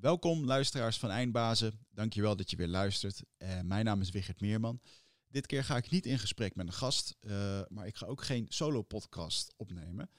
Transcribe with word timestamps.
Welkom 0.00 0.44
luisteraars 0.44 0.98
van 0.98 1.10
Eindbazen. 1.10 1.86
Dankjewel 1.90 2.36
dat 2.36 2.50
je 2.50 2.56
weer 2.56 2.68
luistert. 2.68 3.22
Uh, 3.38 3.60
mijn 3.60 3.84
naam 3.84 4.00
is 4.00 4.10
Wigert 4.10 4.40
Meerman. 4.40 4.80
Dit 5.28 5.46
keer 5.46 5.64
ga 5.64 5.76
ik 5.76 5.90
niet 5.90 6.06
in 6.06 6.18
gesprek 6.18 6.54
met 6.54 6.66
een 6.66 6.72
gast, 6.72 7.16
uh, 7.20 7.60
maar 7.68 7.86
ik 7.86 7.96
ga 7.96 8.06
ook 8.06 8.22
geen 8.22 8.46
solo 8.48 8.82
podcast 8.82 9.54
opnemen. 9.56 10.10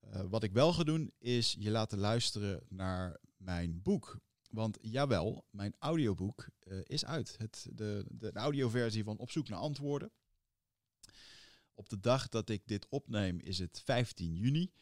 Uh, 0.00 0.20
wat 0.20 0.42
ik 0.42 0.52
wel 0.52 0.72
ga 0.72 0.82
doen 0.82 1.12
is 1.18 1.56
je 1.58 1.70
laten 1.70 1.98
luisteren 1.98 2.62
naar 2.68 3.20
mijn 3.36 3.82
boek. 3.82 4.20
Want 4.50 4.78
jawel, 4.80 5.46
mijn 5.50 5.74
audioboek 5.78 6.48
is 6.82 7.04
uit. 7.04 7.34
Het, 7.38 7.66
de, 7.72 8.04
de 8.08 8.32
audioversie 8.32 9.04
van 9.04 9.18
Op 9.18 9.30
zoek 9.30 9.48
naar 9.48 9.58
antwoorden. 9.58 10.12
Op 11.74 11.88
de 11.88 12.00
dag 12.00 12.28
dat 12.28 12.48
ik 12.48 12.62
dit 12.66 12.86
opneem 12.88 13.40
is 13.40 13.58
het 13.58 13.82
15 13.84 14.34
juni. 14.34 14.72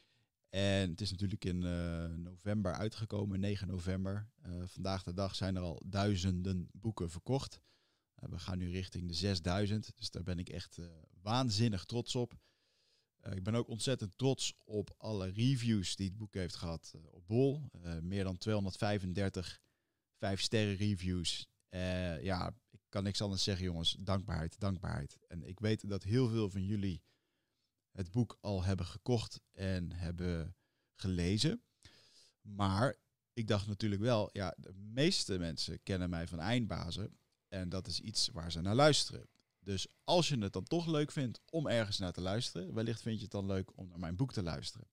En 0.54 0.90
het 0.90 1.00
is 1.00 1.10
natuurlijk 1.10 1.44
in 1.44 1.62
uh, 1.62 2.04
november 2.04 2.72
uitgekomen, 2.72 3.40
9 3.40 3.68
november. 3.68 4.28
Uh, 4.46 4.62
vandaag 4.66 5.02
de 5.02 5.12
dag 5.12 5.34
zijn 5.34 5.56
er 5.56 5.62
al 5.62 5.82
duizenden 5.86 6.68
boeken 6.72 7.10
verkocht. 7.10 7.60
Uh, 8.22 8.28
we 8.30 8.38
gaan 8.38 8.58
nu 8.58 8.70
richting 8.70 9.08
de 9.08 9.14
6000, 9.14 9.92
dus 9.96 10.10
daar 10.10 10.22
ben 10.22 10.38
ik 10.38 10.48
echt 10.48 10.78
waanzinnig 11.20 11.84
trots 11.84 12.14
op. 12.14 12.34
ik 13.30 13.42
ben 13.42 13.54
ook 13.54 13.68
ontzettend 13.68 14.18
trots 14.18 14.54
op 14.64 14.94
alle 14.96 15.28
reviews 15.28 15.96
die 15.96 16.08
het 16.08 16.16
boek 16.16 16.34
heeft 16.34 16.56
gehad 16.56 16.94
op 17.10 17.26
Bol. 17.26 17.70
meer 18.00 18.24
dan 18.24 18.36
235 18.36 19.60
5-sterren 20.14 20.76
reviews. 20.76 21.48
ja, 22.22 22.54
ik 22.70 22.80
kan 22.88 23.02
niks 23.02 23.22
anders 23.22 23.42
zeggen 23.42 23.64
jongens, 23.64 23.96
dankbaarheid, 24.00 24.60
dankbaarheid. 24.60 25.18
En 25.28 25.42
ik 25.42 25.60
weet 25.60 25.88
dat 25.88 26.02
heel 26.02 26.28
veel 26.28 26.50
van 26.50 26.64
jullie 26.64 27.02
het 27.92 28.10
boek 28.10 28.38
al 28.40 28.64
hebben 28.64 28.86
gekocht 28.86 29.40
en 29.52 29.92
hebben 29.92 30.56
gelezen. 30.94 31.62
Maar 32.40 32.96
ik 33.32 33.48
dacht 33.48 33.66
natuurlijk 33.66 34.02
wel, 34.02 34.30
ja, 34.32 34.54
de 34.56 34.72
meeste 34.72 35.38
mensen 35.38 35.82
kennen 35.82 36.10
mij 36.10 36.28
van 36.28 36.40
Eindbazen. 36.40 37.16
En 37.48 37.68
dat 37.68 37.86
is 37.86 38.00
iets 38.00 38.28
waar 38.28 38.52
ze 38.52 38.60
naar 38.60 38.74
luisteren. 38.74 39.28
Dus 39.58 39.86
als 40.04 40.28
je 40.28 40.38
het 40.38 40.52
dan 40.52 40.64
toch 40.64 40.86
leuk 40.86 41.12
vindt 41.12 41.40
om 41.50 41.66
ergens 41.66 41.98
naar 41.98 42.12
te 42.12 42.20
luisteren, 42.20 42.74
wellicht 42.74 43.02
vind 43.02 43.16
je 43.16 43.22
het 43.22 43.30
dan 43.30 43.46
leuk 43.46 43.76
om 43.78 43.88
naar 43.88 43.98
mijn 43.98 44.16
boek 44.16 44.32
te 44.32 44.42
luisteren. 44.42 44.88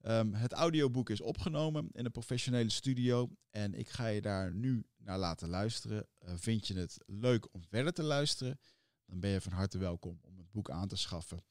Um, 0.00 0.34
het 0.34 0.52
audioboek 0.52 1.10
is 1.10 1.20
opgenomen 1.20 1.88
in 1.92 2.04
een 2.04 2.10
professionele 2.10 2.70
studio 2.70 3.30
en 3.50 3.74
ik 3.74 3.88
ga 3.88 4.06
je 4.06 4.22
daar 4.22 4.54
nu 4.54 4.86
naar 4.96 5.18
laten 5.18 5.48
luisteren. 5.48 6.06
Uh, 6.24 6.32
vind 6.36 6.66
je 6.66 6.74
het 6.74 6.98
leuk 7.06 7.54
om 7.54 7.64
verder 7.64 7.92
te 7.92 8.02
luisteren, 8.02 8.60
dan 9.06 9.20
ben 9.20 9.30
je 9.30 9.40
van 9.40 9.52
harte 9.52 9.78
welkom 9.78 10.18
om 10.22 10.38
het 10.38 10.50
boek 10.50 10.70
aan 10.70 10.88
te 10.88 10.96
schaffen 10.96 11.44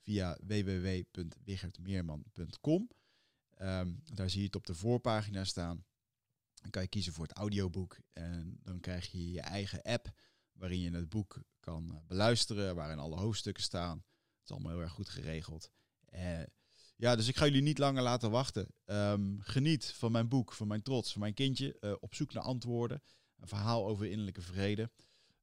via 0.00 0.38
www.wigertmeerman.com. 0.46 2.90
Um, 3.62 4.02
daar 4.04 4.30
zie 4.30 4.40
je 4.40 4.46
het 4.46 4.56
op 4.56 4.66
de 4.66 4.74
voorpagina 4.74 5.44
staan. 5.44 5.84
Dan 6.54 6.70
kan 6.70 6.82
je 6.82 6.88
kiezen 6.88 7.12
voor 7.12 7.26
het 7.26 7.36
audioboek 7.36 7.98
en 8.12 8.58
dan 8.62 8.80
krijg 8.80 9.10
je 9.10 9.30
je 9.30 9.40
eigen 9.40 9.82
app 9.82 10.12
waarin 10.52 10.80
je 10.80 10.90
het 10.90 11.08
boek 11.08 11.42
kan 11.60 11.94
eh, 11.94 12.00
beluisteren, 12.06 12.74
waarin 12.74 12.98
alle 12.98 13.16
hoofdstukken 13.16 13.62
staan. 13.62 13.96
Het 13.96 14.44
is 14.44 14.50
allemaal 14.50 14.72
heel 14.72 14.80
erg 14.80 14.92
goed 14.92 15.08
geregeld. 15.08 15.70
Uh, 16.14 16.42
ja, 16.96 17.16
dus 17.16 17.28
ik 17.28 17.36
ga 17.36 17.44
jullie 17.44 17.62
niet 17.62 17.78
langer 17.78 18.02
laten 18.02 18.30
wachten. 18.30 18.68
Um, 18.84 19.40
geniet 19.40 19.86
van 19.86 20.12
mijn 20.12 20.28
boek, 20.28 20.52
van 20.52 20.66
mijn 20.66 20.82
trots, 20.82 21.12
van 21.12 21.20
mijn 21.20 21.34
kindje. 21.34 21.76
Uh, 21.80 21.92
op 22.00 22.14
zoek 22.14 22.32
naar 22.32 22.42
antwoorden. 22.42 23.02
Een 23.36 23.48
verhaal 23.48 23.86
over 23.86 24.06
innerlijke 24.06 24.42
vrede. 24.42 24.90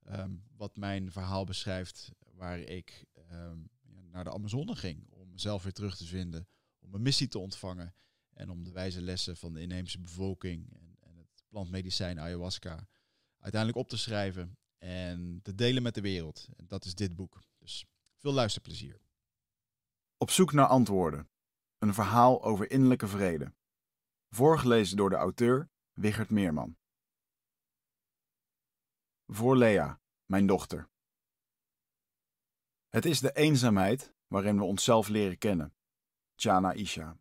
Um, 0.10 0.44
wat 0.56 0.78
mijn 0.78 1.12
verhaal 1.12 1.44
beschrijft, 1.44 2.12
waar 2.34 2.60
ik 2.60 3.06
naar 4.18 4.26
de 4.26 4.34
Amazone 4.34 4.76
ging. 4.76 5.08
Om 5.10 5.32
mezelf 5.32 5.64
weer 5.64 5.74
terug 5.74 5.98
te 5.98 6.06
vinden, 6.06 6.48
om 6.80 6.94
een 6.94 7.02
missie 7.02 7.28
te 7.28 7.40
ontvangen. 7.40 7.96
En 8.34 8.50
om 8.50 8.64
de 8.64 8.72
wijze 8.72 9.02
lessen 9.02 9.38
van 9.38 9.54
de 9.54 9.62
inheemse 9.62 10.00
bevolking 10.00 10.74
en, 10.74 10.96
en 11.00 11.18
het 11.18 11.44
plantmedicijn 11.48 12.20
ayahuasca 12.20 12.88
uiteindelijk 13.40 13.82
op 13.82 13.90
te 13.90 13.98
schrijven 13.98 14.58
en 14.78 15.40
te 15.44 15.56
delen 15.56 15.84
met 15.84 15.96
de 15.96 16.02
wereld. 16.02 16.48
En 16.56 16.68
dat 16.68 16.86
is 16.86 16.96
dit 16.96 17.16
boek. 17.16 17.44
Dus 17.58 17.86
veel 18.16 18.32
luisterplezier. 18.32 19.02
Op 20.18 20.30
zoek 20.30 20.54
naar 20.54 20.68
antwoorden. 20.68 21.30
Een 21.78 21.94
verhaal 21.94 22.44
over 22.44 22.72
innerlijke 22.72 23.08
vrede. 23.08 23.54
Voorgelezen 24.30 24.98
door 24.98 25.10
de 25.10 25.16
auteur 25.16 25.70
Wigert 25.94 26.30
Meerman. 26.30 26.78
Voor 29.28 29.58
Lea, 29.58 30.02
mijn 30.26 30.48
dochter. 30.48 30.90
Het 32.88 33.06
is 33.06 33.20
de 33.20 33.32
eenzaamheid 33.32 34.14
waarin 34.28 34.58
we 34.58 34.64
onszelf 34.64 35.08
leren 35.08 35.38
kennen. 35.38 35.76
Chana 36.36 36.72
Isha. 36.72 37.20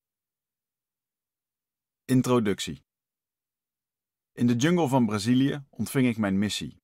Introductie. 2.04 2.84
In 4.32 4.46
de 4.46 4.56
jungle 4.56 4.88
van 4.88 5.06
Brazilië 5.06 5.64
ontving 5.70 6.06
ik 6.06 6.16
mijn 6.16 6.38
missie. 6.38 6.82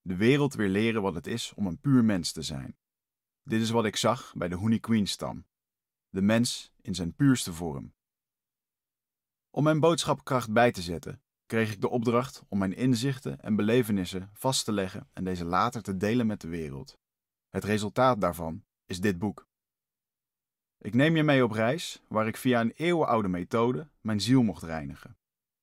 De 0.00 0.16
wereld 0.16 0.54
weer 0.54 0.68
leren 0.68 1.02
wat 1.02 1.14
het 1.14 1.26
is 1.26 1.52
om 1.54 1.66
een 1.66 1.80
puur 1.80 2.04
mens 2.04 2.32
te 2.32 2.42
zijn. 2.42 2.76
Dit 3.42 3.60
is 3.60 3.70
wat 3.70 3.84
ik 3.84 3.96
zag 3.96 4.32
bij 4.36 4.48
de 4.48 4.58
Huni 4.58 4.80
Queen 4.80 5.06
stam. 5.06 5.46
De 6.08 6.22
mens 6.22 6.72
in 6.80 6.94
zijn 6.94 7.14
puurste 7.14 7.52
vorm. 7.52 7.94
Om 9.50 9.62
mijn 9.62 9.80
boodschapkracht 9.80 10.52
bij 10.52 10.72
te 10.72 10.82
zetten, 10.82 11.22
kreeg 11.46 11.72
ik 11.72 11.80
de 11.80 11.88
opdracht 11.88 12.42
om 12.48 12.58
mijn 12.58 12.76
inzichten 12.76 13.40
en 13.40 13.56
belevenissen 13.56 14.30
vast 14.32 14.64
te 14.64 14.72
leggen 14.72 15.10
en 15.12 15.24
deze 15.24 15.44
later 15.44 15.82
te 15.82 15.96
delen 15.96 16.26
met 16.26 16.40
de 16.40 16.48
wereld. 16.48 16.98
Het 17.56 17.64
resultaat 17.64 18.20
daarvan 18.20 18.64
is 18.84 19.00
dit 19.00 19.18
boek. 19.18 19.48
Ik 20.78 20.94
neem 20.94 21.16
je 21.16 21.22
mee 21.22 21.44
op 21.44 21.50
reis 21.50 22.02
waar 22.08 22.26
ik 22.26 22.36
via 22.36 22.60
een 22.60 22.72
eeuwenoude 22.72 23.28
methode 23.28 23.88
mijn 24.00 24.20
ziel 24.20 24.42
mocht 24.42 24.62
reinigen. 24.62 25.18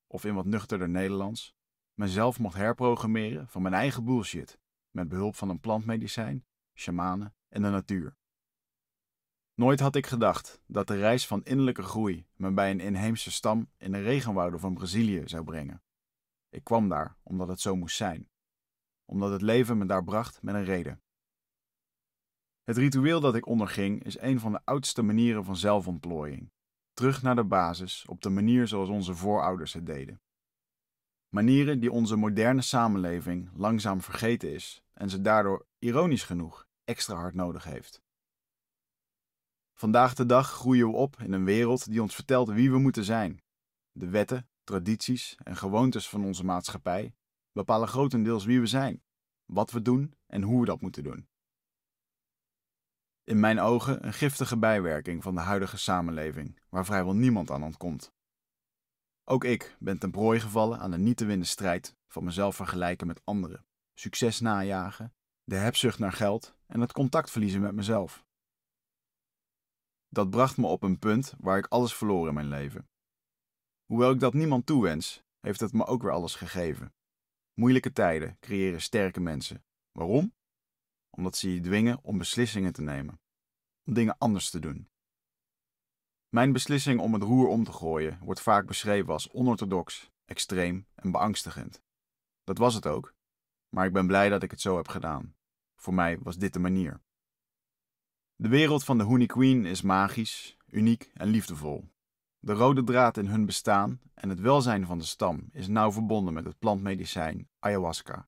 Of 0.07 0.25
in 0.25 0.33
wat 0.33 0.45
nuchterder 0.45 0.89
Nederlands, 0.89 1.55
mezelf 1.93 2.39
mocht 2.39 2.55
herprogrammeren 2.55 3.47
van 3.47 3.61
mijn 3.61 3.73
eigen 3.73 4.05
bullshit, 4.05 4.59
met 4.91 5.07
behulp 5.07 5.35
van 5.35 5.49
een 5.49 5.59
plantmedicijn, 5.59 6.45
shamanen 6.73 7.35
en 7.49 7.61
de 7.61 7.69
natuur. 7.69 8.15
Nooit 9.53 9.79
had 9.79 9.95
ik 9.95 10.07
gedacht 10.07 10.61
dat 10.65 10.87
de 10.87 10.97
reis 10.97 11.27
van 11.27 11.43
innerlijke 11.43 11.83
groei 11.83 12.25
me 12.33 12.51
bij 12.51 12.71
een 12.71 12.79
inheemse 12.79 13.31
stam 13.31 13.69
in 13.77 13.91
de 13.91 14.01
regenwouden 14.01 14.59
van 14.59 14.73
Brazilië 14.73 15.23
zou 15.25 15.43
brengen. 15.43 15.83
Ik 16.49 16.63
kwam 16.63 16.89
daar 16.89 17.17
omdat 17.23 17.47
het 17.47 17.59
zo 17.59 17.75
moest 17.75 17.95
zijn, 17.95 18.29
omdat 19.05 19.31
het 19.31 19.41
leven 19.41 19.77
me 19.77 19.85
daar 19.85 20.03
bracht 20.03 20.41
met 20.41 20.55
een 20.55 20.65
reden. 20.65 21.02
Het 22.63 22.77
ritueel 22.77 23.19
dat 23.19 23.35
ik 23.35 23.45
onderging 23.45 24.03
is 24.03 24.19
een 24.19 24.39
van 24.39 24.51
de 24.51 24.61
oudste 24.63 25.01
manieren 25.01 25.45
van 25.45 25.57
zelfontplooiing. 25.57 26.51
Terug 26.93 27.21
naar 27.21 27.35
de 27.35 27.43
basis 27.43 28.05
op 28.07 28.21
de 28.21 28.29
manier 28.29 28.67
zoals 28.67 28.89
onze 28.89 29.15
voorouders 29.15 29.73
het 29.73 29.85
deden. 29.85 30.21
Manieren 31.29 31.79
die 31.79 31.91
onze 31.91 32.15
moderne 32.15 32.61
samenleving 32.61 33.49
langzaam 33.55 34.01
vergeten 34.01 34.53
is 34.53 34.83
en 34.93 35.09
ze 35.09 35.21
daardoor, 35.21 35.65
ironisch 35.79 36.23
genoeg, 36.23 36.67
extra 36.83 37.15
hard 37.15 37.33
nodig 37.33 37.63
heeft. 37.63 38.01
Vandaag 39.73 40.13
de 40.13 40.25
dag 40.25 40.49
groeien 40.49 40.87
we 40.87 40.95
op 40.95 41.21
in 41.21 41.33
een 41.33 41.45
wereld 41.45 41.89
die 41.89 42.01
ons 42.01 42.15
vertelt 42.15 42.49
wie 42.49 42.71
we 42.71 42.77
moeten 42.77 43.03
zijn. 43.03 43.41
De 43.91 44.09
wetten, 44.09 44.49
tradities 44.63 45.35
en 45.43 45.55
gewoontes 45.55 46.09
van 46.09 46.25
onze 46.25 46.45
maatschappij 46.45 47.13
bepalen 47.51 47.87
grotendeels 47.87 48.45
wie 48.45 48.59
we 48.59 48.67
zijn, 48.67 49.03
wat 49.45 49.71
we 49.71 49.81
doen 49.81 50.13
en 50.25 50.41
hoe 50.41 50.59
we 50.59 50.65
dat 50.65 50.81
moeten 50.81 51.03
doen 51.03 51.31
in 53.23 53.39
mijn 53.39 53.59
ogen 53.59 54.05
een 54.05 54.13
giftige 54.13 54.57
bijwerking 54.57 55.23
van 55.23 55.35
de 55.35 55.41
huidige 55.41 55.77
samenleving, 55.77 56.59
waar 56.69 56.85
vrijwel 56.85 57.13
niemand 57.13 57.51
aan 57.51 57.63
ontkomt. 57.63 58.13
Ook 59.23 59.43
ik 59.43 59.75
ben 59.79 59.99
ten 59.99 60.11
prooi 60.11 60.39
gevallen 60.39 60.79
aan 60.79 60.91
de 60.91 60.97
niet 60.97 61.17
te 61.17 61.25
winnen 61.25 61.47
strijd 61.47 61.95
van 62.07 62.23
mezelf 62.23 62.55
vergelijken 62.55 63.07
met 63.07 63.21
anderen, 63.23 63.65
succes 63.93 64.39
najagen, 64.39 65.13
de 65.43 65.55
hebzucht 65.55 65.99
naar 65.99 66.11
geld 66.11 66.55
en 66.67 66.81
het 66.81 66.91
contact 66.91 67.31
verliezen 67.31 67.61
met 67.61 67.73
mezelf. 67.73 68.25
Dat 70.09 70.29
bracht 70.29 70.57
me 70.57 70.67
op 70.67 70.83
een 70.83 70.99
punt 70.99 71.33
waar 71.39 71.57
ik 71.57 71.67
alles 71.67 71.93
verloor 71.95 72.27
in 72.27 72.33
mijn 72.33 72.47
leven. 72.47 72.87
Hoewel 73.85 74.11
ik 74.11 74.19
dat 74.19 74.33
niemand 74.33 74.65
toewens, 74.65 75.23
heeft 75.39 75.59
het 75.59 75.73
me 75.73 75.85
ook 75.85 76.01
weer 76.01 76.11
alles 76.11 76.35
gegeven. 76.35 76.93
Moeilijke 77.53 77.91
tijden 77.91 78.37
creëren 78.39 78.81
sterke 78.81 79.19
mensen. 79.19 79.63
Waarom? 79.91 80.33
omdat 81.15 81.35
ze 81.35 81.53
je 81.53 81.59
dwingen 81.59 81.99
om 82.03 82.17
beslissingen 82.17 82.73
te 82.73 82.81
nemen, 82.81 83.19
om 83.85 83.93
dingen 83.93 84.17
anders 84.17 84.49
te 84.49 84.59
doen. 84.59 84.89
Mijn 86.29 86.51
beslissing 86.51 86.99
om 86.99 87.13
het 87.13 87.23
roer 87.23 87.47
om 87.47 87.63
te 87.63 87.71
gooien 87.71 88.19
wordt 88.21 88.41
vaak 88.41 88.65
beschreven 88.65 89.13
als 89.13 89.29
onorthodox, 89.29 90.11
extreem 90.25 90.87
en 90.95 91.11
beangstigend. 91.11 91.81
Dat 92.43 92.57
was 92.57 92.73
het 92.73 92.87
ook, 92.87 93.13
maar 93.69 93.85
ik 93.85 93.93
ben 93.93 94.07
blij 94.07 94.29
dat 94.29 94.43
ik 94.43 94.51
het 94.51 94.61
zo 94.61 94.75
heb 94.75 94.87
gedaan. 94.87 95.35
Voor 95.75 95.93
mij 95.93 96.19
was 96.19 96.37
dit 96.37 96.53
de 96.53 96.59
manier. 96.59 97.01
De 98.35 98.47
wereld 98.47 98.83
van 98.83 98.97
de 98.97 99.03
Honey 99.03 99.25
Queen 99.25 99.65
is 99.65 99.81
magisch, 99.81 100.57
uniek 100.65 101.11
en 101.13 101.27
liefdevol. 101.27 101.91
De 102.39 102.53
rode 102.53 102.83
draad 102.83 103.17
in 103.17 103.27
hun 103.27 103.45
bestaan 103.45 104.01
en 104.13 104.29
het 104.29 104.39
welzijn 104.39 104.85
van 104.85 104.97
de 104.97 105.03
stam 105.03 105.49
is 105.51 105.67
nauw 105.67 105.91
verbonden 105.91 106.33
met 106.33 106.45
het 106.45 106.59
plantmedicijn 106.59 107.49
ayahuasca. 107.59 108.27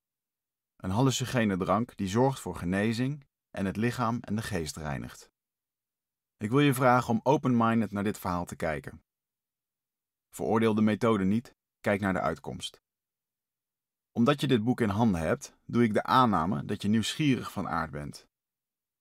Een 0.76 0.90
hallucinogene 0.90 1.56
drank 1.56 1.96
die 1.96 2.08
zorgt 2.08 2.40
voor 2.40 2.56
genezing 2.56 3.26
en 3.50 3.66
het 3.66 3.76
lichaam 3.76 4.18
en 4.20 4.36
de 4.36 4.42
geest 4.42 4.76
reinigt. 4.76 5.30
Ik 6.38 6.50
wil 6.50 6.60
je 6.60 6.74
vragen 6.74 7.14
om 7.14 7.20
open-minded 7.22 7.92
naar 7.92 8.04
dit 8.04 8.18
verhaal 8.18 8.44
te 8.44 8.56
kijken. 8.56 9.02
Veroordeel 10.30 10.74
de 10.74 10.82
methode 10.82 11.24
niet, 11.24 11.54
kijk 11.80 12.00
naar 12.00 12.12
de 12.12 12.20
uitkomst. 12.20 12.82
Omdat 14.12 14.40
je 14.40 14.46
dit 14.46 14.64
boek 14.64 14.80
in 14.80 14.88
handen 14.88 15.20
hebt, 15.20 15.56
doe 15.64 15.82
ik 15.82 15.94
de 15.94 16.02
aanname 16.02 16.64
dat 16.64 16.82
je 16.82 16.88
nieuwsgierig 16.88 17.52
van 17.52 17.68
aard 17.68 17.90
bent. 17.90 18.28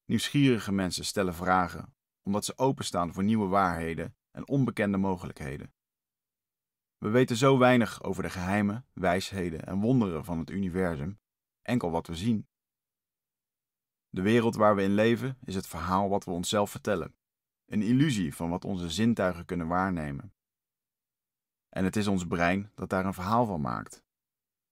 Nieuwsgierige 0.06 0.72
mensen 0.72 1.06
stellen 1.06 1.36
vragen 1.36 1.96
omdat 2.26 2.46
ze 2.46 2.58
openstaan 2.58 3.14
voor 3.14 3.24
nieuwe 3.24 3.48
waarheden 3.48 4.16
en 4.32 4.48
onbekende 4.48 4.98
mogelijkheden. 4.98 5.74
We 6.98 7.10
weten 7.10 7.36
zo 7.36 7.58
weinig 7.58 8.04
over 8.04 8.24
de 8.24 8.30
geheimen, 8.30 8.86
wijsheden 8.94 9.66
en 9.66 9.80
wonderen 9.80 10.26
van 10.26 10.40
het 10.40 10.50
universum, 10.50 11.20
enkel 11.62 11.92
wat 11.92 12.08
we 12.08 12.16
zien. 12.16 12.48
De 14.10 14.22
wereld 14.22 14.56
waar 14.56 14.76
we 14.76 14.82
in 14.82 14.94
leven 14.94 15.38
is 15.44 15.56
het 15.56 15.68
verhaal 15.68 16.10
wat 16.10 16.24
we 16.24 16.32
onszelf 16.32 16.72
vertellen, 16.72 17.16
een 17.66 17.82
illusie 17.82 18.36
van 18.36 18.50
wat 18.50 18.66
onze 18.66 18.90
zintuigen 18.90 19.46
kunnen 19.46 19.68
waarnemen. 19.68 20.34
En 21.70 21.84
het 21.84 21.96
is 21.96 22.08
ons 22.08 22.28
brein 22.28 22.72
dat 22.76 22.90
daar 22.90 23.06
een 23.06 23.14
verhaal 23.14 23.46
van 23.46 23.62
maakt. 23.62 24.04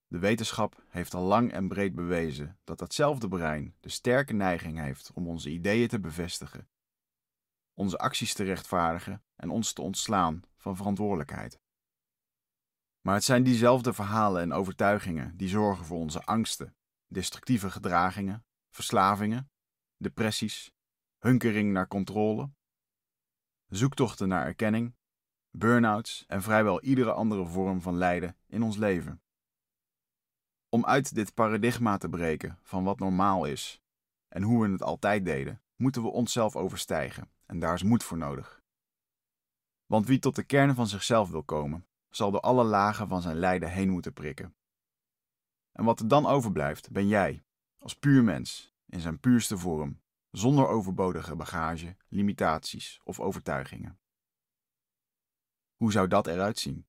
De 0.08 0.20
wetenschap 0.20 0.84
heeft 0.88 1.14
al 1.14 1.24
lang 1.24 1.52
en 1.52 1.68
breed 1.68 1.96
bewezen 1.96 2.60
dat 2.64 2.80
datzelfde 2.80 3.28
brein 3.28 3.76
de 3.80 3.90
sterke 3.90 4.34
neiging 4.34 4.80
heeft 4.80 5.12
om 5.14 5.28
onze 5.28 5.50
ideeën 5.50 5.88
te 5.88 6.00
bevestigen, 6.00 6.70
onze 7.74 7.98
acties 7.98 8.34
te 8.34 8.44
rechtvaardigen 8.44 9.24
en 9.36 9.50
ons 9.50 9.74
te 9.74 9.82
ontslaan 9.82 10.42
van 10.58 10.76
verantwoordelijkheid. 10.76 11.62
Maar 13.02 13.14
het 13.14 13.24
zijn 13.24 13.44
diezelfde 13.44 13.94
verhalen 13.94 14.42
en 14.42 14.54
overtuigingen 14.54 15.38
die 15.38 15.50
zorgen 15.50 15.86
voor 15.86 15.98
onze 15.98 16.24
angsten, 16.24 16.76
destructieve 17.08 17.72
gedragingen, 17.72 18.46
verslavingen, 18.70 19.52
depressies, 19.98 20.72
hunkering 21.18 21.72
naar 21.72 21.88
controle, 21.88 22.52
zoektochten 23.76 24.28
naar 24.28 24.46
erkenning, 24.46 24.96
burn-outs 25.52 26.26
en 26.28 26.42
vrijwel 26.42 26.82
iedere 26.82 27.12
andere 27.12 27.46
vorm 27.46 27.82
van 27.82 27.96
lijden 27.96 28.38
in 28.48 28.64
ons 28.64 28.78
leven. 28.78 29.22
Om 30.70 30.86
uit 30.86 31.16
dit 31.16 31.34
paradigma 31.34 31.98
te 31.98 32.10
breken 32.10 32.60
van 32.62 32.84
wat 32.84 33.00
normaal 33.00 33.46
is 33.46 33.82
en 34.28 34.44
hoe 34.44 34.66
we 34.66 34.72
het 34.72 34.84
altijd 34.84 35.26
deden, 35.26 35.62
moeten 35.76 36.02
we 36.02 36.08
onszelf 36.08 36.56
overstijgen 36.56 37.32
en 37.46 37.60
daar 37.60 37.74
is 37.74 37.84
moed 37.84 38.04
voor 38.04 38.18
nodig. 38.18 38.62
Want 39.86 40.08
wie 40.08 40.20
tot 40.20 40.36
de 40.36 40.44
kern 40.44 40.76
van 40.76 40.88
zichzelf 40.88 41.30
wil 41.30 41.44
komen, 41.44 41.88
zal 42.10 42.32
door 42.32 42.40
alle 42.40 42.64
lagen 42.64 43.08
van 43.08 43.22
zijn 43.22 43.38
lijden 43.38 43.70
heen 43.70 43.90
moeten 43.90 44.14
prikken. 44.14 44.56
En 45.72 45.84
wat 45.84 46.00
er 46.00 46.08
dan 46.08 46.26
overblijft, 46.26 46.92
ben 46.92 47.08
jij, 47.08 47.44
als 47.78 47.96
puur 47.96 48.24
mens, 48.24 48.74
in 48.86 49.00
zijn 49.00 49.20
puurste 49.20 49.58
vorm, 49.58 50.02
zonder 50.36 50.68
overbodige 50.68 51.36
bagage, 51.36 51.96
limitaties 52.08 53.00
of 53.04 53.20
overtuigingen. 53.20 54.00
Hoe 55.76 55.92
zou 55.92 56.08
dat 56.08 56.28
eruit 56.28 56.60
zien? 56.60 56.88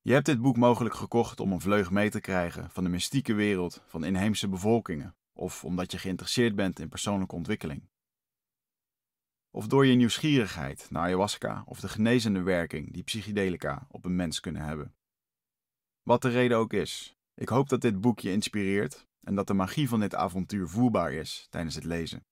Je 0.00 0.12
hebt 0.12 0.26
dit 0.26 0.40
boek 0.40 0.56
mogelijk 0.56 0.94
gekocht 0.94 1.40
om 1.40 1.52
een 1.52 1.60
vleug 1.60 1.90
mee 1.90 2.10
te 2.10 2.20
krijgen 2.20 2.70
van 2.70 2.84
de 2.84 2.90
mystieke 2.90 3.34
wereld 3.34 3.82
van 3.86 4.04
inheemse 4.04 4.48
bevolkingen, 4.48 5.16
of 5.32 5.64
omdat 5.64 5.92
je 5.92 5.98
geïnteresseerd 5.98 6.54
bent 6.54 6.78
in 6.78 6.88
persoonlijke 6.88 7.34
ontwikkeling. 7.34 7.88
Of 9.50 9.66
door 9.66 9.86
je 9.86 9.94
nieuwsgierigheid 9.94 10.90
naar 10.90 11.02
ayahuasca 11.02 11.62
of 11.66 11.80
de 11.80 11.88
genezende 11.88 12.42
werking 12.42 12.92
die 12.92 13.02
psychedelica 13.02 13.86
op 13.90 14.04
een 14.04 14.16
mens 14.16 14.40
kunnen 14.40 14.62
hebben. 14.62 14.94
Wat 16.02 16.22
de 16.22 16.28
reden 16.28 16.56
ook 16.56 16.72
is, 16.72 17.16
ik 17.34 17.48
hoop 17.48 17.68
dat 17.68 17.80
dit 17.80 18.00
boek 18.00 18.20
je 18.20 18.32
inspireert 18.32 19.06
en 19.22 19.34
dat 19.34 19.46
de 19.46 19.54
magie 19.54 19.88
van 19.88 20.00
dit 20.00 20.14
avontuur 20.14 20.68
voelbaar 20.68 21.12
is 21.12 21.46
tijdens 21.50 21.74
het 21.74 21.84
lezen. 21.84 22.26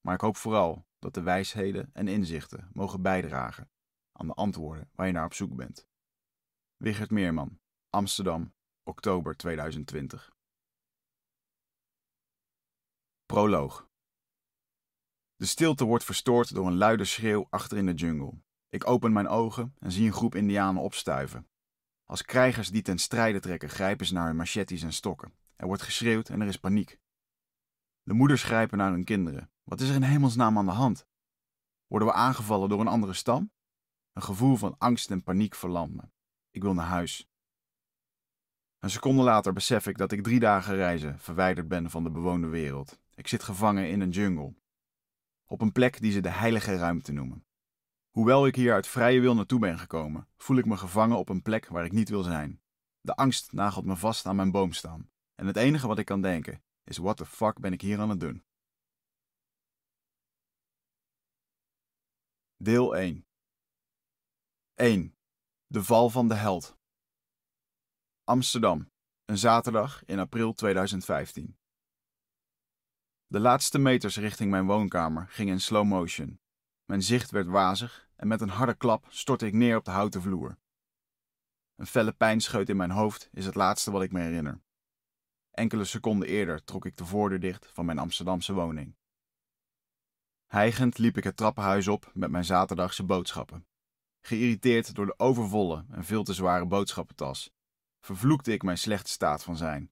Maar 0.00 0.14
ik 0.14 0.20
hoop 0.20 0.36
vooral 0.36 0.86
dat 0.98 1.14
de 1.14 1.22
wijsheden 1.22 1.90
en 1.92 2.08
inzichten 2.08 2.70
mogen 2.72 3.02
bijdragen 3.02 3.70
aan 4.12 4.26
de 4.26 4.34
antwoorden 4.34 4.90
waar 4.94 5.06
je 5.06 5.12
naar 5.12 5.24
op 5.24 5.34
zoek 5.34 5.56
bent. 5.56 5.88
Wigert 6.76 7.10
Meerman, 7.10 7.60
Amsterdam, 7.90 8.54
oktober 8.82 9.36
2020. 9.36 10.32
Proloog. 13.26 13.88
De 15.36 15.46
stilte 15.46 15.84
wordt 15.84 16.04
verstoord 16.04 16.54
door 16.54 16.66
een 16.66 16.76
luide 16.76 17.04
schreeuw 17.04 17.46
achter 17.50 17.78
in 17.78 17.86
de 17.86 17.94
jungle. 17.94 18.42
Ik 18.68 18.86
open 18.86 19.12
mijn 19.12 19.28
ogen 19.28 19.74
en 19.78 19.92
zie 19.92 20.06
een 20.06 20.12
groep 20.12 20.34
indianen 20.34 20.82
opstuiven. 20.82 21.48
Als 22.04 22.22
krijgers 22.22 22.68
die 22.68 22.82
ten 22.82 22.98
strijde 22.98 23.40
trekken, 23.40 23.68
grijpen 23.68 24.06
ze 24.06 24.14
naar 24.14 24.26
hun 24.26 24.36
machetes 24.36 24.82
en 24.82 24.92
stokken. 24.92 25.34
Er 25.60 25.66
wordt 25.66 25.82
geschreeuwd 25.82 26.28
en 26.28 26.40
er 26.40 26.46
is 26.46 26.58
paniek. 26.58 27.00
De 28.02 28.12
moeders 28.12 28.42
grijpen 28.42 28.78
naar 28.78 28.90
hun 28.90 29.04
kinderen. 29.04 29.50
Wat 29.62 29.80
is 29.80 29.88
er 29.88 29.94
in 29.94 30.02
hemelsnaam 30.02 30.58
aan 30.58 30.66
de 30.66 30.72
hand? 30.72 31.06
Worden 31.86 32.08
we 32.08 32.14
aangevallen 32.14 32.68
door 32.68 32.80
een 32.80 32.88
andere 32.88 33.12
stam? 33.12 33.52
Een 34.12 34.22
gevoel 34.22 34.56
van 34.56 34.74
angst 34.78 35.10
en 35.10 35.22
paniek 35.22 35.54
verlamt 35.54 35.94
me. 35.94 36.02
Ik 36.50 36.62
wil 36.62 36.74
naar 36.74 36.86
huis. 36.86 37.28
Een 38.78 38.90
seconde 38.90 39.22
later 39.22 39.52
besef 39.52 39.86
ik 39.86 39.98
dat 39.98 40.12
ik 40.12 40.22
drie 40.22 40.40
dagen 40.40 40.74
reizen 40.74 41.18
verwijderd 41.18 41.68
ben 41.68 41.90
van 41.90 42.04
de 42.04 42.10
bewoonde 42.10 42.48
wereld. 42.48 43.00
Ik 43.14 43.28
zit 43.28 43.42
gevangen 43.42 43.90
in 43.90 44.00
een 44.00 44.10
jungle. 44.10 44.54
Op 45.44 45.60
een 45.60 45.72
plek 45.72 46.00
die 46.00 46.12
ze 46.12 46.20
de 46.20 46.30
heilige 46.30 46.76
ruimte 46.76 47.12
noemen. 47.12 47.46
Hoewel 48.10 48.46
ik 48.46 48.54
hier 48.54 48.72
uit 48.72 48.86
vrije 48.86 49.20
wil 49.20 49.34
naartoe 49.34 49.58
ben 49.58 49.78
gekomen, 49.78 50.28
voel 50.36 50.56
ik 50.56 50.66
me 50.66 50.76
gevangen 50.76 51.18
op 51.18 51.28
een 51.28 51.42
plek 51.42 51.68
waar 51.68 51.84
ik 51.84 51.92
niet 51.92 52.08
wil 52.08 52.22
zijn. 52.22 52.60
De 53.00 53.16
angst 53.16 53.52
nagelt 53.52 53.84
me 53.84 53.96
vast 53.96 54.26
aan 54.26 54.36
mijn 54.36 54.50
boomstam. 54.50 55.09
En 55.40 55.46
het 55.46 55.56
enige 55.56 55.86
wat 55.86 55.98
ik 55.98 56.04
kan 56.04 56.22
denken 56.22 56.62
is: 56.84 56.96
what 56.96 57.16
the 57.16 57.26
fuck 57.26 57.58
ben 57.60 57.72
ik 57.72 57.80
hier 57.80 57.98
aan 57.98 58.10
het 58.10 58.20
doen? 58.20 58.44
Deel 62.56 62.96
1 62.96 63.26
1. 64.74 65.16
De 65.66 65.84
val 65.84 66.10
van 66.10 66.28
de 66.28 66.34
held. 66.34 66.76
Amsterdam, 68.24 68.90
een 69.24 69.38
zaterdag 69.38 70.04
in 70.04 70.18
april 70.18 70.52
2015. 70.52 71.58
De 73.26 73.40
laatste 73.40 73.78
meters 73.78 74.16
richting 74.16 74.50
mijn 74.50 74.66
woonkamer 74.66 75.28
gingen 75.28 75.52
in 75.52 75.60
slow 75.60 75.86
motion. 75.86 76.40
Mijn 76.84 77.02
zicht 77.02 77.30
werd 77.30 77.46
wazig 77.46 78.08
en 78.16 78.28
met 78.28 78.40
een 78.40 78.48
harde 78.48 78.74
klap 78.74 79.06
stortte 79.08 79.46
ik 79.46 79.54
neer 79.54 79.76
op 79.76 79.84
de 79.84 79.90
houten 79.90 80.22
vloer. 80.22 80.58
Een 81.74 81.86
felle 81.86 82.12
pijnscheut 82.12 82.68
in 82.68 82.76
mijn 82.76 82.90
hoofd 82.90 83.28
is 83.32 83.46
het 83.46 83.54
laatste 83.54 83.90
wat 83.90 84.02
ik 84.02 84.12
me 84.12 84.20
herinner. 84.20 84.62
Enkele 85.60 85.84
seconden 85.84 86.28
eerder 86.28 86.64
trok 86.64 86.86
ik 86.86 86.96
de 86.96 87.04
voordeur 87.04 87.40
dicht 87.40 87.66
van 87.72 87.84
mijn 87.84 87.98
Amsterdamse 87.98 88.52
woning. 88.52 88.96
Hijgend 90.46 90.98
liep 90.98 91.16
ik 91.16 91.24
het 91.24 91.36
trappenhuis 91.36 91.88
op 91.88 92.10
met 92.14 92.30
mijn 92.30 92.44
zaterdagse 92.44 93.04
boodschappen. 93.04 93.66
Geïrriteerd 94.20 94.94
door 94.94 95.06
de 95.06 95.18
overvolle 95.18 95.84
en 95.90 96.04
veel 96.04 96.22
te 96.22 96.34
zware 96.34 96.66
boodschappentas, 96.66 97.50
vervloekte 98.00 98.52
ik 98.52 98.62
mijn 98.62 98.78
slechte 98.78 99.10
staat 99.10 99.42
van 99.42 99.56
zijn. 99.56 99.90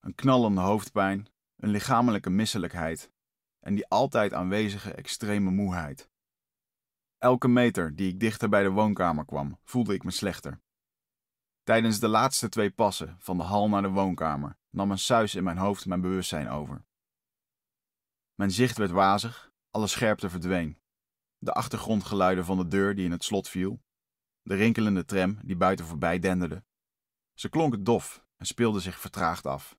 Een 0.00 0.14
knallende 0.14 0.60
hoofdpijn, 0.60 1.28
een 1.56 1.70
lichamelijke 1.70 2.30
misselijkheid 2.30 3.12
en 3.60 3.74
die 3.74 3.88
altijd 3.88 4.32
aanwezige 4.32 4.92
extreme 4.92 5.50
moeheid. 5.50 6.10
Elke 7.18 7.48
meter 7.48 7.96
die 7.96 8.08
ik 8.08 8.20
dichter 8.20 8.48
bij 8.48 8.62
de 8.62 8.70
woonkamer 8.70 9.24
kwam, 9.24 9.58
voelde 9.64 9.94
ik 9.94 10.04
me 10.04 10.10
slechter. 10.10 10.60
Tijdens 11.62 12.00
de 12.00 12.08
laatste 12.08 12.48
twee 12.48 12.70
passen 12.70 13.16
van 13.18 13.36
de 13.36 13.42
hal 13.42 13.68
naar 13.68 13.82
de 13.82 13.88
woonkamer 13.88 14.58
nam 14.70 14.90
een 14.90 14.98
suis 14.98 15.34
in 15.34 15.44
mijn 15.44 15.56
hoofd 15.56 15.86
mijn 15.86 16.00
bewustzijn 16.00 16.48
over. 16.48 16.84
Mijn 18.34 18.50
zicht 18.50 18.78
werd 18.78 18.90
wazig, 18.90 19.52
alle 19.70 19.86
scherpte 19.86 20.30
verdween. 20.30 20.78
De 21.38 21.52
achtergrondgeluiden 21.52 22.44
van 22.44 22.56
de 22.56 22.68
deur 22.68 22.94
die 22.94 23.04
in 23.04 23.10
het 23.10 23.24
slot 23.24 23.48
viel, 23.48 23.82
de 24.42 24.54
rinkelende 24.54 25.04
tram 25.04 25.38
die 25.42 25.56
buiten 25.56 25.84
voorbij 25.84 26.18
denderde. 26.18 26.64
Ze 27.34 27.48
klonken 27.48 27.84
dof 27.84 28.24
en 28.36 28.46
speelden 28.46 28.82
zich 28.82 29.00
vertraagd 29.00 29.46
af. 29.46 29.78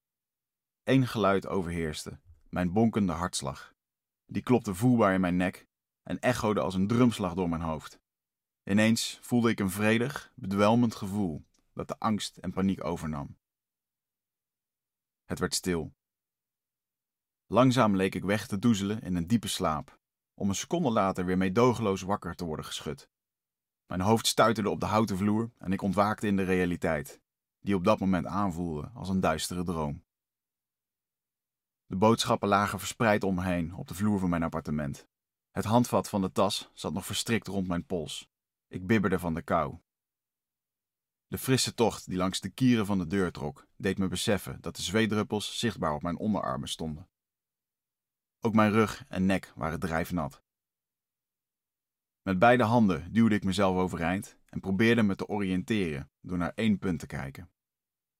Eén 0.83 1.07
geluid 1.07 1.47
overheerste, 1.47 2.19
mijn 2.49 2.71
bonkende 2.71 3.13
hartslag. 3.13 3.73
Die 4.25 4.41
klopte 4.41 4.75
voelbaar 4.75 5.13
in 5.13 5.21
mijn 5.21 5.35
nek 5.35 5.67
en 6.03 6.19
echode 6.19 6.59
als 6.59 6.75
een 6.75 6.87
drumslag 6.87 7.33
door 7.33 7.49
mijn 7.49 7.61
hoofd. 7.61 7.99
Ineens 8.63 9.19
voelde 9.21 9.49
ik 9.49 9.59
een 9.59 9.69
vredig, 9.69 10.31
bedwelmend 10.35 10.95
gevoel 10.95 11.45
dat 11.73 11.87
de 11.87 11.99
angst 11.99 12.37
en 12.37 12.51
paniek 12.51 12.83
overnam. 12.83 13.37
Het 15.31 15.39
werd 15.39 15.55
stil. 15.55 15.93
Langzaam 17.45 17.95
leek 17.95 18.15
ik 18.15 18.23
weg 18.23 18.47
te 18.47 18.59
doezelen 18.59 19.01
in 19.01 19.15
een 19.15 19.27
diepe 19.27 19.47
slaap, 19.47 19.99
om 20.33 20.49
een 20.49 20.55
seconde 20.55 20.89
later 20.89 21.25
weer 21.25 21.37
meedogenloos 21.37 22.01
wakker 22.01 22.35
te 22.35 22.45
worden 22.45 22.65
geschud. 22.65 23.09
Mijn 23.85 24.01
hoofd 24.01 24.27
stuiterde 24.27 24.69
op 24.69 24.79
de 24.79 24.85
houten 24.85 25.17
vloer 25.17 25.51
en 25.57 25.71
ik 25.71 25.81
ontwaakte 25.81 26.27
in 26.27 26.35
de 26.35 26.43
realiteit, 26.43 27.21
die 27.59 27.75
op 27.75 27.83
dat 27.83 27.99
moment 27.99 28.25
aanvoelde 28.25 28.91
als 28.93 29.09
een 29.09 29.19
duistere 29.19 29.63
droom. 29.63 30.03
De 31.85 31.95
boodschappen 31.95 32.47
lagen 32.47 32.79
verspreid 32.79 33.23
om 33.23 33.35
me 33.35 33.43
heen 33.43 33.73
op 33.73 33.87
de 33.87 33.93
vloer 33.95 34.19
van 34.19 34.29
mijn 34.29 34.43
appartement. 34.43 35.07
Het 35.51 35.65
handvat 35.65 36.09
van 36.09 36.21
de 36.21 36.31
tas 36.31 36.69
zat 36.73 36.93
nog 36.93 37.05
verstrikt 37.05 37.47
rond 37.47 37.67
mijn 37.67 37.85
pols. 37.85 38.29
Ik 38.67 38.87
bibberde 38.87 39.19
van 39.19 39.33
de 39.33 39.41
kou. 39.41 39.79
De 41.31 41.37
frisse 41.37 41.73
tocht 41.73 42.05
die 42.05 42.17
langs 42.17 42.39
de 42.39 42.49
kieren 42.49 42.85
van 42.85 42.97
de 42.97 43.07
deur 43.07 43.31
trok, 43.31 43.67
deed 43.77 43.97
me 43.97 44.07
beseffen 44.07 44.61
dat 44.61 44.75
de 44.75 44.81
zweedruppels 44.81 45.59
zichtbaar 45.59 45.93
op 45.93 46.01
mijn 46.01 46.17
onderarmen 46.17 46.67
stonden. 46.69 47.09
Ook 48.39 48.53
mijn 48.53 48.71
rug 48.71 49.05
en 49.07 49.25
nek 49.25 49.51
waren 49.55 49.79
drijfnat. 49.79 50.43
Met 52.21 52.39
beide 52.39 52.63
handen 52.63 53.13
duwde 53.13 53.35
ik 53.35 53.43
mezelf 53.43 53.77
overeind 53.77 54.37
en 54.45 54.59
probeerde 54.59 55.01
me 55.03 55.15
te 55.15 55.27
oriënteren 55.27 56.11
door 56.21 56.37
naar 56.37 56.51
één 56.55 56.77
punt 56.79 56.99
te 56.99 57.07
kijken. 57.07 57.51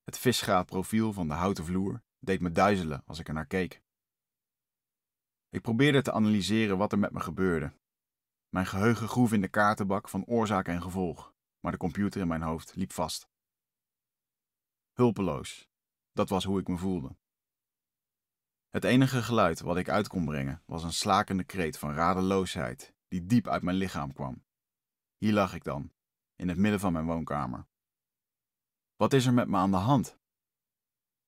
Het 0.03 0.17
visgraatprofiel 0.17 1.13
van 1.13 1.27
de 1.27 1.33
houten 1.33 1.65
vloer 1.65 2.01
deed 2.19 2.41
me 2.41 2.51
duizelen 2.51 3.03
als 3.05 3.19
ik 3.19 3.27
er 3.27 3.33
naar 3.33 3.47
keek. 3.47 3.81
Ik 5.49 5.61
probeerde 5.61 6.01
te 6.01 6.11
analyseren 6.11 6.77
wat 6.77 6.91
er 6.91 6.99
met 6.99 7.11
me 7.11 7.19
gebeurde. 7.19 7.73
Mijn 8.49 8.65
geheugen 8.65 9.07
groef 9.07 9.33
in 9.33 9.41
de 9.41 9.47
kaartenbak 9.47 10.09
van 10.09 10.25
oorzaak 10.25 10.67
en 10.67 10.81
gevolg, 10.81 11.30
maar 11.61 11.71
de 11.71 11.77
computer 11.77 12.21
in 12.21 12.27
mijn 12.27 12.41
hoofd 12.41 12.75
liep 12.75 12.91
vast. 12.91 13.29
Hulpeloos, 14.93 15.69
dat 16.11 16.29
was 16.29 16.43
hoe 16.43 16.59
ik 16.59 16.67
me 16.67 16.77
voelde. 16.77 17.15
Het 18.69 18.83
enige 18.83 19.23
geluid 19.23 19.59
wat 19.59 19.77
ik 19.77 19.89
uit 19.89 20.07
kon 20.07 20.25
brengen 20.25 20.63
was 20.65 20.83
een 20.83 20.93
slakende 20.93 21.43
kreet 21.43 21.77
van 21.77 21.93
radeloosheid 21.93 22.93
die 23.07 23.25
diep 23.25 23.47
uit 23.47 23.61
mijn 23.61 23.77
lichaam 23.77 24.13
kwam. 24.13 24.43
Hier 25.17 25.33
lag 25.33 25.53
ik 25.53 25.63
dan, 25.63 25.91
in 26.35 26.47
het 26.47 26.57
midden 26.57 26.79
van 26.79 26.93
mijn 26.93 27.05
woonkamer. 27.05 27.67
Wat 28.95 29.13
is 29.13 29.25
er 29.25 29.33
met 29.33 29.47
me 29.47 29.57
aan 29.57 29.71
de 29.71 29.77
hand? 29.77 30.19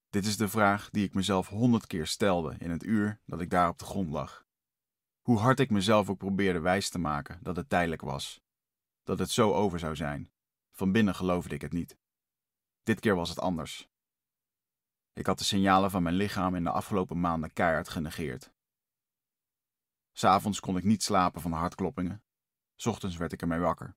Dit 0.09 0.25
is 0.25 0.37
de 0.37 0.47
vraag 0.47 0.89
die 0.89 1.05
ik 1.05 1.13
mezelf 1.13 1.47
honderd 1.47 1.87
keer 1.87 2.07
stelde 2.07 2.55
in 2.57 2.71
het 2.71 2.83
uur 2.83 3.21
dat 3.25 3.41
ik 3.41 3.49
daar 3.49 3.69
op 3.69 3.79
de 3.79 3.85
grond 3.85 4.09
lag. 4.09 4.45
Hoe 5.21 5.37
hard 5.37 5.59
ik 5.59 5.69
mezelf 5.69 6.09
ook 6.09 6.17
probeerde 6.17 6.59
wijs 6.59 6.89
te 6.89 6.99
maken 6.99 7.39
dat 7.41 7.55
het 7.55 7.69
tijdelijk 7.69 8.01
was, 8.01 8.42
dat 9.03 9.19
het 9.19 9.29
zo 9.29 9.53
over 9.53 9.79
zou 9.79 9.95
zijn, 9.95 10.31
van 10.71 10.91
binnen 10.91 11.15
geloofde 11.15 11.55
ik 11.55 11.61
het 11.61 11.71
niet. 11.71 11.97
Dit 12.83 12.99
keer 12.99 13.15
was 13.15 13.29
het 13.29 13.39
anders. 13.39 13.89
Ik 15.13 15.25
had 15.25 15.37
de 15.37 15.43
signalen 15.43 15.91
van 15.91 16.03
mijn 16.03 16.15
lichaam 16.15 16.55
in 16.55 16.63
de 16.63 16.71
afgelopen 16.71 17.19
maanden 17.19 17.53
keihard 17.53 17.89
genegeerd. 17.89 18.51
S'avonds 20.11 20.59
kon 20.59 20.77
ik 20.77 20.83
niet 20.83 21.03
slapen 21.03 21.41
van 21.41 21.51
hartkloppingen. 21.51 22.23
Ochtends 22.85 23.17
werd 23.17 23.31
ik 23.31 23.41
ermee 23.41 23.59
wakker. 23.59 23.95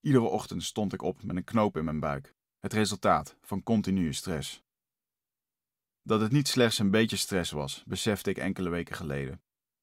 Iedere 0.00 0.24
ochtend 0.24 0.62
stond 0.62 0.92
ik 0.92 1.02
op 1.02 1.22
met 1.22 1.36
een 1.36 1.44
knoop 1.44 1.76
in 1.76 1.84
mijn 1.84 2.00
buik, 2.00 2.34
het 2.58 2.72
resultaat 2.72 3.36
van 3.40 3.62
continue 3.62 4.12
stress. 4.12 4.62
Dat 6.02 6.20
het 6.20 6.32
niet 6.32 6.48
slechts 6.48 6.78
een 6.78 6.90
beetje 6.90 7.16
stress 7.16 7.50
was, 7.50 7.84
besefte 7.86 8.30
ik 8.30 8.38
enkele 8.38 8.68
weken 8.68 8.96
geleden. 8.96 9.42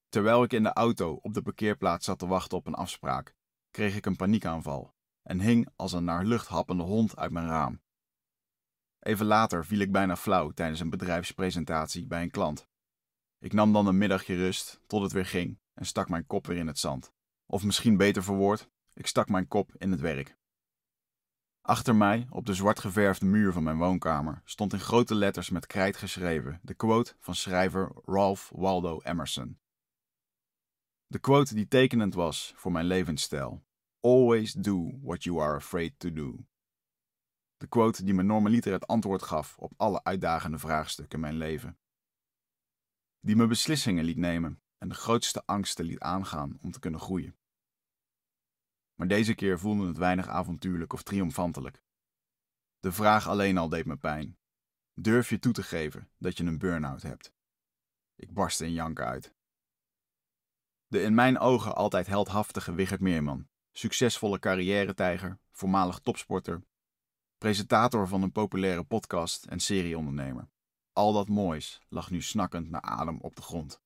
Terwijl 0.10 0.44
ik 0.44 0.53
in 0.53 0.63
de 0.63 0.74
auto 0.74 1.20
op 1.22 1.34
de 1.34 1.41
parkeerplaats 1.41 2.06
zat 2.06 2.20
te 2.20 2.27
wachten 2.27 2.58
op 2.58 2.67
een 2.67 2.74
afspraak, 2.74 3.36
kreeg 3.77 3.96
ik 3.96 4.05
een 4.05 4.15
paniekaanval 4.15 4.96
en 5.24 5.39
hing 5.39 5.69
als 5.75 5.93
een 5.93 6.03
naar 6.03 6.25
lucht 6.25 6.48
happende 6.48 6.84
hond 6.84 7.15
uit 7.17 7.31
mijn 7.31 7.48
raam. 7.48 7.81
Even 9.00 9.25
later 9.25 9.65
viel 9.65 9.79
ik 9.79 9.91
bijna 9.91 10.15
flauw 10.15 10.51
tijdens 10.51 10.79
een 10.79 10.89
bedrijfspresentatie 10.89 12.07
bij 12.07 12.22
een 12.22 12.31
klant. 12.31 12.67
Ik 13.39 13.53
nam 13.53 13.74
dan 13.74 13.88
een 13.88 13.98
middagje 13.98 14.36
rust 14.36 14.81
tot 14.88 15.01
het 15.01 15.12
weer 15.12 15.25
ging 15.25 15.60
en 15.74 15.86
stak 15.86 16.10
mijn 16.10 16.25
kop 16.25 16.48
weer 16.48 16.57
in 16.57 16.67
het 16.67 16.79
zand. 16.79 17.13
Of 17.46 17.63
misschien 17.63 17.98
beter 17.98 18.24
verwoord, 18.24 18.69
ik 18.93 19.07
stak 19.07 19.29
mijn 19.29 19.48
kop 19.48 19.75
in 19.75 19.91
het 19.91 20.00
werk. 20.00 20.38
Achter 21.62 21.96
mij, 21.96 22.27
op 22.29 22.46
de 22.46 22.53
zwart 22.53 22.79
geverfde 22.79 23.25
muur 23.25 23.53
van 23.53 23.63
mijn 23.63 23.77
woonkamer, 23.77 24.41
stond 24.46 24.74
in 24.74 24.79
grote 24.79 25.15
letters 25.15 25.50
met 25.50 25.65
krijt 25.65 25.98
geschreven 25.98 26.60
de 26.63 26.74
quote 26.74 27.15
van 27.19 27.36
schrijver 27.36 27.91
Ralph 28.05 28.51
Waldo 28.55 29.01
Emerson. 29.01 29.60
De 31.10 31.19
quote 31.19 31.53
die 31.53 31.67
tekenend 31.67 32.13
was 32.13 32.53
voor 32.55 32.72
mijn 32.72 32.86
levensstijl: 32.86 33.65
Always 33.99 34.53
do 34.53 34.99
what 35.01 35.23
you 35.23 35.41
are 35.41 35.55
afraid 35.55 35.99
to 35.99 36.11
do. 36.11 36.45
De 37.57 37.67
quote 37.67 38.03
die 38.03 38.13
me 38.13 38.23
normaliter 38.23 38.71
het 38.71 38.87
antwoord 38.87 39.21
gaf 39.21 39.57
op 39.57 39.73
alle 39.77 40.03
uitdagende 40.03 40.59
vraagstukken 40.59 41.13
in 41.13 41.19
mijn 41.19 41.37
leven. 41.37 41.79
Die 43.19 43.35
me 43.35 43.47
beslissingen 43.47 44.03
liet 44.03 44.17
nemen 44.17 44.61
en 44.77 44.89
de 44.89 44.95
grootste 44.95 45.45
angsten 45.45 45.85
liet 45.85 45.99
aangaan 45.99 46.57
om 46.61 46.71
te 46.71 46.79
kunnen 46.79 46.99
groeien. 46.99 47.37
Maar 48.95 49.07
deze 49.07 49.35
keer 49.35 49.59
voelde 49.59 49.87
het 49.87 49.97
weinig 49.97 50.27
avontuurlijk 50.27 50.93
of 50.93 51.03
triomfantelijk. 51.03 51.83
De 52.79 52.91
vraag 52.91 53.27
alleen 53.27 53.57
al 53.57 53.69
deed 53.69 53.85
me 53.85 53.97
pijn. 53.97 54.37
Durf 54.93 55.29
je 55.29 55.39
toe 55.39 55.53
te 55.53 55.63
geven 55.63 56.11
dat 56.17 56.37
je 56.37 56.43
een 56.43 56.57
burn-out 56.57 57.01
hebt? 57.01 57.33
Ik 58.15 58.33
barstte 58.33 58.65
in 58.65 58.73
janken 58.73 59.05
uit. 59.05 59.35
De 60.87 61.01
in 61.01 61.13
mijn 61.13 61.39
ogen 61.39 61.75
altijd 61.75 62.07
heldhaftige 62.07 62.73
Wigert 62.73 63.01
Meerman, 63.01 63.49
succesvolle 63.77 64.39
carrière-tijger, 64.39 65.39
voormalig 65.51 66.00
topsporter, 66.00 66.63
presentator 67.38 68.07
van 68.07 68.22
een 68.22 68.31
populaire 68.31 68.84
podcast 68.84 69.46
en 69.46 69.60
serieondernemer. 69.60 70.50
Al 70.93 71.13
dat 71.13 71.27
moois 71.27 71.81
lag 71.89 72.10
nu 72.10 72.22
snakkend 72.22 72.69
naar 72.69 72.81
adem 72.81 73.19
op 73.19 73.36
de 73.36 73.41
grond. 73.41 73.81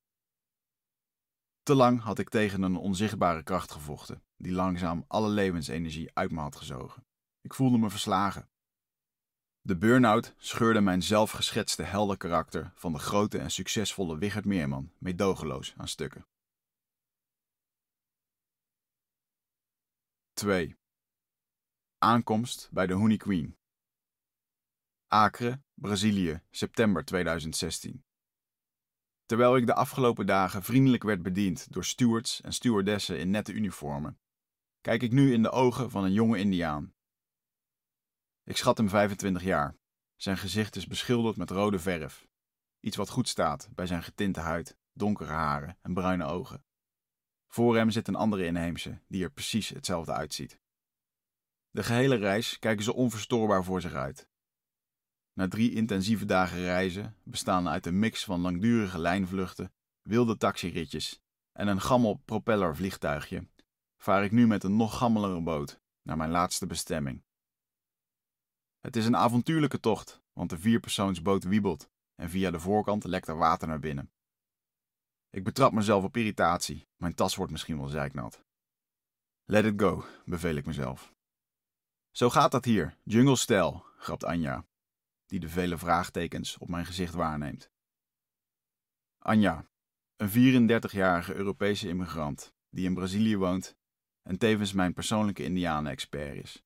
Te 1.64 1.76
lang 1.76 2.02
had 2.02 2.20
ik 2.20 2.30
tegen 2.30 2.62
een 2.62 2.76
onzichtbare 2.76 3.44
kracht 3.44 3.72
gevochten, 3.72 4.24
die 4.38 4.52
langzaam 4.52 5.06
alle 5.08 5.30
levensenergie 5.30 6.12
uit 6.14 6.32
me 6.32 6.40
had 6.40 6.56
gezogen. 6.56 7.06
Ik 7.42 7.54
voelde 7.54 7.78
me 7.78 7.90
verslagen. 7.90 8.50
De 9.62 9.78
burn-out 9.78 10.34
scheurde 10.38 10.82
mijn 10.82 11.04
zelfgeschetste 11.04 11.84
helder 11.84 12.18
karakter 12.18 12.72
van 12.76 12.92
de 12.92 13.00
grote 13.00 13.38
en 13.38 13.52
succesvolle 13.52 14.18
Wigert 14.18 14.46
Meerman 14.46 14.92
meedogenloos 14.98 15.74
aan 15.78 15.88
stukken. 15.88 16.26
2. 20.42 20.78
Aankomst 21.98 22.70
bij 22.72 22.88
de 22.88 22.94
Honey 22.94 23.18
Queen. 23.18 23.58
Acre, 25.08 25.62
Brazilië, 25.74 26.42
september 26.50 27.06
2016. 27.06 28.04
Terwijl 29.26 29.58
ik 29.58 29.66
de 29.66 29.74
afgelopen 29.74 30.26
dagen 30.26 30.64
vriendelijk 30.64 31.04
werd 31.04 31.22
bediend 31.22 31.72
door 31.72 31.86
stewards 31.86 32.42
en 32.42 32.54
stewardessen 32.54 33.20
in 33.20 33.30
nette 33.30 33.54
uniformen, 33.54 34.20
kijk 34.82 35.02
ik 35.02 35.12
nu 35.12 35.34
in 35.34 35.42
de 35.42 35.52
ogen 35.52 35.90
van 35.90 36.04
een 36.04 36.14
jonge 36.14 36.38
Indiaan. 36.38 36.94
Ik 38.44 38.58
schat 38.58 38.78
hem 38.78 38.90
25 38.90 39.44
jaar. 39.44 39.76
Zijn 40.16 40.38
gezicht 40.38 40.76
is 40.76 40.88
beschilderd 40.88 41.38
met 41.38 41.50
rode 41.50 41.80
verf. 41.80 42.28
Iets 42.80 42.96
wat 42.96 43.10
goed 43.10 43.28
staat 43.28 43.70
bij 43.72 43.86
zijn 43.86 44.04
getinte 44.04 44.40
huid, 44.40 44.78
donkere 44.94 45.32
haren 45.32 45.78
en 45.82 45.94
bruine 45.94 46.26
ogen. 46.26 46.66
Voor 47.54 47.76
hem 47.76 47.90
zit 47.90 48.08
een 48.08 48.16
andere 48.16 48.46
inheemse 48.46 49.00
die 49.08 49.24
er 49.24 49.32
precies 49.32 49.70
hetzelfde 49.70 50.12
uitziet. 50.12 50.60
De 51.70 51.84
gehele 51.84 52.16
reis 52.16 52.60
kijken 52.60 52.84
ze 52.84 52.94
onverstoorbaar 52.94 53.64
voor 53.64 53.82
zich 53.82 53.94
uit. 53.94 54.28
Na 55.34 55.48
drie 55.48 55.74
intensieve 55.74 56.26
dagen 56.26 56.58
reizen, 56.58 57.16
bestaande 57.24 57.70
uit 57.70 57.86
een 57.86 58.00
mix 58.00 58.24
van 58.24 58.42
langdurige 58.42 59.00
lijnvluchten, 59.00 59.74
wilde 60.02 60.38
taxiritjes 60.38 61.22
en 61.52 61.68
een 61.68 61.82
gammel 61.82 62.22
propellervliegtuigje, 62.26 63.48
vaar 63.98 64.24
ik 64.24 64.32
nu 64.32 64.48
met 64.48 64.64
een 64.64 64.76
nog 64.76 64.98
gammelere 64.98 65.42
boot 65.42 65.80
naar 66.02 66.18
mijn 66.18 66.32
laatste 66.32 66.68
bestemming. 66.68 67.24
Het 68.80 68.96
is 68.96 69.06
een 69.06 69.18
avontuurlijke 69.18 69.80
tocht, 69.80 70.22
want 70.34 70.50
de 70.50 70.60
vierpersoonsboot 70.60 71.44
wiebelt 71.44 71.90
en 72.16 72.30
via 72.30 72.52
de 72.52 72.60
voorkant 72.60 73.04
lekt 73.04 73.28
er 73.28 73.38
water 73.38 73.68
naar 73.68 73.80
binnen. 73.80 74.12
Ik 75.34 75.44
betrap 75.44 75.72
mezelf 75.72 76.04
op 76.04 76.18
irritatie, 76.18 76.88
mijn 76.96 77.16
tas 77.16 77.36
wordt 77.36 77.52
misschien 77.52 77.78
wel 77.78 77.88
zeiknat. 77.88 78.44
Let 79.46 79.66
it 79.66 79.82
go, 79.82 80.06
beveel 80.26 80.56
ik 80.56 80.66
mezelf. 80.66 81.14
Zo 82.12 82.30
gaat 82.30 82.52
dat 82.52 82.66
hier, 82.66 82.98
jungle-stijl, 83.04 83.86
grapt 83.98 84.24
Anja, 84.24 84.66
die 85.26 85.40
de 85.40 85.50
vele 85.50 85.78
vraagtekens 85.78 86.58
op 86.58 86.70
mijn 86.70 86.86
gezicht 86.86 87.14
waarneemt. 87.14 87.72
Anja, 89.18 89.68
een 90.16 90.80
34-jarige 90.80 91.34
Europese 91.34 91.88
immigrant 91.88 92.54
die 92.70 92.86
in 92.86 92.94
Brazilië 92.94 93.38
woont 93.38 93.76
en 94.22 94.38
tevens 94.38 94.74
mijn 94.74 94.94
persoonlijke 94.94 95.44
Indianen-expert 95.44 96.36
is, 96.36 96.64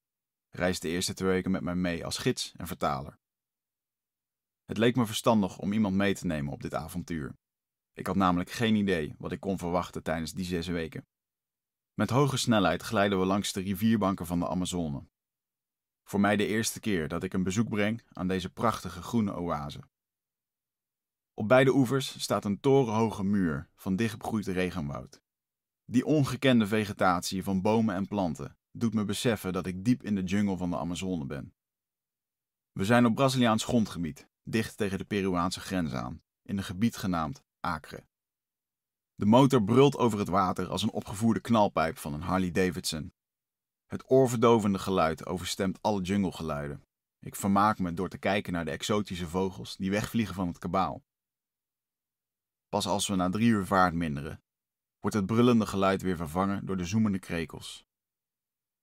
reist 0.50 0.82
de 0.82 0.90
eerste 0.90 1.14
twee 1.14 1.30
weken 1.30 1.52
met 1.52 1.62
mij 1.62 1.76
mee 1.76 2.06
als 2.06 2.18
gids 2.18 2.54
en 2.56 2.68
vertaler. 2.68 3.20
Het 4.64 4.78
leek 4.78 4.96
me 4.96 5.06
verstandig 5.06 5.58
om 5.58 5.74
iemand 5.74 5.96
mee 5.96 6.14
te 6.14 6.26
nemen 6.26 6.54
op 6.54 6.62
dit 6.62 6.74
avontuur. 6.74 7.36
Ik 7.96 8.08
had 8.08 8.16
namelijk 8.16 8.52
geen 8.52 8.76
idee 8.76 9.16
wat 9.18 9.32
ik 9.32 9.40
kon 9.40 9.58
verwachten 9.58 10.04
tijdens 10.04 10.34
die 10.34 10.46
zes 10.46 10.68
weken. 10.68 11.08
Met 11.94 12.10
hoge 12.10 12.38
snelheid 12.38 12.82
glijden 12.82 13.20
we 13.20 13.26
langs 13.26 13.54
de 13.54 13.62
rivierbanken 13.62 14.26
van 14.26 14.40
de 14.40 14.48
Amazone, 14.48 15.08
voor 16.04 16.20
mij 16.20 16.36
de 16.36 16.46
eerste 16.46 16.80
keer 16.80 17.08
dat 17.08 17.24
ik 17.24 17.34
een 17.34 17.44
bezoek 17.44 17.70
breng 17.70 18.04
aan 18.14 18.28
deze 18.28 18.50
prachtige 18.50 19.02
groene 19.02 19.36
oase. 19.36 19.80
Op 21.34 21.48
beide 21.48 21.74
oevers 21.74 22.22
staat 22.22 22.46
een 22.46 22.60
torenhoge 22.60 23.24
muur 23.24 23.70
van 23.76 23.96
dichtbegroeid 23.96 24.48
regenwoud. 24.48 25.22
Die 25.86 26.06
ongekende 26.06 26.68
vegetatie 26.68 27.44
van 27.44 27.62
bomen 27.62 27.96
en 27.96 28.08
planten 28.08 28.58
doet 28.72 28.94
me 28.94 29.06
beseffen 29.06 29.54
dat 29.54 29.66
ik 29.66 29.86
diep 29.86 30.04
in 30.04 30.16
de 30.16 30.24
jungle 30.24 30.58
van 30.58 30.70
de 30.70 30.78
Amazone 30.78 31.26
ben. 31.26 31.54
We 32.72 32.86
zijn 32.86 33.06
op 33.06 33.16
Braziliaans 33.16 33.64
grondgebied, 33.64 34.28
dicht 34.44 34.78
tegen 34.78 34.98
de 34.98 35.06
Peruaanse 35.06 35.60
grens 35.60 35.94
aan, 35.94 36.24
in 36.42 36.58
een 36.58 36.64
gebied 36.64 36.98
genaamd 36.98 37.44
De 39.16 39.26
motor 39.26 39.64
brult 39.64 39.98
over 39.98 40.20
het 40.20 40.28
water 40.28 40.70
als 40.70 40.84
een 40.84 40.92
opgevoerde 40.92 41.40
knalpijp 41.40 41.98
van 41.98 42.14
een 42.14 42.22
Harley 42.22 42.52
Davidson 42.52 43.14
het 43.86 44.12
oorverdovende 44.12 44.80
geluid 44.80 45.26
overstemt 45.26 45.82
alle 45.82 46.02
junglegeluiden. 46.02 46.84
Ik 47.20 47.36
vermaak 47.36 47.80
me 47.80 47.94
door 47.94 48.10
te 48.10 48.18
kijken 48.18 48.54
naar 48.54 48.66
de 48.66 48.72
exotische 48.72 49.28
vogels 49.28 49.76
die 49.76 49.92
wegvliegen 49.92 50.36
van 50.36 50.48
het 50.48 50.58
kabaal. 50.58 51.04
Pas 52.70 52.88
als 52.88 53.08
we 53.08 53.16
na 53.16 53.30
drie 53.30 53.48
uur 53.48 53.66
vaart 53.66 53.94
minderen, 53.94 54.44
wordt 55.00 55.16
het 55.16 55.26
brullende 55.26 55.66
geluid 55.66 56.02
weer 56.02 56.16
vervangen 56.16 56.66
door 56.66 56.78
de 56.78 56.86
zoemende 56.86 57.20
krekels. 57.20 57.86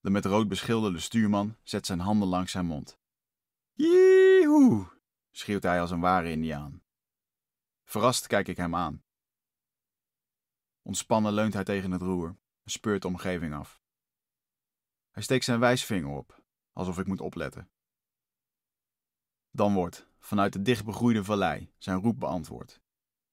De 0.01 0.11
met 0.11 0.25
rood 0.25 0.49
beschilderde 0.49 0.99
stuurman 0.99 1.57
zet 1.63 1.87
zijn 1.87 2.01
handen 2.01 2.29
langs 2.29 2.53
zijn 2.53 2.67
mond. 2.67 2.99
Jeehoe! 3.73 4.87
schreeuwt 5.31 5.63
hij 5.63 5.81
als 5.81 5.91
een 5.91 6.01
ware 6.01 6.31
indiaan. 6.31 6.82
Verrast 7.93 8.27
kijk 8.27 8.49
ik 8.49 8.57
hem 8.57 8.75
aan. 8.75 9.05
Ontspannen 10.83 11.33
leunt 11.33 11.53
hij 11.55 11.65
tegen 11.65 11.91
het 11.91 12.03
roer 12.03 12.29
en 12.63 12.71
speurt 12.71 13.03
de 13.03 13.09
omgeving 13.09 13.55
af. 13.55 13.81
Hij 15.11 15.23
steekt 15.23 15.45
zijn 15.45 15.61
wijsvinger 15.61 16.11
op, 16.11 16.43
alsof 16.73 16.99
ik 16.99 17.07
moet 17.07 17.21
opletten. 17.21 17.71
Dan 19.51 19.75
wordt, 19.75 20.09
vanuit 20.19 20.53
de 20.53 20.63
dichtbegroeide 20.63 21.25
vallei, 21.25 21.73
zijn 21.79 22.01
roep 22.01 22.19
beantwoord. 22.21 22.81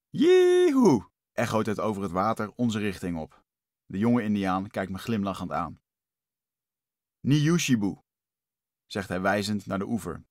Jeehoe! 0.08 1.10
echoot 1.32 1.66
het 1.66 1.80
over 1.80 2.02
het 2.02 2.12
water 2.12 2.52
onze 2.56 2.78
richting 2.78 3.18
op. 3.18 3.44
De 3.86 3.98
jonge 3.98 4.22
indiaan 4.22 4.68
kijkt 4.68 4.92
me 4.92 4.98
glimlachend 4.98 5.52
aan. 5.52 5.80
Niyushibu, 7.20 7.98
zegt 8.86 9.08
hij 9.08 9.20
wijzend 9.20 9.66
naar 9.66 9.78
de 9.78 9.86
oever, 9.86 10.24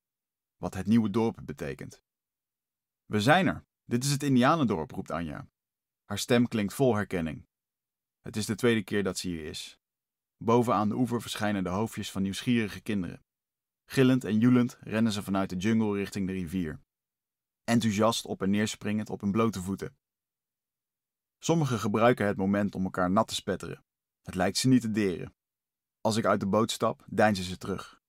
wat 0.57 0.73
het 0.73 0.85
nieuwe 0.85 1.09
dorp 1.09 1.39
betekent. 1.45 2.03
We 3.05 3.21
zijn 3.21 3.47
er. 3.47 3.67
Dit 3.89 4.03
is 4.03 4.11
het 4.11 4.23
Indianendorp, 4.23 4.91
roept 4.91 5.11
Anja. 5.11 5.47
Haar 6.05 6.17
stem 6.17 6.47
klinkt 6.47 6.73
vol 6.73 6.95
herkenning. 6.95 7.47
Het 8.21 8.35
is 8.35 8.45
de 8.45 8.55
tweede 8.55 8.83
keer 8.83 9.03
dat 9.03 9.17
ze 9.17 9.27
hier 9.27 9.45
is. 9.45 9.79
Bovenaan 10.37 10.89
de 10.89 10.95
oever 10.95 11.21
verschijnen 11.21 11.63
de 11.63 11.69
hoofdjes 11.69 12.11
van 12.11 12.21
nieuwsgierige 12.21 12.81
kinderen. 12.81 13.23
Gillend 13.85 14.23
en 14.23 14.39
joelend 14.39 14.77
rennen 14.81 15.11
ze 15.11 15.23
vanuit 15.23 15.49
de 15.49 15.55
jungle 15.55 15.97
richting 15.97 16.27
de 16.27 16.33
rivier. 16.33 16.81
Enthousiast 17.63 18.25
op 18.25 18.41
en 18.41 18.49
neer 18.49 18.67
springend 18.67 19.09
op 19.09 19.21
hun 19.21 19.31
blote 19.31 19.61
voeten. 19.61 19.97
Sommigen 21.39 21.79
gebruiken 21.79 22.27
het 22.27 22.37
moment 22.37 22.75
om 22.75 22.83
elkaar 22.83 23.11
nat 23.11 23.27
te 23.27 23.35
spetteren. 23.35 23.83
Het 24.21 24.35
lijkt 24.35 24.57
ze 24.57 24.67
niet 24.67 24.81
te 24.81 24.91
deren. 24.91 25.35
Als 26.01 26.15
ik 26.15 26.25
uit 26.25 26.39
de 26.39 26.47
boot 26.47 26.71
stap, 26.71 27.05
deinzen 27.07 27.45
ze 27.45 27.57
terug. 27.57 28.01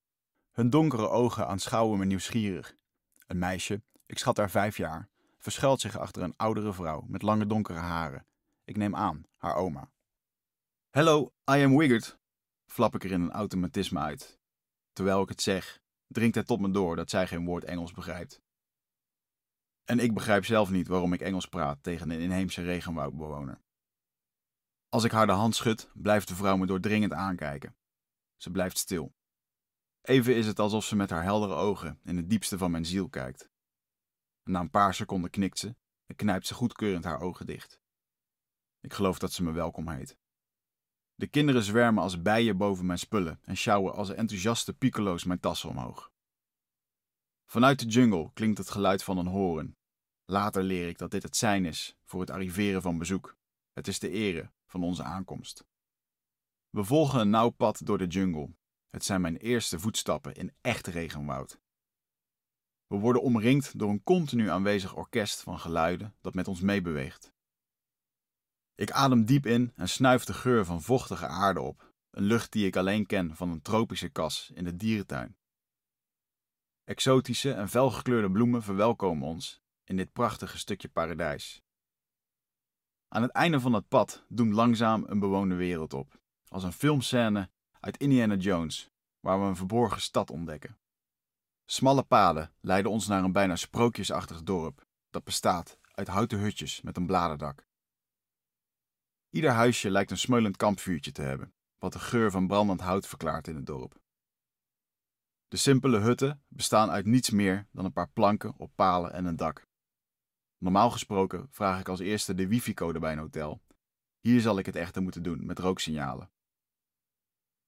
Hun 0.51 0.71
donkere 0.71 1.09
ogen 1.09 1.47
aanschouwen 1.47 1.99
me 1.99 2.05
nieuwsgierig. 2.05 2.77
Een 3.27 3.39
meisje, 3.39 3.83
ik 4.07 4.19
schat 4.19 4.37
haar 4.37 4.51
vijf 4.51 4.77
jaar, 4.77 5.10
verschuilt 5.41 5.81
zich 5.81 5.99
achter 5.99 6.23
een 6.23 6.37
oudere 6.37 6.73
vrouw 6.73 7.05
met 7.07 7.23
lange 7.23 7.47
donkere 7.47 7.79
haren. 7.79 8.27
Ik 8.65 8.77
neem 8.77 8.97
aan, 8.97 9.25
haar 9.37 9.55
oma. 9.55 9.91
Hello, 10.91 11.33
I 11.51 11.63
am 11.63 11.77
Wiggert, 11.77 12.19
flap 12.67 12.95
ik 12.95 13.05
er 13.05 13.11
in 13.11 13.21
een 13.21 13.33
automatisme 13.33 13.99
uit. 13.99 14.39
Terwijl 14.93 15.23
ik 15.23 15.29
het 15.29 15.43
zeg, 15.43 15.81
dringt 16.07 16.35
het 16.35 16.47
tot 16.47 16.61
me 16.61 16.71
door 16.71 16.97
dat 16.97 17.11
zij 17.11 17.27
geen 17.27 17.45
woord 17.45 17.65
Engels 17.65 17.93
begrijpt. 17.93 18.41
En 19.85 19.99
ik 19.99 20.15
begrijp 20.15 20.45
zelf 20.45 20.71
niet 20.71 20.89
waarom 20.89 21.13
ik 21.13 21.21
Engels 21.21 21.47
praat 21.47 21.83
tegen 21.83 22.11
een 22.11 22.21
inheemse 22.21 22.63
regenwoudbewoner. 22.63 23.61
Als 24.89 25.05
ik 25.05 25.11
haar 25.11 25.27
de 25.27 25.33
hand 25.33 25.55
schud, 25.55 25.91
blijft 25.95 26.29
de 26.29 26.35
vrouw 26.35 26.57
me 26.57 26.67
doordringend 26.67 27.13
aankijken. 27.13 27.77
Ze 28.37 28.51
blijft 28.51 28.79
stil. 28.79 29.15
Even 30.01 30.37
is 30.37 30.47
het 30.47 30.59
alsof 30.59 30.85
ze 30.85 30.97
met 30.97 31.11
haar 31.11 31.23
heldere 31.23 31.55
ogen 31.55 32.01
in 32.05 32.17
het 32.17 32.31
diepste 32.31 32.59
van 32.59 32.71
mijn 32.71 32.87
ziel 32.87 33.09
kijkt. 33.09 33.51
Na 34.51 34.61
een 34.61 34.71
paar 34.71 34.95
seconden 34.95 35.31
knikt 35.31 35.59
ze 35.59 35.75
en 36.07 36.17
knijpt 36.17 36.47
ze 36.47 36.55
goedkeurend 36.55 37.05
haar 37.05 37.21
ogen 37.21 37.47
dicht. 37.47 37.81
Ik 38.81 38.93
geloof 38.93 39.19
dat 39.19 39.33
ze 39.33 39.43
me 39.43 39.53
welkom 39.53 39.89
heet. 39.89 40.19
De 41.15 41.27
kinderen 41.27 41.63
zwermen 41.63 42.03
als 42.03 42.23
bijen 42.23 42.57
boven 42.57 42.87
mijn 42.87 42.99
spullen 42.99 43.41
en 43.45 43.57
sjouwen 43.57 43.95
als 43.95 44.11
enthousiaste 44.11 44.75
piccolo's 44.75 45.25
mijn 45.25 45.41
tassen 45.41 45.69
omhoog. 45.69 46.13
Vanuit 47.47 47.79
de 47.79 47.87
jungle 47.87 48.31
klinkt 48.33 48.59
het 48.59 48.71
geluid 48.71 49.03
van 49.03 49.19
een 49.19 49.27
horen. 49.27 49.77
Later 50.25 50.63
leer 50.63 50.89
ik 50.89 50.99
dat 50.99 51.11
dit 51.11 51.23
het 51.23 51.37
zijn 51.37 51.65
is 51.65 51.97
voor 52.05 52.21
het 52.21 52.31
arriveren 52.31 52.83
van 52.83 52.99
bezoek. 52.99 53.37
Het 53.73 53.89
is 53.89 53.99
de 53.99 54.11
ere 54.11 54.51
van 54.67 54.83
onze 54.83 55.03
aankomst. 55.03 55.65
We 56.71 56.85
volgen 56.85 57.21
een 57.21 57.31
nauw 57.31 57.51
pad 57.51 57.87
door 57.87 57.99
de 57.99 58.07
jungle. 58.07 58.55
Het 58.91 59.05
zijn 59.05 59.21
mijn 59.21 59.37
eerste 59.37 59.79
voetstappen 59.79 60.35
in 60.35 60.53
echt 60.61 60.87
regenwoud. 60.87 61.61
We 62.91 62.99
worden 62.99 63.23
omringd 63.23 63.79
door 63.79 63.91
een 63.91 64.03
continu 64.03 64.49
aanwezig 64.49 64.97
orkest 64.97 65.43
van 65.43 65.59
geluiden 65.59 66.15
dat 66.21 66.35
met 66.35 66.49
ons 66.49 66.61
meebeweegt. 66.61 67.33
Ik 68.75 68.91
adem 68.91 69.25
diep 69.25 69.47
in 69.47 69.73
en 69.75 69.89
snuif 69.89 70.25
de 70.25 70.35
geur 70.35 70.65
van 70.65 70.83
vochtige 70.83 71.27
aarde 71.27 71.61
op, 71.61 71.93
een 72.11 72.23
lucht 72.23 72.53
die 72.53 72.67
ik 72.67 72.77
alleen 72.77 73.07
ken 73.07 73.37
van 73.37 73.51
een 73.51 73.63
tropische 73.63 74.09
kas 74.09 74.51
in 74.55 74.65
de 74.65 74.77
dierentuin. 74.77 75.37
Exotische 76.85 77.53
en 77.53 77.69
felgekleurde 77.69 78.31
bloemen 78.31 78.63
verwelkomen 78.63 79.29
ons 79.29 79.61
in 79.85 79.97
dit 79.97 80.13
prachtige 80.13 80.59
stukje 80.59 80.89
paradijs. 80.89 81.63
Aan 83.09 83.23
het 83.23 83.31
einde 83.31 83.61
van 83.61 83.73
het 83.73 83.89
pad 83.89 84.25
doemt 84.29 84.53
langzaam 84.53 85.05
een 85.07 85.19
bewoonde 85.19 85.55
wereld 85.55 85.93
op, 85.93 86.21
als 86.49 86.63
een 86.63 86.73
filmscène 86.73 87.51
uit 87.81 87.97
Indiana 87.97 88.35
Jones, 88.35 88.91
waar 89.21 89.41
we 89.41 89.47
een 89.47 89.57
verborgen 89.57 90.01
stad 90.01 90.31
ontdekken. 90.31 90.80
Smalle 91.71 92.03
paden 92.03 92.53
leiden 92.61 92.91
ons 92.91 93.07
naar 93.07 93.25
een 93.25 93.33
bijna 93.33 93.57
sprookjesachtig 93.57 94.43
dorp 94.43 94.87
dat 95.11 95.25
bestaat 95.25 95.79
uit 95.95 96.09
houten 96.09 96.39
hutjes 96.39 96.81
met 96.81 96.97
een 96.97 97.07
bladerdak. 97.07 97.67
Ieder 99.29 99.51
huisje 99.51 99.91
lijkt 99.91 100.11
een 100.11 100.19
smeulend 100.19 100.57
kampvuurtje 100.57 101.13
te 101.13 101.23
hebben, 101.23 101.55
wat 101.79 101.93
de 101.93 101.99
geur 101.99 102.31
van 102.31 102.47
brandend 102.47 102.81
hout 102.81 103.07
verklaart 103.07 103.49
in 103.49 103.55
het 103.55 103.67
dorp. 103.67 104.01
De 105.49 105.57
simpele 105.57 105.99
hutten 105.99 106.43
bestaan 106.49 106.91
uit 106.91 107.07
niets 107.07 107.31
meer 107.31 107.69
dan 107.73 107.85
een 107.85 107.93
paar 107.93 108.11
planken 108.11 108.55
op 108.57 108.73
palen 108.75 109.13
en 109.13 109.25
een 109.25 109.37
dak. 109.37 109.67
Normaal 110.59 110.91
gesproken 110.91 111.49
vraag 111.51 111.81
ik 111.81 111.89
als 111.89 112.01
eerste 112.01 112.35
de 112.35 112.49
wifi-code 112.49 112.99
bij 112.99 113.13
een 113.13 113.19
hotel. 113.19 113.63
Hier 114.21 114.41
zal 114.41 114.59
ik 114.59 114.67
het 114.67 114.77
echter 114.77 115.03
moeten 115.03 115.23
doen 115.23 115.47
met 115.47 115.59
rooksignalen. 115.59 116.31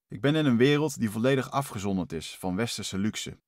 Ik 0.09 0.21
ben 0.21 0.35
in 0.35 0.47
een 0.47 0.57
wereld 0.57 0.99
die 0.99 1.11
volledig 1.11 1.51
afgezonderd 1.51 2.13
is 2.13 2.39
van 2.39 2.57
westerse 2.57 2.99
luxe, 2.99 3.39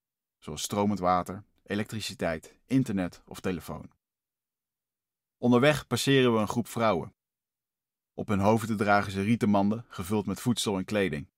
zoals 0.44 0.62
stromend 0.62 0.98
water, 0.98 1.44
elektriciteit, 1.62 2.54
internet 2.66 3.22
of 3.26 3.40
telefoon. 3.40 3.90
Onderweg 5.38 5.86
passeren 5.86 6.34
we 6.34 6.40
een 6.40 6.48
groep 6.48 6.68
vrouwen. 6.68 7.14
Op 8.14 8.28
hun 8.28 8.38
hoofden 8.38 8.76
dragen 8.76 9.12
ze 9.12 9.22
rieten 9.22 9.48
manden 9.48 9.84
gevuld 9.88 10.26
met 10.26 10.40
voedsel 10.40 10.76
en 10.76 10.84
kleding. 10.84 11.30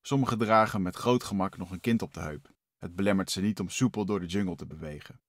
Sommigen 0.00 0.38
dragen 0.38 0.82
met 0.82 0.96
groot 0.96 1.24
gemak 1.24 1.56
nog 1.56 1.70
een 1.70 1.80
kind 1.80 2.02
op 2.02 2.14
de 2.14 2.20
heup. 2.20 2.52
Het 2.78 2.94
belemmert 2.94 3.30
ze 3.30 3.40
niet 3.40 3.60
om 3.60 3.68
soepel 3.68 4.04
door 4.04 4.20
de 4.20 4.26
jungle 4.26 4.56
te 4.56 4.66
bewegen. 4.66 5.20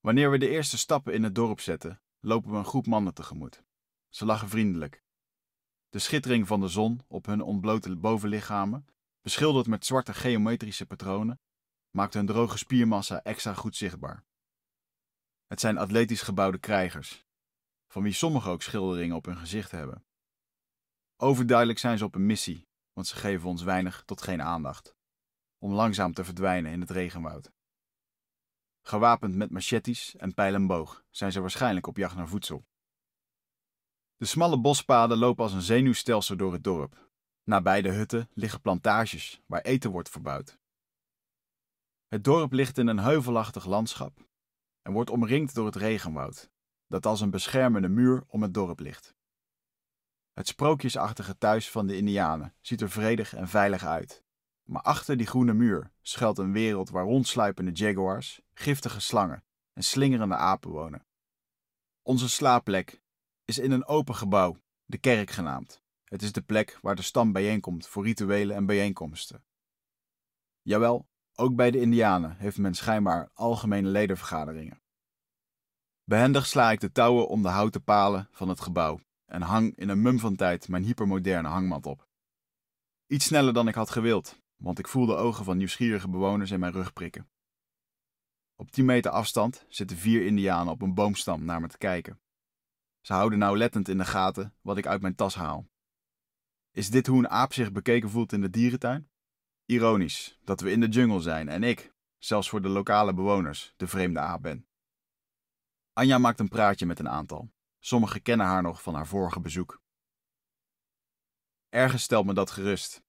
Wanneer 0.00 0.30
we 0.30 0.38
de 0.38 0.48
eerste 0.48 0.78
stappen 0.78 1.12
in 1.12 1.22
het 1.22 1.34
dorp 1.34 1.60
zetten, 1.60 2.00
lopen 2.20 2.50
we 2.50 2.56
een 2.56 2.64
groep 2.64 2.86
mannen 2.86 3.14
tegemoet. 3.14 3.62
Ze 4.08 4.24
lachen 4.24 4.48
vriendelijk. 4.48 5.02
De 5.88 5.98
schittering 5.98 6.46
van 6.46 6.60
de 6.60 6.68
zon 6.68 7.00
op 7.08 7.26
hun 7.26 7.40
ontblote 7.40 7.96
bovenlichamen, 7.96 8.86
beschilderd 9.20 9.66
met 9.66 9.86
zwarte 9.86 10.14
geometrische 10.14 10.86
patronen, 10.86 11.40
maakt 11.94 12.14
hun 12.14 12.26
droge 12.26 12.58
spiermassa 12.58 13.22
extra 13.22 13.54
goed 13.54 13.76
zichtbaar. 13.76 14.24
Het 15.46 15.60
zijn 15.60 15.78
atletisch 15.78 16.22
gebouwde 16.22 16.58
krijgers, 16.58 17.26
van 17.88 18.02
wie 18.02 18.12
sommigen 18.12 18.50
ook 18.50 18.62
schilderingen 18.62 19.16
op 19.16 19.24
hun 19.24 19.36
gezicht 19.36 19.70
hebben. 19.70 20.04
Overduidelijk 21.16 21.78
zijn 21.78 21.98
ze 21.98 22.04
op 22.04 22.14
een 22.14 22.26
missie, 22.26 22.68
want 22.92 23.06
ze 23.06 23.16
geven 23.16 23.48
ons 23.48 23.62
weinig 23.62 24.02
tot 24.04 24.22
geen 24.22 24.42
aandacht, 24.42 24.96
om 25.58 25.72
langzaam 25.72 26.12
te 26.12 26.24
verdwijnen 26.24 26.72
in 26.72 26.80
het 26.80 26.90
regenwoud. 26.90 27.52
Gewapend 28.82 29.34
met 29.34 29.50
machetes 29.50 30.16
en 30.16 30.34
pijl 30.34 30.54
en 30.54 30.66
boog 30.66 31.04
zijn 31.10 31.32
ze 31.32 31.40
waarschijnlijk 31.40 31.86
op 31.86 31.96
jacht 31.96 32.16
naar 32.16 32.28
voedsel. 32.28 32.66
De 34.16 34.26
smalle 34.26 34.60
bospaden 34.60 35.18
lopen 35.18 35.44
als 35.44 35.52
een 35.52 35.62
zenuwstelsel 35.62 36.36
door 36.36 36.52
het 36.52 36.64
dorp. 36.64 37.10
Nabij 37.42 37.82
de 37.82 37.90
hutten 37.90 38.30
liggen 38.32 38.60
plantages 38.60 39.42
waar 39.46 39.60
eten 39.60 39.90
wordt 39.90 40.08
verbouwd. 40.08 40.62
Het 42.14 42.24
dorp 42.24 42.52
ligt 42.52 42.78
in 42.78 42.86
een 42.86 42.98
heuvelachtig 42.98 43.66
landschap 43.66 44.26
en 44.82 44.92
wordt 44.92 45.10
omringd 45.10 45.54
door 45.54 45.66
het 45.66 45.76
regenwoud, 45.76 46.50
dat 46.86 47.06
als 47.06 47.20
een 47.20 47.30
beschermende 47.30 47.88
muur 47.88 48.24
om 48.26 48.42
het 48.42 48.54
dorp 48.54 48.80
ligt. 48.80 49.14
Het 50.32 50.46
sprookjesachtige 50.46 51.38
thuis 51.38 51.70
van 51.70 51.86
de 51.86 51.96
Indianen 51.96 52.54
ziet 52.60 52.80
er 52.80 52.90
vredig 52.90 53.34
en 53.34 53.48
veilig 53.48 53.84
uit. 53.84 54.24
Maar 54.62 54.82
achter 54.82 55.16
die 55.16 55.26
groene 55.26 55.52
muur 55.52 55.90
schuilt 56.02 56.38
een 56.38 56.52
wereld 56.52 56.90
waar 56.90 57.04
rondsluipende 57.04 57.72
jaguars, 57.72 58.40
giftige 58.52 59.00
slangen 59.00 59.44
en 59.72 59.82
slingerende 59.82 60.36
apen 60.36 60.70
wonen. 60.70 61.06
Onze 62.02 62.28
slaapplek 62.28 63.02
is 63.44 63.58
in 63.58 63.70
een 63.70 63.86
open 63.86 64.14
gebouw, 64.14 64.56
de 64.84 64.98
kerk 64.98 65.30
genaamd. 65.30 65.82
Het 66.04 66.22
is 66.22 66.32
de 66.32 66.42
plek 66.42 66.78
waar 66.82 66.96
de 66.96 67.02
stam 67.02 67.32
bijeenkomt 67.32 67.86
voor 67.86 68.04
rituelen 68.04 68.56
en 68.56 68.66
bijeenkomsten. 68.66 69.44
Jawel, 70.62 71.08
ook 71.36 71.56
bij 71.56 71.70
de 71.70 71.80
Indianen 71.80 72.36
heeft 72.36 72.58
men 72.58 72.74
schijnbaar 72.74 73.30
algemene 73.34 73.88
ledenvergaderingen. 73.88 74.82
Behendig 76.04 76.46
sla 76.46 76.70
ik 76.70 76.80
de 76.80 76.92
touwen 76.92 77.28
om 77.28 77.42
de 77.42 77.48
houten 77.48 77.84
palen 77.84 78.28
van 78.30 78.48
het 78.48 78.60
gebouw 78.60 79.00
en 79.24 79.42
hang 79.42 79.76
in 79.76 79.88
een 79.88 80.02
mum 80.02 80.18
van 80.18 80.36
tijd 80.36 80.68
mijn 80.68 80.84
hypermoderne 80.84 81.48
hangmat 81.48 81.86
op. 81.86 82.08
Iets 83.06 83.24
sneller 83.24 83.52
dan 83.52 83.68
ik 83.68 83.74
had 83.74 83.90
gewild, 83.90 84.40
want 84.56 84.78
ik 84.78 84.88
voel 84.88 85.06
de 85.06 85.14
ogen 85.14 85.44
van 85.44 85.56
nieuwsgierige 85.56 86.08
bewoners 86.08 86.50
in 86.50 86.60
mijn 86.60 86.72
rug 86.72 86.92
prikken. 86.92 87.28
Op 88.56 88.70
10 88.70 88.84
meter 88.84 89.10
afstand 89.10 89.64
zitten 89.68 89.96
vier 89.96 90.26
indianen 90.26 90.72
op 90.72 90.82
een 90.82 90.94
boomstam 90.94 91.44
naar 91.44 91.60
me 91.60 91.68
te 91.68 91.78
kijken. 91.78 92.20
Ze 93.00 93.12
houden 93.12 93.38
nauwlettend 93.38 93.88
in 93.88 93.98
de 93.98 94.04
gaten 94.04 94.54
wat 94.60 94.76
ik 94.76 94.86
uit 94.86 95.02
mijn 95.02 95.14
tas 95.14 95.34
haal. 95.34 95.66
Is 96.70 96.90
dit 96.90 97.06
hoe 97.06 97.18
een 97.18 97.28
aap 97.28 97.52
zich 97.52 97.72
bekeken 97.72 98.10
voelt 98.10 98.32
in 98.32 98.40
de 98.40 98.50
dierentuin? 98.50 99.10
Ironisch 99.66 100.38
dat 100.44 100.60
we 100.60 100.70
in 100.70 100.80
de 100.80 100.88
jungle 100.88 101.20
zijn 101.20 101.48
en 101.48 101.62
ik, 101.62 101.92
zelfs 102.18 102.48
voor 102.48 102.62
de 102.62 102.68
lokale 102.68 103.14
bewoners, 103.14 103.74
de 103.76 103.86
vreemde 103.86 104.20
aap 104.20 104.42
ben. 104.42 104.68
Anja 105.92 106.18
maakt 106.18 106.40
een 106.40 106.48
praatje 106.48 106.86
met 106.86 106.98
een 106.98 107.08
aantal. 107.08 107.52
Sommigen 107.78 108.22
kennen 108.22 108.46
haar 108.46 108.62
nog 108.62 108.82
van 108.82 108.94
haar 108.94 109.06
vorige 109.06 109.40
bezoek. 109.40 109.82
Ergens 111.68 112.02
stelt 112.02 112.26
me 112.26 112.34
dat 112.34 112.50
gerust. 112.50 113.02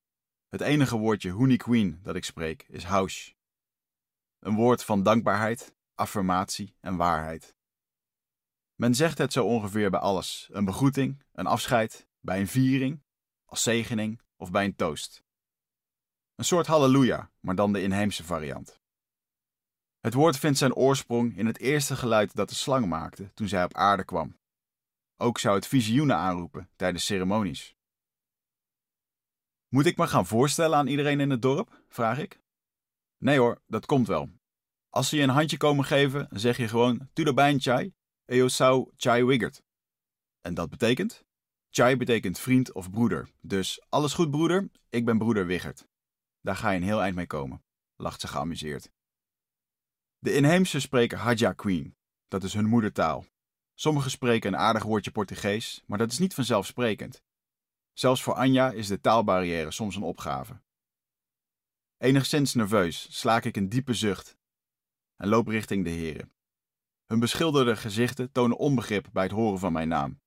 Het 0.49 0.61
enige 0.61 0.97
woordje 0.97 1.31
Hooney 1.31 1.57
Queen 1.57 1.99
dat 2.03 2.15
ik 2.15 2.23
spreek 2.23 2.65
is 2.67 2.83
haush. 2.83 3.31
Een 4.39 4.55
woord 4.55 4.83
van 4.83 5.03
dankbaarheid, 5.03 5.75
affirmatie 5.95 6.75
en 6.79 6.95
waarheid. 6.95 7.55
Men 8.75 8.95
zegt 8.95 9.17
het 9.17 9.33
zo 9.33 9.45
ongeveer 9.45 9.89
bij 9.89 9.99
alles: 9.99 10.49
een 10.51 10.65
begroeting, 10.65 11.23
een 11.31 11.47
afscheid, 11.47 12.07
bij 12.19 12.39
een 12.39 12.47
viering, 12.47 13.03
als 13.45 13.63
zegening 13.63 14.21
of 14.35 14.51
bij 14.51 14.65
een 14.65 14.75
toast. 14.75 15.24
Een 16.35 16.45
soort 16.45 16.67
halleluja, 16.67 17.31
maar 17.39 17.55
dan 17.55 17.73
de 17.73 17.81
inheemse 17.81 18.23
variant. 18.23 18.79
Het 19.99 20.13
woord 20.13 20.37
vindt 20.37 20.57
zijn 20.57 20.73
oorsprong 20.73 21.37
in 21.37 21.45
het 21.45 21.59
eerste 21.59 21.95
geluid 21.95 22.35
dat 22.35 22.49
de 22.49 22.55
slang 22.55 22.85
maakte 22.85 23.33
toen 23.33 23.47
zij 23.47 23.63
op 23.63 23.73
aarde 23.73 24.03
kwam. 24.03 24.37
Ook 25.17 25.39
zou 25.39 25.55
het 25.55 25.67
visioenen 25.67 26.15
aanroepen 26.15 26.69
tijdens 26.75 27.05
ceremonies. 27.05 27.75
Moet 29.67 29.85
ik 29.85 29.97
me 29.97 30.07
gaan 30.07 30.25
voorstellen 30.25 30.77
aan 30.77 30.87
iedereen 30.87 31.19
in 31.19 31.29
het 31.29 31.41
dorp? 31.41 31.81
vraag 31.87 32.19
ik. 32.19 32.41
Nee 33.17 33.39
hoor, 33.39 33.61
dat 33.67 33.85
komt 33.85 34.07
wel. 34.07 34.29
Als 34.89 35.09
ze 35.09 35.15
je 35.15 35.23
een 35.23 35.29
handje 35.29 35.57
komen 35.57 35.85
geven, 35.85 36.27
zeg 36.31 36.57
je 36.57 36.67
gewoon 36.67 37.09
Tudabijn 37.13 37.59
Chai, 37.59 37.93
Eo 38.25 38.47
Sau 38.47 38.91
Chai 38.97 39.25
Wigert. 39.25 39.63
En 40.41 40.53
dat 40.53 40.69
betekent? 40.69 41.23
Chai 41.69 41.97
betekent 41.97 42.39
vriend 42.39 42.73
of 42.73 42.89
broeder. 42.89 43.29
Dus 43.41 43.81
alles 43.89 44.13
goed 44.13 44.31
broeder, 44.31 44.69
ik 44.89 45.05
ben 45.05 45.17
broeder 45.17 45.45
Wigert. 45.45 45.87
Daar 46.45 46.55
ga 46.55 46.69
je 46.69 46.77
een 46.77 46.83
heel 46.83 47.01
eind 47.01 47.15
mee 47.15 47.27
komen, 47.27 47.63
lacht 47.95 48.21
ze 48.21 48.27
geamuseerd. 48.27 48.91
De 50.19 50.33
inheemse 50.33 50.79
spreken 50.79 51.17
Hadja 51.17 51.53
Queen, 51.53 51.95
dat 52.27 52.43
is 52.43 52.53
hun 52.53 52.65
moedertaal. 52.65 53.25
Sommigen 53.73 54.11
spreken 54.11 54.53
een 54.53 54.59
aardig 54.59 54.83
woordje 54.83 55.11
Portugees, 55.11 55.83
maar 55.85 55.97
dat 55.97 56.11
is 56.11 56.19
niet 56.19 56.33
vanzelfsprekend. 56.33 57.23
Zelfs 57.93 58.23
voor 58.23 58.33
Anja 58.33 58.71
is 58.71 58.87
de 58.87 59.01
taalbarrière 59.01 59.71
soms 59.71 59.95
een 59.95 60.03
opgave. 60.03 60.61
Enigszins 61.97 62.53
nerveus 62.53 63.19
slaak 63.19 63.43
ik 63.45 63.57
een 63.57 63.69
diepe 63.69 63.93
zucht 63.93 64.37
en 65.15 65.27
loop 65.27 65.47
richting 65.47 65.83
de 65.83 65.89
heren. 65.89 66.33
Hun 67.05 67.19
beschilderde 67.19 67.75
gezichten 67.75 68.31
tonen 68.31 68.57
onbegrip 68.57 69.09
bij 69.13 69.23
het 69.23 69.31
horen 69.31 69.59
van 69.59 69.73
mijn 69.73 69.87
naam. 69.87 70.21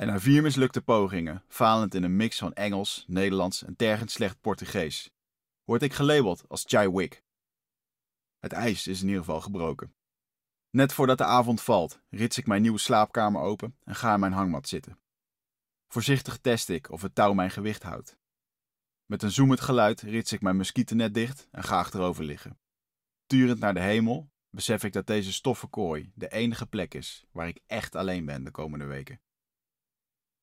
En 0.00 0.06
na 0.06 0.20
vier 0.20 0.42
mislukte 0.42 0.82
pogingen, 0.82 1.44
falend 1.48 1.94
in 1.94 2.02
een 2.02 2.16
mix 2.16 2.38
van 2.38 2.52
Engels, 2.52 3.04
Nederlands 3.06 3.64
en 3.64 3.76
tergend 3.76 4.10
slecht 4.10 4.40
Portugees, 4.40 5.10
word 5.64 5.82
ik 5.82 5.92
gelabeld 5.92 6.44
als 6.48 6.64
Chai 6.66 6.90
Wick. 6.90 7.22
Het 8.38 8.52
ijs 8.52 8.86
is 8.86 9.00
in 9.00 9.06
ieder 9.06 9.24
geval 9.24 9.40
gebroken. 9.40 9.94
Net 10.70 10.92
voordat 10.92 11.18
de 11.18 11.24
avond 11.24 11.62
valt, 11.62 12.00
rits 12.10 12.38
ik 12.38 12.46
mijn 12.46 12.62
nieuwe 12.62 12.78
slaapkamer 12.78 13.40
open 13.40 13.76
en 13.84 13.94
ga 13.94 14.14
in 14.14 14.20
mijn 14.20 14.32
hangmat 14.32 14.68
zitten. 14.68 14.98
Voorzichtig 15.88 16.38
test 16.38 16.68
ik 16.68 16.90
of 16.90 17.02
het 17.02 17.14
touw 17.14 17.32
mijn 17.32 17.50
gewicht 17.50 17.82
houdt. 17.82 18.18
Met 19.04 19.22
een 19.22 19.30
zoemend 19.30 19.60
geluid 19.60 20.00
rits 20.00 20.32
ik 20.32 20.40
mijn 20.40 20.56
muskietennet 20.56 21.14
dicht 21.14 21.48
en 21.50 21.62
ga 21.62 21.78
achterover 21.78 22.24
liggen. 22.24 22.58
Turend 23.26 23.58
naar 23.58 23.74
de 23.74 23.80
hemel 23.80 24.30
besef 24.50 24.84
ik 24.84 24.92
dat 24.92 25.06
deze 25.06 25.32
stoffen 25.32 25.70
kooi 25.70 26.12
de 26.14 26.28
enige 26.28 26.66
plek 26.66 26.94
is 26.94 27.24
waar 27.32 27.48
ik 27.48 27.60
echt 27.66 27.94
alleen 27.94 28.24
ben 28.24 28.44
de 28.44 28.50
komende 28.50 28.84
weken. 28.84 29.20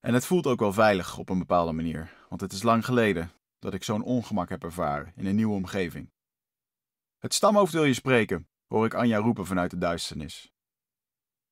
En 0.07 0.13
het 0.13 0.25
voelt 0.25 0.47
ook 0.47 0.59
wel 0.59 0.73
veilig 0.73 1.17
op 1.17 1.29
een 1.29 1.39
bepaalde 1.39 1.71
manier, 1.71 2.25
want 2.29 2.41
het 2.41 2.51
is 2.51 2.63
lang 2.63 2.85
geleden 2.85 3.31
dat 3.59 3.73
ik 3.73 3.83
zo'n 3.83 4.03
ongemak 4.03 4.49
heb 4.49 4.63
ervaren 4.63 5.13
in 5.15 5.25
een 5.25 5.35
nieuwe 5.35 5.55
omgeving. 5.55 6.11
Het 7.17 7.33
stamhoofd 7.33 7.73
wil 7.73 7.83
je 7.83 7.93
spreken, 7.93 8.47
hoor 8.67 8.85
ik 8.85 8.93
Anja 8.93 9.17
roepen 9.17 9.45
vanuit 9.45 9.71
de 9.71 9.77
duisternis. 9.77 10.51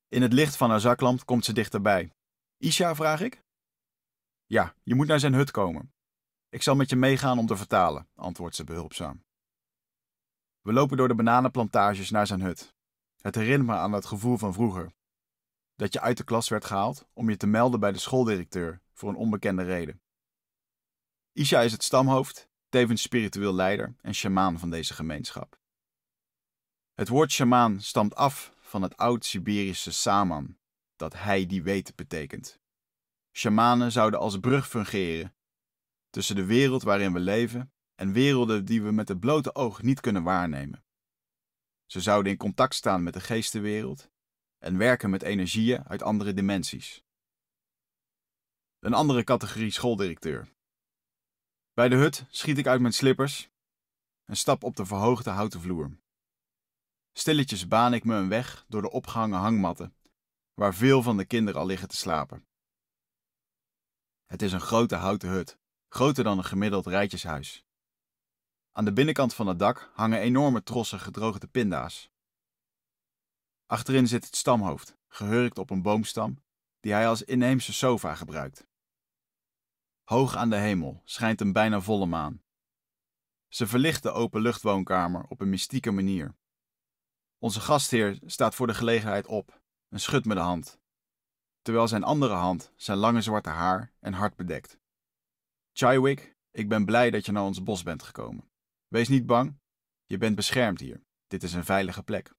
In 0.08 0.22
het 0.22 0.34
licht 0.34 0.56
van 0.56 0.70
haar 0.70 0.80
zaklamp 0.80 1.26
komt 1.26 1.46
ze 1.46 1.54
dichterbij. 1.54 2.12
Isha, 2.58 2.96
vraag 2.96 3.22
ik? 3.22 3.44
Ja, 4.46 4.76
je 4.84 4.96
moet 4.96 5.08
naar 5.08 5.20
zijn 5.20 5.34
hut 5.34 5.52
komen. 5.52 5.94
Ik 6.50 6.62
zal 6.62 6.76
met 6.76 6.90
je 6.90 6.96
meegaan 6.96 7.40
om 7.40 7.46
te 7.46 7.58
vertalen, 7.58 8.08
antwoordt 8.14 8.56
ze 8.56 8.64
behulpzaam. 8.64 9.24
We 10.62 10.74
lopen 10.74 10.98
door 10.98 11.08
de 11.08 11.16
bananenplantages 11.16 12.10
naar 12.10 12.28
zijn 12.28 12.42
hut. 12.42 12.76
Het 13.22 13.36
herinnert 13.36 13.70
me 13.70 13.76
aan 13.76 13.92
het 13.92 14.06
gevoel 14.06 14.38
van 14.38 14.54
vroeger. 14.54 14.95
Dat 15.76 15.94
je 15.94 16.02
uit 16.02 16.18
de 16.18 16.24
klas 16.24 16.50
werd 16.50 16.66
gehaald 16.66 17.08
om 17.14 17.30
je 17.30 17.38
te 17.38 17.48
melden 17.48 17.80
bij 17.80 17.92
de 17.92 18.00
schooldirecteur 18.00 18.82
voor 18.94 19.10
een 19.10 19.16
onbekende 19.16 19.64
reden. 19.64 20.02
Isha 21.32 21.62
is 21.62 21.72
het 21.72 21.84
stamhoofd, 21.84 22.50
tevens 22.70 23.02
spiritueel 23.02 23.54
leider 23.54 23.96
en 24.02 24.14
sjamaan 24.14 24.60
van 24.60 24.70
deze 24.70 24.94
gemeenschap. 24.94 25.60
Het 26.94 27.08
woord 27.08 27.32
sjamaan 27.32 27.82
stamt 27.82 28.16
af 28.16 28.54
van 28.60 28.82
het 28.82 28.98
oud-Siberische 28.98 29.92
saman, 29.92 30.58
dat 30.96 31.14
hij 31.14 31.46
die 31.46 31.64
weet 31.64 31.96
betekent. 31.96 32.60
Shamanen 33.32 33.92
zouden 33.92 34.20
als 34.20 34.40
brug 34.40 34.68
fungeren 34.68 35.36
tussen 36.10 36.36
de 36.36 36.46
wereld 36.46 36.84
waarin 36.84 37.14
we 37.14 37.20
leven 37.20 37.74
en 37.96 38.14
werelden 38.14 38.66
die 38.66 38.82
we 38.82 38.92
met 38.92 39.08
het 39.08 39.20
blote 39.20 39.56
oog 39.56 39.82
niet 39.82 40.00
kunnen 40.00 40.24
waarnemen. 40.24 40.84
Ze 41.86 42.02
zouden 42.02 42.32
in 42.32 42.38
contact 42.38 42.76
staan 42.76 43.04
met 43.04 43.14
de 43.14 43.20
geestenwereld 43.20 44.10
en 44.66 44.78
werken 44.78 45.10
met 45.10 45.24
energieën 45.24 45.84
uit 45.88 46.02
andere 46.02 46.34
dimensies. 46.34 47.04
Een 48.80 48.94
andere 48.94 49.24
categorie 49.24 49.72
schooldirecteur. 49.72 50.54
Bij 51.74 51.90
de 51.90 51.96
hut 51.96 52.26
schiet 52.30 52.58
ik 52.58 52.68
uit 52.68 52.82
mijn 52.82 52.94
slippers 52.94 53.50
en 54.24 54.38
stap 54.38 54.64
op 54.64 54.76
de 54.76 54.86
verhoogde 54.86 55.30
houten 55.30 55.62
vloer. 55.62 55.98
Stilletjes 57.12 57.68
baan 57.68 57.94
ik 57.94 58.04
me 58.04 58.16
een 58.16 58.30
weg 58.30 58.66
door 58.68 58.82
de 58.82 58.92
opgehangen 58.92 59.40
hangmatten, 59.40 59.96
waar 60.54 60.76
veel 60.76 61.02
van 61.02 61.18
de 61.18 61.26
kinderen 61.26 61.62
al 61.62 61.68
liggen 61.68 61.88
te 61.88 61.96
slapen. 61.96 62.48
Het 64.26 64.42
is 64.42 64.52
een 64.52 64.62
grote 64.62 64.96
houten 64.96 65.30
hut, 65.30 65.58
groter 65.90 66.24
dan 66.24 66.38
een 66.38 66.44
gemiddeld 66.44 66.88
rijtjeshuis. 66.88 67.66
Aan 68.72 68.86
de 68.86 68.94
binnenkant 68.94 69.34
van 69.34 69.48
het 69.48 69.60
dak 69.60 69.92
hangen 69.94 70.20
enorme 70.20 70.64
trossen 70.64 71.00
gedroogde 71.00 71.48
pinda's. 71.48 72.14
Achterin 73.66 74.08
zit 74.08 74.26
het 74.26 74.36
stamhoofd, 74.36 74.98
gehurkt 75.08 75.58
op 75.58 75.70
een 75.70 75.82
boomstam, 75.82 76.44
die 76.80 76.92
hij 76.92 77.08
als 77.08 77.24
inheemse 77.24 77.74
sofa 77.74 78.16
gebruikt. 78.16 78.68
Hoog 80.04 80.36
aan 80.36 80.50
de 80.50 80.56
hemel 80.56 81.02
schijnt 81.04 81.42
een 81.42 81.54
bijna 81.54 81.82
volle 81.82 82.06
maan. 82.06 82.44
Ze 83.48 83.68
verlicht 83.68 84.04
de 84.04 84.12
openluchtwoonkamer 84.12 85.26
op 85.28 85.42
een 85.42 85.50
mystieke 85.50 85.92
manier. 85.92 86.36
Onze 87.38 87.60
gastheer 87.60 88.20
staat 88.26 88.56
voor 88.56 88.68
de 88.68 88.74
gelegenheid 88.74 89.28
op 89.28 89.62
en 89.90 90.00
schudt 90.00 90.26
me 90.26 90.34
de 90.34 90.40
hand, 90.40 90.80
terwijl 91.62 91.88
zijn 91.88 92.04
andere 92.04 92.34
hand 92.34 92.74
zijn 92.76 92.98
lange 92.98 93.22
zwarte 93.22 93.50
haar 93.50 93.94
en 94.00 94.14
hart 94.14 94.36
bedekt. 94.36 94.80
Chaiwick, 95.74 96.36
ik 96.52 96.70
ben 96.70 96.86
blij 96.86 97.12
dat 97.12 97.26
je 97.26 97.32
naar 97.32 97.44
ons 97.44 97.64
bos 97.64 97.84
bent 97.84 98.04
gekomen. 98.04 98.50
Wees 98.88 99.08
niet 99.08 99.26
bang, 99.26 99.60
je 100.06 100.18
bent 100.18 100.36
beschermd 100.36 100.80
hier. 100.80 101.04
Dit 101.28 101.44
is 101.44 101.54
een 101.54 101.66
veilige 101.66 102.04
plek. 102.04 102.34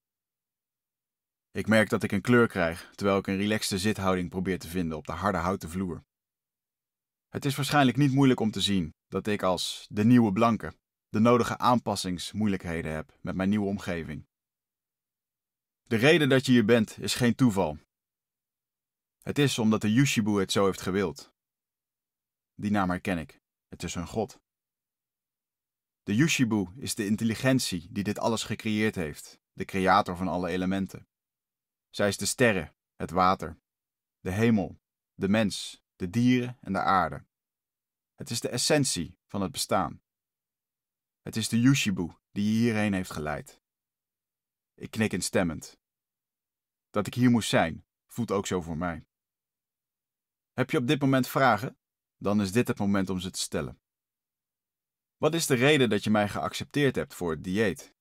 Ik 1.56 1.66
merk 1.66 1.88
dat 1.88 2.02
ik 2.02 2.12
een 2.12 2.20
kleur 2.20 2.48
krijg 2.48 2.90
terwijl 2.94 3.18
ik 3.18 3.26
een 3.26 3.36
relaxte 3.36 3.78
zithouding 3.78 4.30
probeer 4.30 4.58
te 4.58 4.68
vinden 4.68 4.96
op 4.96 5.06
de 5.06 5.12
harde 5.12 5.38
houten 5.38 5.70
vloer. 5.70 6.04
Het 7.28 7.44
is 7.44 7.56
waarschijnlijk 7.56 7.96
niet 7.96 8.12
moeilijk 8.12 8.40
om 8.40 8.50
te 8.50 8.60
zien 8.60 8.94
dat 9.08 9.26
ik 9.26 9.42
als 9.42 9.86
de 9.90 10.04
nieuwe 10.04 10.32
blanke 10.32 10.74
de 11.08 11.18
nodige 11.18 11.58
aanpassingsmoeilijkheden 11.58 12.92
heb 12.92 13.18
met 13.20 13.34
mijn 13.34 13.48
nieuwe 13.48 13.66
omgeving. 13.66 14.26
De 15.82 15.96
reden 15.96 16.28
dat 16.28 16.46
je 16.46 16.52
hier 16.52 16.64
bent 16.64 16.98
is 16.98 17.14
geen 17.14 17.34
toeval. 17.34 17.78
Het 19.22 19.38
is 19.38 19.58
omdat 19.58 19.80
de 19.80 19.92
Yushibu 19.92 20.40
het 20.40 20.52
zo 20.52 20.64
heeft 20.64 20.80
gewild. 20.80 21.32
Die 22.54 22.70
naam 22.70 22.90
herken 22.90 23.18
ik. 23.18 23.40
Het 23.68 23.82
is 23.82 23.94
hun 23.94 24.06
god. 24.06 24.40
De 26.02 26.14
Yushibu 26.14 26.66
is 26.76 26.94
de 26.94 27.06
intelligentie 27.06 27.86
die 27.90 28.04
dit 28.04 28.18
alles 28.18 28.42
gecreëerd 28.42 28.94
heeft, 28.94 29.38
de 29.52 29.64
creator 29.64 30.16
van 30.16 30.28
alle 30.28 30.48
elementen. 30.48 31.06
Zij 31.90 32.08
is 32.08 32.16
de 32.16 32.26
sterren, 32.26 32.74
het 32.96 33.10
water, 33.10 33.58
de 34.20 34.30
hemel, 34.30 34.80
de 35.14 35.28
mens, 35.28 35.82
de 35.96 36.10
dieren 36.10 36.58
en 36.60 36.72
de 36.72 36.80
aarde. 36.80 37.24
Het 38.14 38.30
is 38.30 38.40
de 38.40 38.48
essentie 38.48 39.18
van 39.26 39.40
het 39.40 39.52
bestaan. 39.52 40.02
Het 41.20 41.36
is 41.36 41.48
de 41.48 41.60
Yushibu 41.60 42.10
die 42.32 42.52
je 42.52 42.58
hierheen 42.58 42.92
heeft 42.92 43.10
geleid. 43.10 43.62
Ik 44.74 44.90
knik 44.90 45.12
instemmend. 45.12 45.78
Dat 46.90 47.06
ik 47.06 47.14
hier 47.14 47.30
moest 47.30 47.48
zijn, 47.48 47.86
voelt 48.06 48.30
ook 48.30 48.46
zo 48.46 48.60
voor 48.60 48.76
mij. 48.76 49.06
Heb 50.52 50.70
je 50.70 50.78
op 50.78 50.86
dit 50.86 51.00
moment 51.00 51.28
vragen? 51.28 51.78
Dan 52.16 52.40
is 52.40 52.52
dit 52.52 52.68
het 52.68 52.78
moment 52.78 53.10
om 53.10 53.20
ze 53.20 53.30
te 53.30 53.40
stellen. 53.40 53.80
Wat 55.16 55.34
is 55.34 55.46
de 55.46 55.54
reden 55.54 55.90
dat 55.90 56.04
je 56.04 56.10
mij 56.10 56.28
geaccepteerd 56.28 56.96
hebt 56.96 57.14
voor 57.14 57.30
het 57.30 57.44
dieet? 57.44 57.95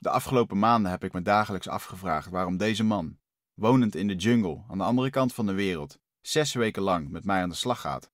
De 0.00 0.10
afgelopen 0.10 0.58
maanden 0.58 0.90
heb 0.90 1.04
ik 1.04 1.12
me 1.12 1.22
dagelijks 1.22 1.68
afgevraagd 1.68 2.30
waarom 2.30 2.56
deze 2.56 2.84
man, 2.84 3.18
wonend 3.54 3.94
in 3.94 4.06
de 4.06 4.14
jungle 4.14 4.64
aan 4.68 4.78
de 4.78 4.84
andere 4.84 5.10
kant 5.10 5.34
van 5.34 5.46
de 5.46 5.52
wereld, 5.52 5.98
zes 6.20 6.54
weken 6.54 6.82
lang 6.82 7.08
met 7.08 7.24
mij 7.24 7.42
aan 7.42 7.48
de 7.48 7.54
slag 7.54 7.80
gaat. 7.80 8.10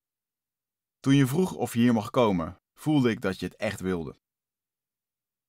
Toen 1.00 1.14
je 1.14 1.26
vroeg 1.26 1.52
of 1.52 1.72
je 1.72 1.80
hier 1.80 1.92
mocht 1.92 2.10
komen, 2.10 2.60
voelde 2.74 3.10
ik 3.10 3.20
dat 3.20 3.40
je 3.40 3.46
het 3.46 3.56
echt 3.56 3.80
wilde. 3.80 4.18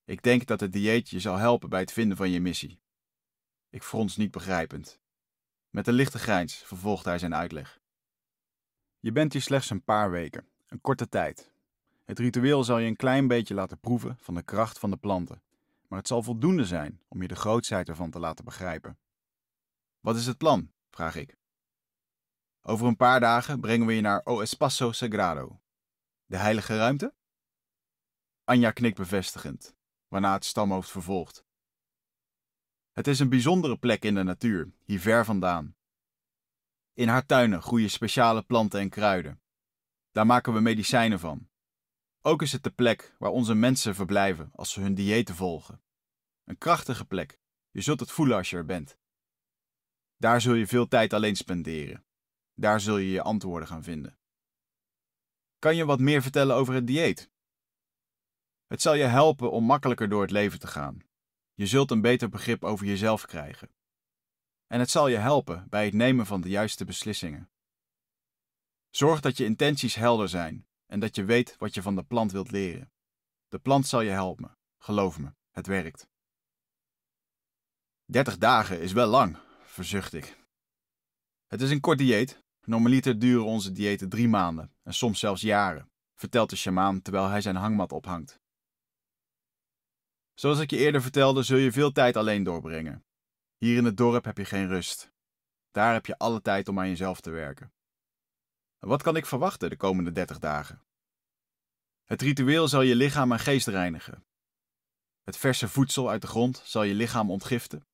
Ik 0.04 0.22
denk 0.22 0.46
dat 0.46 0.60
het 0.60 0.74
dieet 0.74 1.10
je 1.10 1.20
zal 1.20 1.36
helpen 1.36 1.70
bij 1.70 1.80
het 1.80 1.92
vinden 1.92 2.18
van 2.18 2.30
je 2.30 2.42
missie. 2.42 2.82
Ik 3.70 3.84
frons 3.84 4.18
niet 4.18 4.32
begrijpend. 4.32 5.00
Met 5.70 5.88
een 5.88 5.94
lichte 5.94 6.20
grijns 6.20 6.56
vervolgt 6.56 7.06
hij 7.06 7.18
zijn 7.18 7.36
uitleg. 7.36 7.80
Je 9.00 9.12
bent 9.12 9.34
hier 9.34 9.42
slechts 9.42 9.70
een 9.70 9.84
paar 9.84 10.12
weken, 10.12 10.48
een 10.68 10.82
korte 10.82 11.10
tijd. 11.10 11.52
Het 12.04 12.20
ritueel 12.20 12.64
zal 12.64 12.78
je 12.78 12.88
een 12.88 12.96
klein 12.96 13.28
beetje 13.28 13.54
laten 13.54 13.80
proeven 13.80 14.18
van 14.20 14.34
de 14.34 14.44
kracht 14.44 14.80
van 14.80 14.90
de 14.90 14.98
planten, 14.98 15.42
maar 15.96 16.04
het 16.04 16.14
zal 16.14 16.24
voldoende 16.24 16.66
zijn 16.66 17.02
om 17.08 17.22
je 17.22 17.28
de 17.28 17.36
grootsheid 17.36 17.90
ervan 17.90 18.12
te 18.12 18.20
laten 18.20 18.46
begrijpen. 18.46 19.00
Wat 20.00 20.16
is 20.16 20.26
het 20.26 20.38
plan? 20.38 20.72
vraag 20.90 21.16
ik. 21.16 21.38
Over 22.62 22.88
een 22.88 22.96
paar 22.96 23.20
dagen 23.20 23.60
brengen 23.60 23.88
we 23.88 23.94
je 23.94 24.02
naar 24.02 24.22
O 24.26 24.42
Espacio 24.42 24.92
Sagrado. 24.92 25.62
De 26.26 26.38
heilige 26.38 26.78
ruimte? 26.78 27.14
Anja 28.44 28.72
knikt 28.72 28.98
bevestigend, 28.98 29.76
waarna 30.08 30.34
het 30.34 30.46
stamhoofd 30.46 30.90
vervolgt. 30.90 31.46
Het 32.92 33.08
is 33.08 33.20
een 33.20 33.30
bijzondere 33.30 33.78
plek 33.78 34.04
in 34.04 34.16
de 34.16 34.24
natuur, 34.24 34.74
hier 34.84 35.00
ver 35.00 35.26
vandaan. 35.26 35.76
In 36.94 37.08
haar 37.08 37.26
tuinen 37.26 37.62
groeien 37.62 37.90
speciale 37.90 38.44
planten 38.44 38.80
en 38.80 38.90
kruiden. 38.90 39.42
Daar 40.12 40.26
maken 40.26 40.54
we 40.54 40.60
medicijnen 40.60 41.20
van. 41.20 41.50
Ook 42.22 42.42
is 42.42 42.52
het 42.52 42.64
de 42.64 42.72
plek 42.72 43.16
waar 43.20 43.32
onze 43.32 43.54
mensen 43.54 43.96
verblijven 43.96 44.50
als 44.54 44.72
ze 44.72 44.82
hun 44.82 44.96
diëten 44.96 45.36
volgen. 45.36 45.84
Een 46.46 46.58
krachtige 46.58 47.06
plek, 47.06 47.40
je 47.70 47.82
zult 47.82 48.00
het 48.00 48.12
voelen 48.12 48.38
als 48.38 48.50
je 48.50 48.58
er 48.58 48.66
bent. 48.66 48.98
Daar 50.18 50.42
zul 50.42 50.54
je 50.54 50.68
veel 50.68 50.88
tijd 50.88 51.14
alleen 51.14 51.36
spenderen. 51.36 52.06
Daar 52.54 52.80
zul 52.80 52.98
je 52.98 53.10
je 53.10 53.22
antwoorden 53.22 53.68
gaan 53.68 53.84
vinden. 53.84 54.20
Kan 55.60 55.76
je 55.76 55.86
wat 55.86 56.00
meer 56.00 56.22
vertellen 56.22 56.56
over 56.56 56.74
het 56.74 56.88
dieet? 56.88 57.30
Het 58.68 58.82
zal 58.82 58.94
je 58.94 59.04
helpen 59.04 59.52
om 59.52 59.64
makkelijker 59.64 60.10
door 60.10 60.22
het 60.22 60.32
leven 60.32 60.60
te 60.60 60.68
gaan. 60.68 61.00
Je 61.54 61.68
zult 61.68 61.92
een 61.92 62.02
beter 62.02 62.30
begrip 62.30 62.64
over 62.64 62.86
jezelf 62.86 63.26
krijgen. 63.26 63.76
En 64.68 64.80
het 64.80 64.90
zal 64.90 65.08
je 65.08 65.18
helpen 65.18 65.70
bij 65.70 65.86
het 65.86 65.94
nemen 65.94 66.26
van 66.26 66.42
de 66.42 66.50
juiste 66.50 66.86
beslissingen. 66.86 67.50
Zorg 68.90 69.22
dat 69.22 69.38
je 69.38 69.46
intenties 69.46 69.96
helder 69.96 70.30
zijn 70.30 70.68
en 70.86 71.00
dat 71.00 71.16
je 71.16 71.24
weet 71.24 71.58
wat 71.58 71.74
je 71.74 71.82
van 71.82 71.96
de 71.96 72.04
plant 72.04 72.32
wilt 72.32 72.52
leren. 72.52 72.92
De 73.48 73.60
plant 73.60 73.88
zal 73.88 74.02
je 74.02 74.10
helpen. 74.10 74.58
Geloof 74.78 75.20
me, 75.20 75.34
het 75.52 75.68
werkt. 75.68 76.08
30 78.06 78.38
dagen 78.38 78.82
is 78.82 78.92
wel 78.92 79.08
lang, 79.08 79.38
verzucht 79.64 80.14
ik. 80.14 80.38
Het 81.48 81.62
is 81.62 81.72
een 81.72 81.80
kort 81.80 81.98
dieet. 81.98 82.44
Normaliter 82.66 83.20
duren 83.20 83.46
onze 83.46 83.72
diëten 83.72 84.10
drie 84.10 84.28
maanden 84.28 84.74
en 84.84 84.94
soms 84.94 85.20
zelfs 85.20 85.42
jaren, 85.42 85.92
vertelt 86.16 86.50
de 86.50 86.56
sjamaan 86.56 87.02
terwijl 87.02 87.28
hij 87.28 87.42
zijn 87.42 87.56
hangmat 87.56 87.92
ophangt. 87.92 88.40
Zoals 90.34 90.60
ik 90.60 90.70
je 90.70 90.78
eerder 90.78 91.02
vertelde, 91.02 91.44
zul 91.44 91.58
je 91.58 91.72
veel 91.72 91.92
tijd 91.92 92.18
alleen 92.18 92.44
doorbrengen. 92.44 93.06
Hier 93.58 93.78
in 93.78 93.86
het 93.86 93.98
dorp 93.98 94.26
heb 94.26 94.38
je 94.38 94.46
geen 94.46 94.68
rust. 94.68 95.12
Daar 95.72 95.94
heb 95.94 96.06
je 96.06 96.18
alle 96.18 96.42
tijd 96.42 96.68
om 96.68 96.80
aan 96.80 96.90
jezelf 96.90 97.22
te 97.22 97.30
werken. 97.30 97.74
Wat 98.80 99.04
kan 99.04 99.16
ik 99.16 99.26
verwachten 99.26 99.70
de 99.70 99.78
komende 99.78 100.12
30 100.12 100.40
dagen? 100.40 100.86
Het 102.04 102.22
ritueel 102.22 102.68
zal 102.68 102.82
je 102.82 102.96
lichaam 102.96 103.32
en 103.32 103.40
geest 103.40 103.68
reinigen. 103.68 104.26
Het 105.24 105.38
verse 105.38 105.68
voedsel 105.68 106.10
uit 106.10 106.22
de 106.22 106.28
grond 106.28 106.62
zal 106.66 106.84
je 106.84 106.94
lichaam 106.94 107.32
ontgiften. 107.32 107.88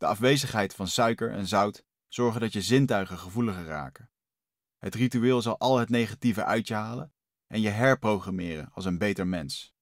De 0.00 0.06
afwezigheid 0.06 0.74
van 0.74 0.88
suiker 0.88 1.30
en 1.30 1.46
zout 1.46 1.84
zorgen 2.08 2.40
dat 2.40 2.52
je 2.52 2.62
zintuigen 2.62 3.18
gevoeliger 3.18 3.64
raken. 3.64 4.10
Het 4.78 4.94
ritueel 4.94 5.42
zal 5.42 5.58
al 5.58 5.78
het 5.78 5.88
negatieve 5.88 6.44
uit 6.44 6.68
je 6.68 6.74
halen 6.74 7.12
en 7.46 7.60
je 7.60 7.68
herprogrammeren 7.68 8.70
als 8.72 8.84
een 8.84 8.98
beter 8.98 9.26
mens. 9.26 9.74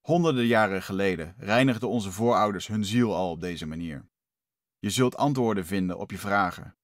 Honderden 0.00 0.46
jaren 0.46 0.82
geleden 0.82 1.34
reinigden 1.38 1.88
onze 1.88 2.12
voorouders 2.12 2.66
hun 2.66 2.84
ziel 2.84 3.14
al 3.14 3.30
op 3.30 3.40
deze 3.40 3.66
manier. 3.66 4.08
Je 4.78 4.90
zult 4.90 5.16
antwoorden 5.16 5.66
vinden 5.66 5.98
op 5.98 6.10
je 6.10 6.18
vragen. 6.18 6.76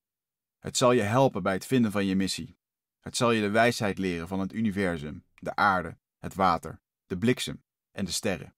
Het 0.58 0.76
zal 0.76 0.92
je 0.92 1.02
helpen 1.02 1.42
bij 1.42 1.52
het 1.52 1.66
vinden 1.66 1.92
van 1.92 2.06
je 2.06 2.16
missie. 2.16 2.58
Het 3.00 3.16
zal 3.16 3.30
je 3.30 3.40
de 3.40 3.50
wijsheid 3.50 3.98
leren 3.98 4.28
van 4.28 4.40
het 4.40 4.52
universum, 4.52 5.24
de 5.34 5.54
aarde, 5.54 5.98
het 6.18 6.34
water, 6.34 6.80
de 7.06 7.18
bliksem 7.18 7.64
en 7.90 8.04
de 8.04 8.12
sterren. 8.12 8.54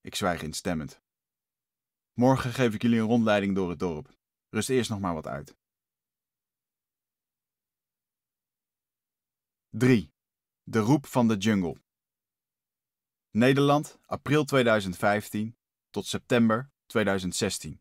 Ik 0.00 0.14
zwijg 0.14 0.42
instemmend. 0.42 1.06
Morgen 2.18 2.52
geef 2.52 2.74
ik 2.74 2.82
jullie 2.82 3.00
een 3.00 3.06
rondleiding 3.06 3.54
door 3.54 3.70
het 3.70 3.78
dorp. 3.78 4.16
Rust 4.48 4.68
eerst 4.68 4.90
nog 4.90 5.00
maar 5.00 5.14
wat 5.14 5.26
uit. 5.26 5.56
3. 9.68 10.12
De 10.62 10.78
roep 10.78 11.06
van 11.06 11.28
de 11.28 11.36
jungle. 11.36 11.76
Nederland, 13.30 13.98
april 14.06 14.44
2015 14.44 15.56
tot 15.90 16.06
september 16.06 16.70
2016. 16.86 17.80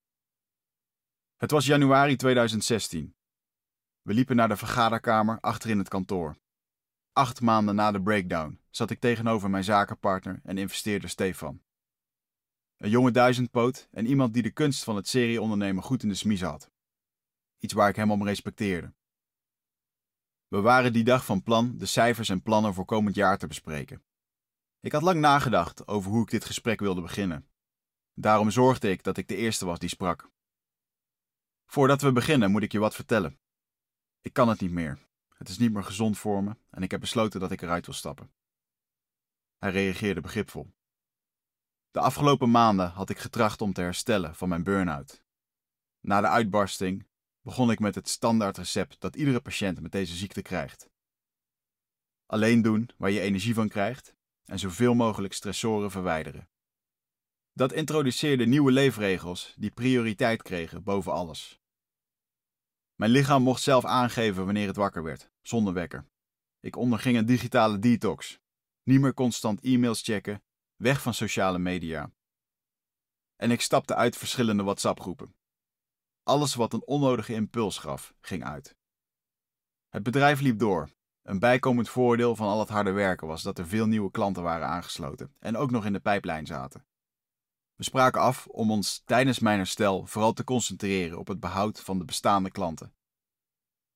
Het 1.36 1.52
was 1.52 1.66
januari 1.66 2.16
2016. 2.16 3.16
We 4.02 4.14
liepen 4.14 4.36
naar 4.36 4.48
de 4.48 4.58
vergaderkamer 4.58 5.40
achter 5.40 5.70
in 5.70 5.78
het 5.78 5.90
kantoor. 5.90 6.38
Acht 7.12 7.42
maanden 7.42 7.76
na 7.76 7.92
de 7.92 8.02
breakdown 8.02 8.62
zat 8.70 8.90
ik 8.90 9.00
tegenover 9.00 9.50
mijn 9.50 9.64
zakenpartner 9.64 10.40
en 10.44 10.58
investeerder 10.58 11.10
Stefan. 11.10 11.66
Een 12.78 12.90
jonge 12.90 13.12
duizendpoot 13.12 13.88
en 13.92 14.06
iemand 14.06 14.34
die 14.34 14.44
de 14.44 14.52
kunst 14.52 14.84
van 14.84 14.96
het 14.96 15.08
serieondernemen 15.08 15.84
goed 15.84 16.04
in 16.04 16.10
de 16.10 16.16
smies 16.16 16.42
had. 16.42 16.72
Iets 17.58 17.74
waar 17.74 17.90
ik 17.90 17.96
hem 17.96 18.12
om 18.12 18.24
respecteerde. 18.24 18.94
We 20.48 20.62
waren 20.62 20.94
die 20.94 21.04
dag 21.04 21.26
van 21.26 21.44
plan 21.44 21.78
de 21.78 21.86
cijfers 21.86 22.30
en 22.30 22.42
plannen 22.42 22.74
voor 22.74 22.86
komend 22.86 23.16
jaar 23.16 23.38
te 23.38 23.48
bespreken. 23.48 24.04
Ik 24.80 24.92
had 24.92 25.02
lang 25.02 25.20
nagedacht 25.20 25.88
over 25.88 26.12
hoe 26.12 26.22
ik 26.22 26.30
dit 26.30 26.46
gesprek 26.46 26.80
wilde 26.80 27.02
beginnen. 27.02 27.48
Daarom 28.14 28.52
zorgde 28.52 28.90
ik 28.90 29.04
dat 29.04 29.18
ik 29.18 29.28
de 29.28 29.36
eerste 29.36 29.66
was 29.66 29.80
die 29.80 29.90
sprak. 29.90 30.30
Voordat 31.66 32.02
we 32.02 32.12
beginnen 32.12 32.52
moet 32.52 32.64
ik 32.64 32.72
je 32.72 32.80
wat 32.80 32.96
vertellen. 32.96 33.40
Ik 34.22 34.34
kan 34.34 34.50
het 34.50 34.62
niet 34.62 34.72
meer. 34.72 35.08
Het 35.30 35.50
is 35.50 35.58
niet 35.58 35.74
meer 35.74 35.84
gezond 35.84 36.18
voor 36.18 36.44
me 36.44 36.56
en 36.70 36.84
ik 36.84 36.92
heb 36.92 37.00
besloten 37.00 37.40
dat 37.40 37.52
ik 37.52 37.62
eruit 37.62 37.86
wil 37.86 37.96
stappen. 37.96 38.32
Hij 39.58 39.72
reageerde 39.72 40.22
begripvol. 40.22 40.76
De 41.98 42.04
afgelopen 42.04 42.52
maanden 42.52 42.90
had 42.90 43.10
ik 43.10 43.18
getracht 43.18 43.62
om 43.62 43.74
te 43.74 43.82
herstellen 43.82 44.36
van 44.36 44.50
mijn 44.50 44.64
burn-out. 44.64 45.24
Na 46.00 46.22
de 46.22 46.28
uitbarsting 46.28 47.08
begon 47.42 47.72
ik 47.72 47.80
met 47.80 47.96
het 47.96 48.10
standaard 48.10 48.58
recept 48.58 49.00
dat 49.00 49.16
iedere 49.16 49.42
patiënt 49.42 49.82
met 49.82 49.92
deze 49.92 50.16
ziekte 50.16 50.42
krijgt. 50.42 50.90
Alleen 52.26 52.62
doen 52.62 52.90
waar 52.98 53.12
je 53.12 53.20
energie 53.20 53.54
van 53.54 53.68
krijgt 53.68 54.16
en 54.46 54.60
zoveel 54.60 54.94
mogelijk 54.94 55.34
stressoren 55.34 55.92
verwijderen. 55.92 56.50
Dat 57.54 57.74
introduceerde 57.74 58.46
nieuwe 58.46 58.72
leefregels 58.72 59.54
die 59.58 59.72
prioriteit 59.72 60.42
kregen 60.42 60.84
boven 60.84 61.12
alles. 61.12 61.60
Mijn 62.96 63.12
lichaam 63.12 63.44
mocht 63.44 63.62
zelf 63.62 63.86
aangeven 63.86 64.46
wanneer 64.46 64.68
het 64.68 64.76
wakker 64.76 65.04
werd, 65.04 65.30
zonder 65.42 65.74
wekker. 65.74 66.06
Ik 66.60 66.76
onderging 66.76 67.18
een 67.18 67.26
digitale 67.26 67.80
detox. 67.80 68.40
Niet 68.84 69.00
meer 69.00 69.14
constant 69.14 69.62
e-mails 69.62 70.02
checken, 70.02 70.42
weg 70.78 71.02
van 71.02 71.14
sociale 71.14 71.60
media. 71.60 72.12
En 73.36 73.52
ik 73.52 73.62
stapte 73.62 73.96
uit 73.96 74.18
verschillende 74.18 74.64
WhatsApp-groepen. 74.64 75.36
Alles 76.24 76.56
wat 76.56 76.74
een 76.74 76.86
onnodige 76.86 77.34
impuls 77.34 77.78
gaf, 77.78 78.14
ging 78.22 78.44
uit. 78.44 78.76
Het 79.90 80.04
bedrijf 80.04 80.40
liep 80.40 80.60
door. 80.60 80.90
Een 81.22 81.40
bijkomend 81.40 81.90
voordeel 81.90 82.36
van 82.36 82.48
al 82.48 82.60
het 82.60 82.70
harde 82.70 82.92
werken 82.92 83.28
was 83.28 83.44
dat 83.44 83.58
er 83.58 83.68
veel 83.68 83.86
nieuwe 83.86 84.12
klanten 84.12 84.44
waren 84.44 84.68
aangesloten 84.68 85.36
en 85.40 85.58
ook 85.58 85.72
nog 85.72 85.86
in 85.86 85.94
de 85.94 86.00
pijplijn 86.00 86.46
zaten. 86.46 86.86
We 87.76 87.84
spraken 87.84 88.22
af 88.22 88.48
om 88.48 88.72
ons 88.72 89.02
tijdens 89.06 89.40
mijn 89.40 89.58
herstel 89.58 90.06
vooral 90.06 90.34
te 90.34 90.44
concentreren 90.44 91.18
op 91.18 91.28
het 91.28 91.40
behoud 91.40 91.82
van 91.82 91.98
de 91.98 92.06
bestaande 92.06 92.52
klanten. 92.52 92.94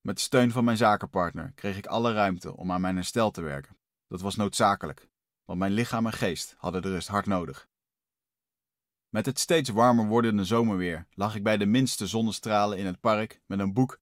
Met 0.00 0.20
steun 0.20 0.50
van 0.50 0.64
mijn 0.64 0.76
zakenpartner 0.76 1.52
kreeg 1.54 1.76
ik 1.76 1.86
alle 1.86 2.12
ruimte 2.12 2.56
om 2.56 2.72
aan 2.72 2.80
mijn 2.80 2.96
herstel 2.96 3.30
te 3.30 3.40
werken. 3.40 3.76
Dat 4.06 4.20
was 4.20 4.36
noodzakelijk, 4.36 5.08
want 5.52 5.64
mijn 5.64 5.76
lichaam 5.76 6.06
en 6.06 6.12
geest 6.12 6.54
hadden 6.58 6.82
de 6.82 6.88
rust 6.88 7.08
hard 7.08 7.26
nodig. 7.26 7.68
Met 9.08 9.26
het 9.26 9.38
steeds 9.38 9.70
warmer 9.70 10.06
wordende 10.06 10.44
zomerweer 10.44 11.06
lag 11.10 11.34
ik 11.34 11.42
bij 11.42 11.56
de 11.56 11.66
minste 11.66 12.06
zonnestralen 12.06 12.78
in 12.78 12.86
het 12.86 13.00
park 13.00 13.40
met 13.46 13.58
een 13.58 13.72
boek 13.72 14.00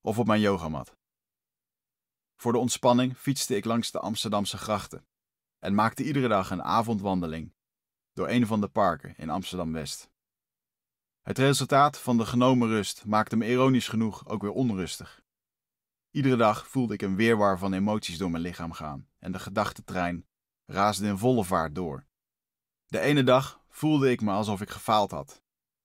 of 0.00 0.18
op 0.18 0.26
mijn 0.26 0.40
yogamat. 0.40 0.96
Voor 2.36 2.52
de 2.52 2.58
ontspanning 2.58 3.16
fietste 3.16 3.56
ik 3.56 3.64
langs 3.64 3.90
de 3.90 3.98
Amsterdamse 3.98 4.58
grachten 4.58 5.06
en 5.58 5.74
maakte 5.74 6.04
iedere 6.04 6.28
dag 6.28 6.50
een 6.50 6.62
avondwandeling 6.62 7.54
door 8.12 8.28
een 8.28 8.46
van 8.46 8.60
de 8.60 8.68
parken 8.68 9.16
in 9.16 9.30
Amsterdam 9.30 9.72
West. 9.72 10.10
Het 11.22 11.38
resultaat 11.38 11.98
van 11.98 12.16
de 12.16 12.26
genomen 12.26 12.68
rust 12.68 13.04
maakte 13.04 13.36
me 13.36 13.48
ironisch 13.48 13.88
genoeg 13.88 14.28
ook 14.28 14.42
weer 14.42 14.52
onrustig. 14.52 15.22
Iedere 16.10 16.36
dag 16.36 16.68
voelde 16.68 16.94
ik 16.94 17.02
een 17.02 17.16
weerwar 17.16 17.58
van 17.58 17.72
emoties 17.72 18.18
door 18.18 18.30
mijn 18.30 18.42
lichaam 18.42 18.72
gaan 18.72 19.08
en 19.18 19.32
de 19.32 19.38
gedachtentrein 19.38 20.27
raasde 20.70 21.06
in 21.06 21.18
volle 21.18 21.44
vaart 21.44 21.74
door. 21.74 22.06
De 22.86 23.00
ene 23.00 23.22
dag 23.24 23.60
voelde 23.68 24.10
ik 24.10 24.20
me 24.20 24.30
alsof 24.30 24.60
ik 24.60 24.70
gefaald 24.70 25.10
had. 25.10 25.42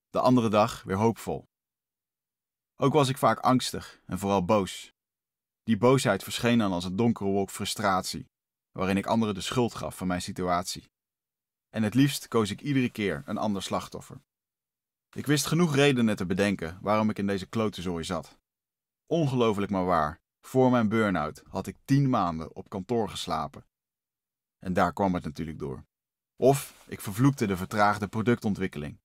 de 0.10 0.20
andere 0.20 0.50
dag 0.50 0.84
weer 0.84 0.98
hoopvol. 0.98 1.48
Ook 2.76 2.94
was 2.94 3.10
ik 3.10 3.18
vaak 3.18 3.40
angstig 3.40 4.02
en 4.06 4.20
vooral 4.20 4.46
boos. 4.46 4.94
Die 5.64 5.78
boosheid 5.78 6.24
verscheen 6.24 6.58
dan 6.58 6.72
als 6.72 6.86
een 6.86 6.96
donkere 6.96 7.30
wolk 7.30 7.50
frustratie, 7.50 8.30
waarin 8.72 8.98
ik 8.98 9.06
anderen 9.06 9.36
de 9.36 9.42
schuld 9.42 9.76
gaf 9.76 9.98
van 9.98 10.08
mijn 10.08 10.22
situatie. 10.22 10.92
En 11.70 11.84
het 11.84 11.94
liefst 11.94 12.28
koos 12.28 12.50
ik 12.50 12.62
iedere 12.62 12.90
keer 12.90 13.24
een 13.26 13.38
ander 13.38 13.64
slachtoffer. 13.64 14.22
Ik 15.16 15.26
wist 15.26 15.46
genoeg 15.46 15.76
redenen 15.76 16.16
te 16.16 16.26
bedenken 16.26 16.80
waarom 16.82 17.10
ik 17.10 17.18
in 17.18 17.28
deze 17.28 17.46
klotenzooi 17.46 18.04
zat. 18.04 18.38
Ongelooflijk 19.06 19.72
maar 19.72 19.86
waar, 19.86 20.22
voor 20.42 20.72
mijn 20.72 20.90
burn-out 20.90 21.44
had 21.50 21.68
ik 21.68 21.78
tien 21.86 22.10
maanden 22.10 22.56
op 22.56 22.70
kantoor 22.70 23.10
geslapen. 23.10 23.66
En 24.64 24.74
daar 24.74 24.94
kwam 24.94 25.14
het 25.14 25.24
natuurlijk 25.24 25.60
door. 25.60 25.86
Of 26.36 26.86
ik 26.88 27.02
vervloekte 27.02 27.48
de 27.48 27.58
vertraagde 27.58 28.08
productontwikkeling. 28.08 29.00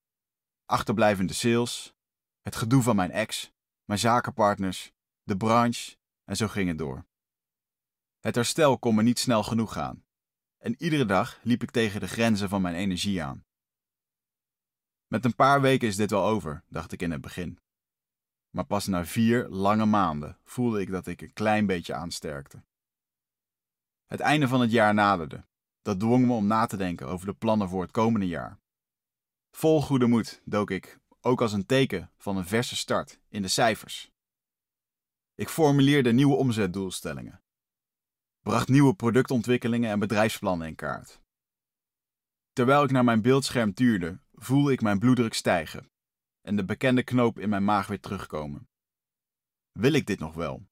Achterblijvende 0.65 1.33
sales, 1.33 1.95
het 2.43 2.57
gedoe 2.57 2.83
van 2.83 2.97
mijn 2.97 3.11
ex, 3.11 3.53
mijn 3.85 3.99
zakenpartners, 3.99 4.93
de 5.23 5.37
branche 5.37 5.97
en 6.25 6.37
zo 6.37 6.49
ging 6.49 6.69
het 6.69 6.79
door. 6.79 7.07
Het 8.21 8.35
herstel 8.35 8.79
kon 8.79 8.95
me 8.95 9.03
niet 9.03 9.19
snel 9.19 9.43
genoeg 9.43 9.73
gaan. 9.73 10.05
En 10.59 10.83
iedere 10.83 11.05
dag 11.05 11.39
liep 11.43 11.63
ik 11.63 11.71
tegen 11.71 12.01
de 12.01 12.09
grenzen 12.09 12.49
van 12.49 12.63
mijn 12.63 12.75
energie 12.75 13.23
aan. 13.23 13.45
Met 15.07 15.25
een 15.25 15.35
paar 15.35 15.61
weken 15.61 15.89
is 15.89 15.97
dit 15.97 16.11
wel 16.11 16.25
over, 16.25 16.63
dacht 16.69 16.93
ik 16.93 17.03
in 17.03 17.11
het 17.11 17.21
begin. 17.21 17.59
Maar 18.51 18.65
pas 18.65 18.87
na 18.87 19.05
vier 19.05 19.49
lange 19.49 19.87
maanden 19.87 20.39
voelde 20.45 20.81
ik 20.81 20.91
dat 20.91 21.07
ik 21.07 21.21
een 21.21 21.33
klein 21.33 21.67
beetje 21.67 21.95
aansterkte. 21.95 22.63
Het 24.09 24.21
einde 24.21 24.49
van 24.49 24.61
het 24.61 24.71
jaar 24.71 24.95
naderde. 24.95 25.45
Dat 25.83 26.01
dwong 26.01 26.27
me 26.27 26.33
om 26.33 26.47
na 26.47 26.67
te 26.67 26.77
denken 26.77 27.07
over 27.07 27.27
de 27.27 27.35
plannen 27.35 27.69
voor 27.69 27.83
het 27.83 27.91
komende 27.91 28.27
jaar. 28.27 28.59
Vol 29.51 29.83
goede 29.83 30.07
moed 30.07 30.43
dook 30.45 30.71
ik, 30.71 30.99
ook 31.21 31.41
als 31.41 31.53
een 31.53 31.67
teken 31.67 32.11
van 32.17 32.37
een 32.37 32.47
verse 32.47 32.77
start, 32.77 33.21
in 33.29 33.43
de 33.43 33.49
cijfers. 33.49 34.13
Ik 35.35 35.49
formuleerde 35.49 36.13
nieuwe 36.13 36.37
omzetdoelstellingen, 36.37 37.43
bracht 38.41 38.69
nieuwe 38.69 38.95
productontwikkelingen 38.95 39.91
en 39.91 39.99
bedrijfsplannen 39.99 40.69
in 40.69 40.75
kaart. 40.75 41.21
Terwijl 42.53 42.85
ik 42.85 42.91
naar 42.91 43.05
mijn 43.05 43.23
beeldscherm 43.23 43.75
tuurde, 43.75 44.21
voelde 44.33 44.73
ik 44.73 44.81
mijn 44.81 44.99
bloeddruk 44.99 45.35
stijgen 45.35 45.91
en 46.41 46.57
de 46.57 46.65
bekende 46.65 47.03
knoop 47.03 47.39
in 47.39 47.49
mijn 47.49 47.65
maag 47.65 47.87
weer 47.87 48.01
terugkomen. 48.01 48.69
Wil 49.73 49.93
ik 49.93 50.07
dit 50.07 50.19
nog 50.19 50.35
wel? 50.35 50.68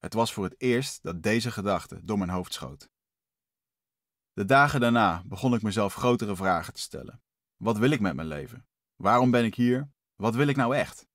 Het 0.00 0.14
was 0.14 0.32
voor 0.32 0.44
het 0.44 0.60
eerst 0.60 1.02
dat 1.02 1.22
deze 1.22 1.50
gedachte 1.50 2.04
door 2.04 2.18
mijn 2.18 2.30
hoofd 2.30 2.52
schoot. 2.52 2.90
De 4.32 4.44
dagen 4.44 4.80
daarna 4.80 5.22
begon 5.26 5.54
ik 5.54 5.62
mezelf 5.62 5.94
grotere 5.94 6.36
vragen 6.36 6.72
te 6.72 6.80
stellen. 6.80 7.22
Wat 7.56 7.78
wil 7.78 7.90
ik 7.90 8.00
met 8.00 8.14
mijn 8.14 8.28
leven? 8.28 8.66
Waarom 8.96 9.30
ben 9.30 9.44
ik 9.44 9.54
hier? 9.54 9.90
Wat 10.14 10.34
wil 10.34 10.46
ik 10.46 10.56
nou 10.56 10.76
echt? 10.76 11.06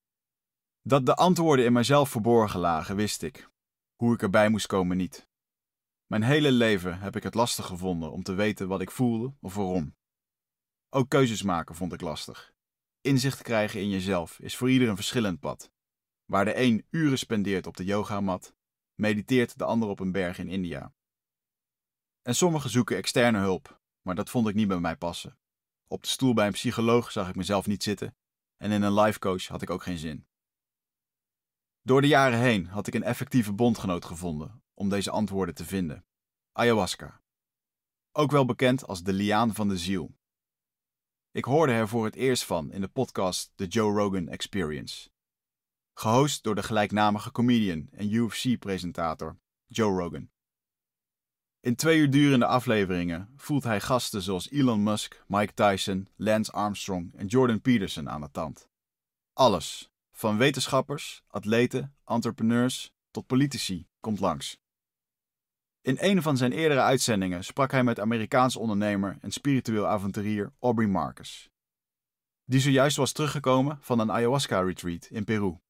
Dat 0.82 1.06
de 1.06 1.16
antwoorden 1.16 1.66
in 1.66 1.74
mijzelf 1.74 2.10
verborgen 2.10 2.60
lagen, 2.60 2.96
wist 2.96 3.22
ik. 3.22 3.50
Hoe 3.96 4.14
ik 4.14 4.22
erbij 4.22 4.50
moest 4.50 4.68
komen 4.68 4.98
niet. 4.98 5.28
Mijn 6.06 6.24
hele 6.24 6.52
leven 6.52 7.00
heb 7.00 7.16
ik 7.16 7.24
het 7.24 7.34
lastig 7.34 7.66
gevonden 7.66 8.12
om 8.12 8.24
te 8.24 8.34
weten 8.34 8.68
wat 8.68 8.82
ik 8.82 8.92
voelde 8.92 9.34
of 9.42 9.56
waarom. 9.56 9.96
Ook 10.90 11.10
keuzes 11.10 11.42
maken 11.42 11.76
vond 11.76 11.94
ik 11.94 12.02
lastig. 12.02 12.54
Inzicht 13.02 13.42
krijgen 13.42 13.80
in 13.80 13.90
jezelf 13.90 14.40
is 14.40 14.58
voor 14.58 14.70
ieder 14.70 14.90
een 14.90 14.96
verschillend 14.96 15.40
pad. 15.40 15.72
Waar 16.26 16.46
de 16.46 16.58
een 16.58 16.86
uren 16.90 17.18
spendeert 17.18 17.68
op 17.68 17.78
de 17.78 17.86
yogamat, 17.86 18.56
mediteert 18.96 19.58
de 19.58 19.64
ander 19.64 19.90
op 19.90 20.00
een 20.00 20.12
berg 20.12 20.38
in 20.38 20.50
India. 20.50 20.94
En 22.22 22.36
sommigen 22.36 22.70
zoeken 22.70 22.98
externe 22.98 23.40
hulp, 23.40 23.82
maar 24.02 24.16
dat 24.16 24.30
vond 24.30 24.48
ik 24.48 24.56
niet 24.56 24.68
bij 24.68 24.80
mij 24.80 24.96
passen. 24.96 25.38
Op 25.88 26.02
de 26.02 26.08
stoel 26.08 26.34
bij 26.34 26.46
een 26.46 26.52
psycholoog 26.52 27.12
zag 27.12 27.30
ik 27.30 27.36
mezelf 27.36 27.68
niet 27.68 27.84
zitten 27.84 28.16
en 28.58 28.72
in 28.72 28.82
een 28.82 28.94
life 28.94 29.20
coach 29.20 29.48
had 29.48 29.62
ik 29.62 29.70
ook 29.70 29.84
geen 29.84 29.98
zin. 29.98 30.28
Door 31.82 32.02
de 32.02 32.08
jaren 32.08 32.40
heen 32.40 32.66
had 32.66 32.88
ik 32.88 32.94
een 32.94 33.04
effectieve 33.04 33.54
bondgenoot 33.54 34.06
gevonden 34.06 34.64
om 34.74 34.90
deze 34.90 35.12
antwoorden 35.12 35.56
te 35.56 35.66
vinden: 35.66 36.06
ayahuasca. 36.52 37.22
Ook 38.12 38.32
wel 38.32 38.46
bekend 38.46 38.88
als 38.88 39.04
de 39.04 39.14
liaan 39.14 39.54
van 39.54 39.68
de 39.68 39.78
ziel. 39.78 40.16
Ik 41.32 41.46
hoorde 41.46 41.74
er 41.74 41.88
voor 41.88 42.06
het 42.06 42.16
eerst 42.16 42.44
van 42.44 42.72
in 42.72 42.82
de 42.82 42.88
podcast 42.88 43.52
The 43.56 43.68
Joe 43.68 43.94
Rogan 43.94 44.28
Experience. 44.28 45.10
Gehost 45.98 46.44
door 46.44 46.56
de 46.56 46.64
gelijknamige 46.64 47.32
comedian 47.32 47.90
en 47.92 48.14
UFC-presentator 48.14 49.38
Joe 49.68 50.02
Rogan. 50.02 50.30
In 51.60 51.76
twee 51.76 52.00
uur 52.00 52.10
durende 52.10 52.46
afleveringen 52.46 53.34
voelt 53.36 53.64
hij 53.64 53.82
gasten 53.82 54.22
zoals 54.22 54.50
Elon 54.50 54.84
Musk, 54.84 55.24
Mike 55.28 55.54
Tyson, 55.54 56.08
Lance 56.16 56.52
Armstrong 56.52 57.14
en 57.16 57.28
Jordan 57.28 57.62
Peterson 57.62 58.10
aan 58.10 58.22
de 58.22 58.32
tand. 58.32 58.70
Alles, 59.34 59.92
van 60.12 60.38
wetenschappers, 60.38 61.24
atleten, 61.28 61.96
entrepreneurs 62.06 62.94
tot 63.12 63.28
politici, 63.28 63.88
komt 64.00 64.20
langs. 64.20 64.60
In 65.82 65.98
een 66.00 66.22
van 66.22 66.38
zijn 66.38 66.52
eerdere 66.52 66.82
uitzendingen 66.82 67.44
sprak 67.44 67.72
hij 67.72 67.84
met 67.84 68.00
Amerikaans 68.00 68.56
ondernemer 68.56 69.18
en 69.22 69.32
spiritueel 69.32 69.88
avonturier 69.88 70.54
Aubrey 70.60 70.88
Marcus, 70.88 71.50
die 72.46 72.60
zojuist 72.60 72.98
was 72.98 73.12
teruggekomen 73.12 73.78
van 73.82 74.00
een 74.00 74.12
ayahuasca-retreat 74.12 75.06
in 75.06 75.24
Peru. 75.24 75.64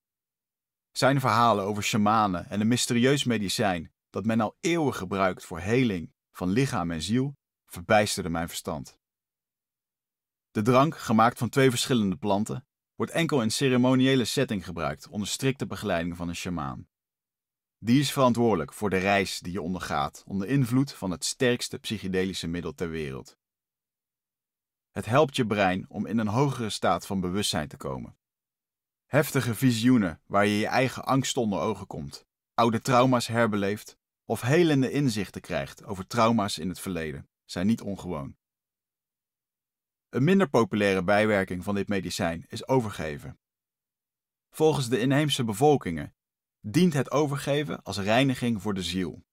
Zijn 0.97 1.19
verhalen 1.19 1.65
over 1.65 1.84
shamanen 1.84 2.49
en 2.49 2.62
een 2.62 2.67
mysterieus 2.67 3.23
medicijn 3.23 3.93
dat 4.10 4.25
men 4.25 4.41
al 4.41 4.58
eeuwen 4.60 4.93
gebruikt 4.93 5.45
voor 5.45 5.60
heling 5.60 6.13
van 6.31 6.49
lichaam 6.49 6.91
en 6.91 7.01
ziel, 7.01 7.38
verbijsterde 7.65 8.29
mijn 8.29 8.47
verstand. 8.47 8.99
De 10.51 10.62
drank, 10.62 10.97
gemaakt 10.97 11.38
van 11.38 11.49
twee 11.49 11.69
verschillende 11.69 12.15
planten, 12.15 12.67
wordt 12.95 13.12
enkel 13.12 13.41
in 13.41 13.51
ceremoniële 13.51 14.25
setting 14.25 14.65
gebruikt 14.65 15.08
onder 15.08 15.27
strikte 15.27 15.65
begeleiding 15.65 16.17
van 16.17 16.27
een 16.27 16.36
sjamaan. 16.36 16.88
Die 17.77 17.99
is 17.99 18.12
verantwoordelijk 18.12 18.73
voor 18.73 18.89
de 18.89 18.97
reis 18.97 19.39
die 19.39 19.51
je 19.51 19.62
ondergaat 19.62 20.23
onder 20.27 20.47
invloed 20.47 20.93
van 20.93 21.12
het 21.12 21.25
sterkste 21.25 21.79
psychedelische 21.79 22.47
middel 22.47 22.73
ter 22.73 22.89
wereld. 22.89 23.38
Het 24.91 25.05
helpt 25.05 25.36
je 25.36 25.45
brein 25.45 25.86
om 25.89 26.05
in 26.05 26.17
een 26.17 26.27
hogere 26.27 26.69
staat 26.69 27.05
van 27.05 27.19
bewustzijn 27.19 27.67
te 27.67 27.77
komen. 27.77 28.17
Heftige 29.05 29.55
visioenen 29.55 30.21
waar 30.25 30.45
je 30.45 30.57
je 30.57 30.67
eigen 30.67 31.05
angst 31.05 31.37
onder 31.37 31.59
ogen 31.59 31.87
komt, 31.87 32.25
oude 32.53 32.81
trauma's 32.81 33.27
herbeleeft 33.27 33.97
of 34.25 34.41
helende 34.41 34.91
inzichten 34.91 35.41
krijgt 35.41 35.83
over 35.83 36.07
trauma's 36.07 36.57
in 36.57 36.69
het 36.69 36.79
verleden, 36.79 37.29
zijn 37.45 37.67
niet 37.67 37.81
ongewoon. 37.81 38.35
Een 40.09 40.23
minder 40.23 40.49
populaire 40.49 41.03
bijwerking 41.03 41.63
van 41.63 41.75
dit 41.75 41.87
medicijn 41.87 42.45
is 42.47 42.67
overgeven. 42.67 43.39
Volgens 44.49 44.89
de 44.89 44.99
inheemse 44.99 45.43
bevolkingen 45.43 46.15
dient 46.59 46.93
het 46.93 47.11
overgeven 47.11 47.83
als 47.83 47.97
reiniging 47.97 48.61
voor 48.61 48.73
de 48.73 48.83
ziel. 48.83 49.25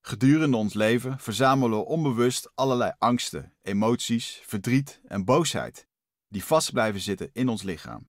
Gedurende 0.00 0.56
ons 0.56 0.74
leven 0.74 1.18
verzamelen 1.18 1.78
we 1.78 1.84
onbewust 1.84 2.50
allerlei 2.54 2.92
angsten, 2.98 3.56
emoties, 3.62 4.40
verdriet 4.44 5.00
en 5.04 5.24
boosheid 5.24 5.88
die 6.28 6.44
vast 6.44 6.72
blijven 6.72 7.00
zitten 7.00 7.30
in 7.32 7.48
ons 7.48 7.62
lichaam. 7.62 8.08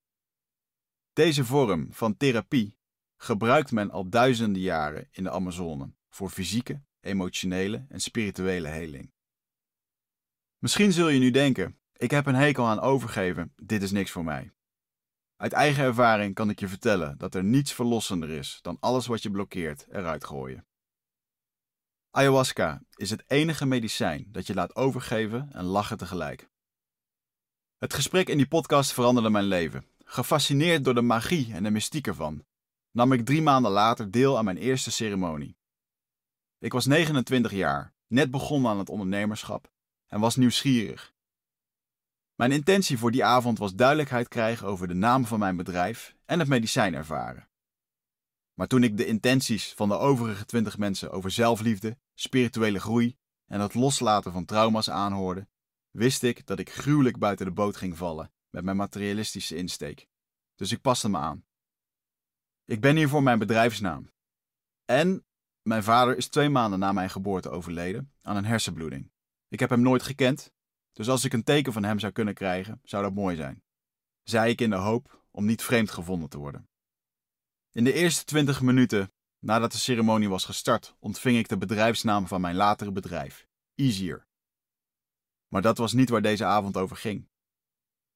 Deze 1.18 1.44
vorm 1.44 1.88
van 1.90 2.16
therapie 2.16 2.78
gebruikt 3.16 3.72
men 3.72 3.90
al 3.90 4.08
duizenden 4.08 4.62
jaren 4.62 5.08
in 5.10 5.22
de 5.22 5.30
Amazone 5.30 5.94
voor 6.08 6.30
fysieke, 6.30 6.82
emotionele 7.00 7.86
en 7.88 8.00
spirituele 8.00 8.68
heling. 8.68 9.12
Misschien 10.58 10.92
zul 10.92 11.08
je 11.08 11.18
nu 11.18 11.30
denken: 11.30 11.78
ik 11.92 12.10
heb 12.10 12.26
een 12.26 12.34
hekel 12.34 12.66
aan 12.66 12.80
overgeven, 12.80 13.52
dit 13.56 13.82
is 13.82 13.90
niks 13.90 14.10
voor 14.10 14.24
mij. 14.24 14.52
Uit 15.36 15.52
eigen 15.52 15.84
ervaring 15.84 16.34
kan 16.34 16.50
ik 16.50 16.60
je 16.60 16.68
vertellen 16.68 17.18
dat 17.18 17.34
er 17.34 17.44
niets 17.44 17.72
verlossender 17.72 18.30
is 18.30 18.58
dan 18.62 18.76
alles 18.80 19.06
wat 19.06 19.22
je 19.22 19.30
blokkeert 19.30 19.86
eruit 19.90 20.24
gooien. 20.24 20.66
Ayahuasca 22.10 22.82
is 22.94 23.10
het 23.10 23.24
enige 23.26 23.66
medicijn 23.66 24.26
dat 24.28 24.46
je 24.46 24.54
laat 24.54 24.76
overgeven 24.76 25.52
en 25.52 25.64
lachen 25.64 25.98
tegelijk. 25.98 26.50
Het 27.78 27.94
gesprek 27.94 28.28
in 28.28 28.36
die 28.36 28.48
podcast 28.48 28.92
veranderde 28.92 29.30
mijn 29.30 29.44
leven. 29.44 29.96
Gefascineerd 30.10 30.84
door 30.84 30.94
de 30.94 31.02
magie 31.02 31.54
en 31.54 31.62
de 31.62 31.70
mystiek 31.70 32.06
ervan, 32.06 32.44
nam 32.90 33.12
ik 33.12 33.24
drie 33.24 33.42
maanden 33.42 33.70
later 33.70 34.10
deel 34.10 34.38
aan 34.38 34.44
mijn 34.44 34.56
eerste 34.56 34.90
ceremonie. 34.90 35.56
Ik 36.58 36.72
was 36.72 36.86
29 36.86 37.52
jaar, 37.52 37.94
net 38.06 38.30
begonnen 38.30 38.70
aan 38.70 38.78
het 38.78 38.88
ondernemerschap 38.88 39.72
en 40.06 40.20
was 40.20 40.36
nieuwsgierig. 40.36 41.14
Mijn 42.34 42.52
intentie 42.52 42.98
voor 42.98 43.10
die 43.10 43.24
avond 43.24 43.58
was 43.58 43.74
duidelijkheid 43.74 44.28
krijgen 44.28 44.66
over 44.66 44.88
de 44.88 44.94
naam 44.94 45.26
van 45.26 45.38
mijn 45.38 45.56
bedrijf 45.56 46.16
en 46.24 46.38
het 46.38 46.48
medicijn 46.48 46.94
ervaren. 46.94 47.48
Maar 48.54 48.66
toen 48.66 48.82
ik 48.82 48.96
de 48.96 49.06
intenties 49.06 49.72
van 49.72 49.88
de 49.88 49.96
overige 49.96 50.44
20 50.44 50.78
mensen 50.78 51.10
over 51.10 51.30
zelfliefde, 51.30 51.98
spirituele 52.14 52.80
groei 52.80 53.16
en 53.46 53.60
het 53.60 53.74
loslaten 53.74 54.32
van 54.32 54.44
trauma's 54.44 54.90
aanhoorde, 54.90 55.48
wist 55.90 56.22
ik 56.22 56.46
dat 56.46 56.58
ik 56.58 56.70
gruwelijk 56.70 57.18
buiten 57.18 57.46
de 57.46 57.52
boot 57.52 57.76
ging 57.76 57.96
vallen 57.96 58.32
met 58.50 58.64
mijn 58.64 58.76
materialistische 58.76 59.56
insteek. 59.56 60.08
Dus 60.54 60.72
ik 60.72 60.80
paste 60.80 61.08
me 61.08 61.18
aan. 61.18 61.44
Ik 62.64 62.80
ben 62.80 62.96
hier 62.96 63.08
voor 63.08 63.22
mijn 63.22 63.38
bedrijfsnaam. 63.38 64.12
En 64.84 65.26
mijn 65.62 65.82
vader 65.82 66.16
is 66.16 66.28
twee 66.28 66.48
maanden 66.48 66.78
na 66.78 66.92
mijn 66.92 67.10
geboorte 67.10 67.50
overleden 67.50 68.12
aan 68.22 68.36
een 68.36 68.44
hersenbloeding. 68.44 69.12
Ik 69.48 69.60
heb 69.60 69.70
hem 69.70 69.80
nooit 69.80 70.02
gekend, 70.02 70.52
dus 70.92 71.08
als 71.08 71.24
ik 71.24 71.32
een 71.32 71.44
teken 71.44 71.72
van 71.72 71.84
hem 71.84 71.98
zou 71.98 72.12
kunnen 72.12 72.34
krijgen, 72.34 72.80
zou 72.82 73.02
dat 73.02 73.14
mooi 73.14 73.36
zijn. 73.36 73.62
zei 74.22 74.50
ik 74.50 74.60
in 74.60 74.70
de 74.70 74.76
hoop 74.76 75.26
om 75.30 75.44
niet 75.44 75.62
vreemd 75.62 75.90
gevonden 75.90 76.28
te 76.28 76.38
worden. 76.38 76.68
In 77.72 77.84
de 77.84 77.92
eerste 77.92 78.24
twintig 78.24 78.60
minuten 78.60 79.12
nadat 79.38 79.72
de 79.72 79.78
ceremonie 79.78 80.28
was 80.28 80.44
gestart, 80.44 80.96
ontving 80.98 81.38
ik 81.38 81.48
de 81.48 81.58
bedrijfsnaam 81.58 82.26
van 82.26 82.40
mijn 82.40 82.56
latere 82.56 82.92
bedrijf, 82.92 83.48
Easier. 83.74 84.26
Maar 85.48 85.62
dat 85.62 85.78
was 85.78 85.92
niet 85.92 86.08
waar 86.08 86.22
deze 86.22 86.44
avond 86.44 86.76
over 86.76 86.96
ging. 86.96 87.28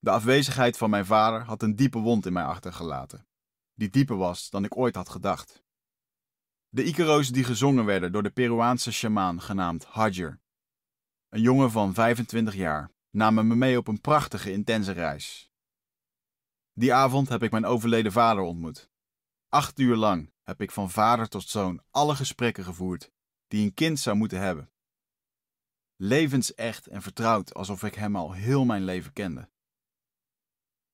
De 0.03 0.11
afwezigheid 0.11 0.77
van 0.77 0.91
mijn 0.91 1.07
vader 1.07 1.45
had 1.45 1.63
een 1.63 1.77
diepe 1.77 1.99
wond 1.99 2.27
in 2.27 2.33
mij 2.33 2.45
achtergelaten, 2.45 3.27
die 3.75 3.89
dieper 3.89 4.17
was 4.17 4.51
dan 4.51 4.65
ik 4.65 4.77
ooit 4.77 4.95
had 4.95 5.09
gedacht. 5.09 5.63
De 6.69 6.85
Icaro's 6.85 7.29
die 7.29 7.45
gezongen 7.45 7.85
werden 7.85 8.13
door 8.13 8.23
de 8.23 8.31
Peruaanse 8.31 8.93
sjamaan 8.93 9.41
genaamd 9.41 9.85
Hadjer, 9.85 10.41
een 11.29 11.41
jongen 11.41 11.71
van 11.71 11.95
25 11.95 12.55
jaar, 12.55 12.91
namen 13.11 13.47
me 13.47 13.55
mee 13.55 13.79
op 13.79 13.89
een 13.89 14.01
prachtige, 14.01 14.53
intense 14.53 14.93
reis. 14.93 15.51
Die 16.73 16.95
avond 16.95 17.29
heb 17.29 17.43
ik 17.43 17.51
mijn 17.51 17.65
overleden 17.65 18.13
vader 18.13 18.43
ontmoet. 18.43 18.91
Acht 19.49 19.79
uur 19.79 19.97
lang 19.97 20.33
heb 20.43 20.61
ik 20.61 20.71
van 20.71 20.91
vader 20.91 21.29
tot 21.29 21.49
zoon 21.49 21.83
alle 21.91 22.15
gesprekken 22.15 22.65
gevoerd 22.65 23.11
die 23.47 23.65
een 23.65 23.75
kind 23.75 23.99
zou 24.01 24.17
moeten 24.17 24.41
hebben. 24.41 24.71
Levensecht 25.97 26.87
en 26.87 27.03
vertrouwd 27.03 27.55
alsof 27.55 27.83
ik 27.83 27.95
hem 27.95 28.17
al 28.17 28.33
heel 28.33 28.65
mijn 28.65 28.85
leven 28.85 29.13
kende. 29.13 29.52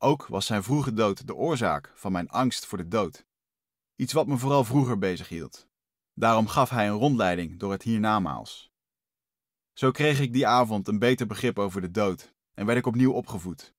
Ook 0.00 0.26
was 0.26 0.46
zijn 0.46 0.62
vroege 0.62 0.92
dood 0.92 1.26
de 1.26 1.34
oorzaak 1.34 1.92
van 1.94 2.12
mijn 2.12 2.28
angst 2.28 2.66
voor 2.66 2.78
de 2.78 2.88
dood. 2.88 3.26
Iets 3.96 4.12
wat 4.12 4.26
me 4.26 4.36
vooral 4.36 4.64
vroeger 4.64 4.98
bezighield. 4.98 5.68
Daarom 6.14 6.46
gaf 6.46 6.70
hij 6.70 6.88
een 6.88 6.98
rondleiding 6.98 7.58
door 7.58 7.72
het 7.72 7.82
hiernamaals. 7.82 8.70
Zo 9.72 9.90
kreeg 9.90 10.20
ik 10.20 10.32
die 10.32 10.46
avond 10.46 10.88
een 10.88 10.98
beter 10.98 11.26
begrip 11.26 11.58
over 11.58 11.80
de 11.80 11.90
dood 11.90 12.34
en 12.54 12.66
werd 12.66 12.78
ik 12.78 12.86
opnieuw 12.86 13.12
opgevoed. 13.12 13.74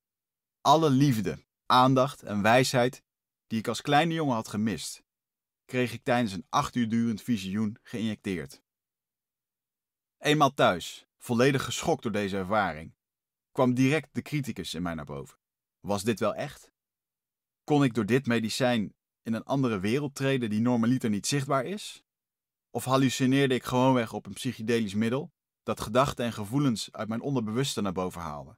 Alle 0.61 0.89
liefde, 0.89 1.45
aandacht 1.65 2.23
en 2.23 2.41
wijsheid 2.41 3.03
die 3.47 3.59
ik 3.59 3.67
als 3.67 3.81
kleine 3.81 4.13
jongen 4.13 4.35
had 4.35 4.47
gemist, 4.47 5.03
kreeg 5.65 5.93
ik 5.93 6.03
tijdens 6.03 6.33
een 6.33 6.45
acht 6.49 6.75
uur 6.75 6.89
durend 6.89 7.21
visioen 7.21 7.77
geïnjecteerd. 7.83 8.61
Eenmaal 10.17 10.53
thuis, 10.53 11.07
volledig 11.17 11.63
geschokt 11.63 12.03
door 12.03 12.11
deze 12.11 12.37
ervaring, 12.37 12.95
kwam 13.51 13.73
direct 13.73 14.09
de 14.11 14.21
criticus 14.21 14.73
in 14.73 14.81
mij 14.81 14.93
naar 14.93 15.05
boven. 15.05 15.37
Was 15.79 16.03
dit 16.03 16.19
wel 16.19 16.35
echt? 16.35 16.71
Kon 17.63 17.83
ik 17.83 17.93
door 17.93 18.05
dit 18.05 18.25
medicijn 18.25 18.93
in 19.21 19.33
een 19.33 19.43
andere 19.43 19.79
wereld 19.79 20.15
treden 20.15 20.49
die 20.49 20.61
normaliter 20.61 21.09
niet 21.09 21.27
zichtbaar 21.27 21.65
is? 21.65 22.03
Of 22.69 22.83
hallucineerde 22.83 23.53
ik 23.53 23.63
gewoonweg 23.63 24.13
op 24.13 24.25
een 24.25 24.33
psychedelisch 24.33 24.93
middel 24.93 25.31
dat 25.63 25.81
gedachten 25.81 26.25
en 26.25 26.33
gevoelens 26.33 26.91
uit 26.91 27.07
mijn 27.07 27.21
onderbewuste 27.21 27.81
naar 27.81 27.93
boven 27.93 28.21
haalde? 28.21 28.57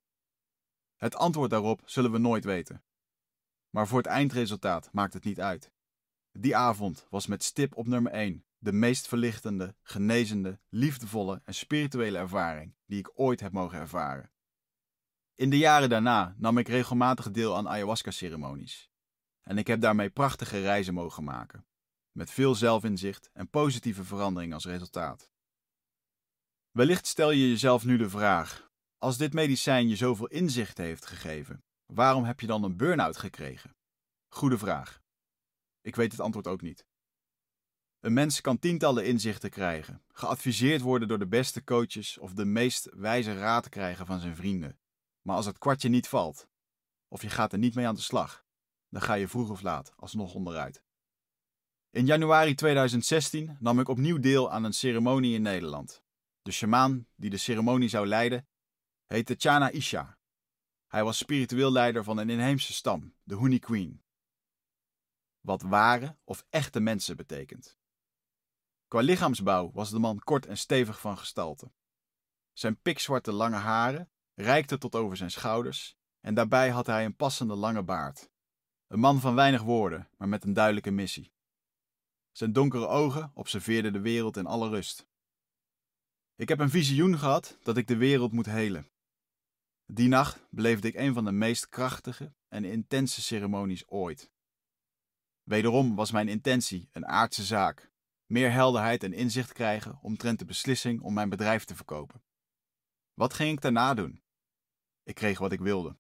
Het 0.96 1.16
antwoord 1.16 1.50
daarop 1.50 1.82
zullen 1.86 2.12
we 2.12 2.18
nooit 2.18 2.44
weten. 2.44 2.84
Maar 3.70 3.88
voor 3.88 3.98
het 3.98 4.08
eindresultaat 4.08 4.90
maakt 4.92 5.14
het 5.14 5.24
niet 5.24 5.40
uit. 5.40 5.72
Die 6.32 6.56
avond 6.56 7.08
was 7.10 7.28
met 7.28 7.44
stip 7.44 7.76
op 7.76 7.88
nummer 7.88 8.12
1 8.12 8.46
de 8.58 8.72
meest 8.72 9.08
verlichtende, 9.08 9.76
genezende, 9.82 10.60
liefdevolle 10.70 11.42
en 11.44 11.54
spirituele 11.54 12.18
ervaring 12.18 12.76
die 12.86 13.00
ik 13.00 13.12
ooit 13.14 13.40
heb 13.40 13.52
mogen 13.52 13.80
ervaren. 13.80 14.31
In 15.36 15.50
de 15.50 15.58
jaren 15.58 15.90
daarna 15.90 16.36
nam 16.38 16.58
ik 16.58 16.68
regelmatig 16.68 17.32
deel 17.32 17.58
aan 17.58 17.70
ayahuasca-ceremonies. 17.70 18.90
En 19.42 19.58
ik 19.58 19.68
heb 19.68 19.82
daarmee 19.82 20.10
prachtige 20.10 20.62
reizen 20.62 20.94
mogen 20.94 21.24
maken, 21.24 21.66
met 22.12 22.32
veel 22.32 22.56
zelfinzicht 22.56 23.30
en 23.34 23.50
positieve 23.50 24.04
verandering 24.04 24.54
als 24.54 24.66
resultaat. 24.66 25.32
Wellicht 26.72 27.08
stel 27.08 27.32
je 27.32 27.50
jezelf 27.50 27.86
nu 27.86 27.98
de 27.98 28.10
vraag: 28.10 28.72
als 28.98 29.18
dit 29.18 29.34
medicijn 29.34 29.88
je 29.88 29.96
zoveel 29.96 30.28
inzicht 30.28 30.78
heeft 30.78 31.06
gegeven, 31.06 31.64
waarom 31.86 32.24
heb 32.24 32.40
je 32.40 32.48
dan 32.48 32.64
een 32.64 32.78
burn-out 32.78 33.18
gekregen? 33.18 33.76
Goede 34.28 34.58
vraag. 34.58 35.02
Ik 35.82 35.96
weet 35.96 36.12
het 36.12 36.22
antwoord 36.22 36.48
ook 36.48 36.62
niet. 36.62 36.86
Een 38.00 38.14
mens 38.14 38.42
kan 38.42 38.60
tientallen 38.60 39.06
inzichten 39.06 39.50
krijgen, 39.50 40.04
geadviseerd 40.08 40.82
worden 40.82 41.08
door 41.08 41.20
de 41.20 41.28
beste 41.28 41.64
coaches 41.64 42.18
of 42.18 42.34
de 42.34 42.46
meest 42.46 42.90
wijze 42.94 43.34
raad 43.38 43.70
krijgen 43.70 44.06
van 44.06 44.20
zijn 44.20 44.36
vrienden. 44.36 44.80
Maar 45.22 45.36
als 45.36 45.46
het 45.46 45.58
kwartje 45.58 45.90
niet 45.90 46.08
valt, 46.08 46.48
of 47.08 47.22
je 47.22 47.30
gaat 47.30 47.54
er 47.54 47.60
niet 47.60 47.76
mee 47.76 47.88
aan 47.88 47.96
de 47.96 48.02
slag, 48.02 48.46
dan 48.90 49.02
ga 49.02 49.14
je 49.14 49.28
vroeg 49.28 49.50
of 49.50 49.62
laat 49.62 49.94
alsnog 49.96 50.34
onderuit. 50.34 50.84
In 51.90 52.06
januari 52.06 52.56
2016 52.56 53.58
nam 53.60 53.80
ik 53.80 53.88
opnieuw 53.88 54.20
deel 54.20 54.52
aan 54.52 54.64
een 54.64 54.74
ceremonie 54.74 55.34
in 55.36 55.42
Nederland. 55.42 56.04
De 56.42 56.52
shamaan 56.52 57.08
die 57.16 57.30
de 57.30 57.38
ceremonie 57.38 57.90
zou 57.90 58.08
leiden, 58.08 58.48
heette 59.06 59.36
Chana 59.38 59.70
Isha. 59.70 60.18
Hij 60.88 61.04
was 61.04 61.18
spiritueel 61.18 61.72
leider 61.72 62.04
van 62.04 62.18
een 62.18 62.30
inheemse 62.30 62.74
stam, 62.74 63.16
de 63.24 63.38
Huni 63.38 63.60
Queen 63.60 64.02
wat 65.42 65.62
ware 65.62 66.18
of 66.24 66.46
echte 66.50 66.80
mensen 66.80 67.16
betekent. 67.16 67.78
Qua 68.88 69.00
lichaamsbouw 69.00 69.72
was 69.72 69.90
de 69.90 70.00
man 70.00 70.20
kort 70.20 70.46
en 70.46 70.58
stevig 70.58 71.00
van 71.00 71.18
gestalte. 71.18 71.72
Zijn 72.54 72.82
pikzwarte 72.82 73.32
lange 73.32 73.56
haren 73.56 74.12
reikten 74.34 74.80
tot 74.80 74.96
over 74.96 75.18
zijn 75.18 75.32
schouders 75.32 75.98
en 76.20 76.34
daarbij 76.34 76.70
had 76.70 76.86
hij 76.86 77.06
een 77.06 77.16
passende 77.16 77.56
lange 77.56 77.84
baard. 77.84 78.30
Een 78.88 79.00
man 79.00 79.20
van 79.20 79.36
weinig 79.36 79.62
woorden, 79.62 80.10
maar 80.18 80.28
met 80.28 80.44
een 80.44 80.54
duidelijke 80.54 80.92
missie. 80.92 81.34
Zijn 82.32 82.54
donkere 82.54 82.88
ogen 82.88 83.32
observeerden 83.34 83.94
de 83.94 84.00
wereld 84.00 84.38
in 84.38 84.46
alle 84.46 84.70
rust. 84.70 85.08
Ik 86.36 86.50
heb 86.50 86.60
een 86.60 86.70
visioen 86.70 87.18
gehad 87.18 87.58
dat 87.64 87.78
ik 87.78 87.88
de 87.88 87.98
wereld 87.98 88.32
moet 88.32 88.46
helen. 88.46 88.90
Die 89.86 90.08
nacht 90.08 90.48
beleefde 90.50 90.88
ik 90.88 90.96
een 90.96 91.14
van 91.14 91.26
de 91.26 91.32
meest 91.32 91.70
krachtige 91.70 92.34
en 92.48 92.64
intense 92.64 93.22
ceremonies 93.22 93.88
ooit. 93.88 94.32
Wederom 95.44 95.96
was 95.96 96.12
mijn 96.12 96.28
intentie 96.28 96.90
een 96.92 97.06
aardse 97.06 97.44
zaak. 97.44 97.92
Meer 98.26 98.52
helderheid 98.52 99.04
en 99.04 99.14
inzicht 99.14 99.54
krijgen 99.54 100.00
omtrent 100.02 100.40
de 100.40 100.46
beslissing 100.46 101.02
om 101.02 101.14
mijn 101.14 101.30
bedrijf 101.30 101.64
te 101.66 101.76
verkopen. 101.76 102.22
Wat 103.14 103.34
ging 103.34 103.52
ik 103.52 103.62
daarna 103.62 103.94
doen? 103.94 104.24
Ik 105.04 105.16
kreeg 105.16 105.40
wat 105.40 105.52
ik 105.52 105.60
wilde. 105.60 105.98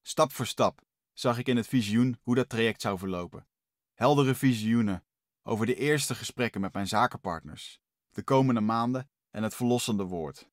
Stap 0.00 0.32
voor 0.32 0.46
stap 0.46 0.82
zag 1.12 1.38
ik 1.38 1.46
in 1.46 1.56
het 1.56 1.66
visioen 1.66 2.18
hoe 2.22 2.34
dat 2.34 2.48
traject 2.48 2.80
zou 2.80 2.98
verlopen. 2.98 3.46
Heldere 3.94 4.34
visioenen 4.34 5.04
over 5.42 5.66
de 5.66 5.74
eerste 5.74 6.14
gesprekken 6.14 6.60
met 6.60 6.72
mijn 6.72 6.86
zakenpartners, 6.86 7.80
de 8.10 8.22
komende 8.22 8.60
maanden 8.60 9.10
en 9.30 9.42
het 9.42 9.54
verlossende 9.54 10.04
woord. 10.04 10.50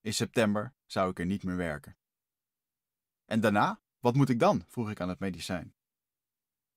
In 0.00 0.14
september 0.14 0.74
zou 0.86 1.10
ik 1.10 1.18
er 1.18 1.26
niet 1.26 1.42
meer 1.42 1.56
werken. 1.56 1.96
En 3.24 3.40
daarna? 3.40 3.80
Wat 3.98 4.14
moet 4.14 4.28
ik 4.28 4.38
dan? 4.38 4.64
vroeg 4.66 4.90
ik 4.90 5.00
aan 5.00 5.08
het 5.08 5.18
medicijn. 5.18 5.74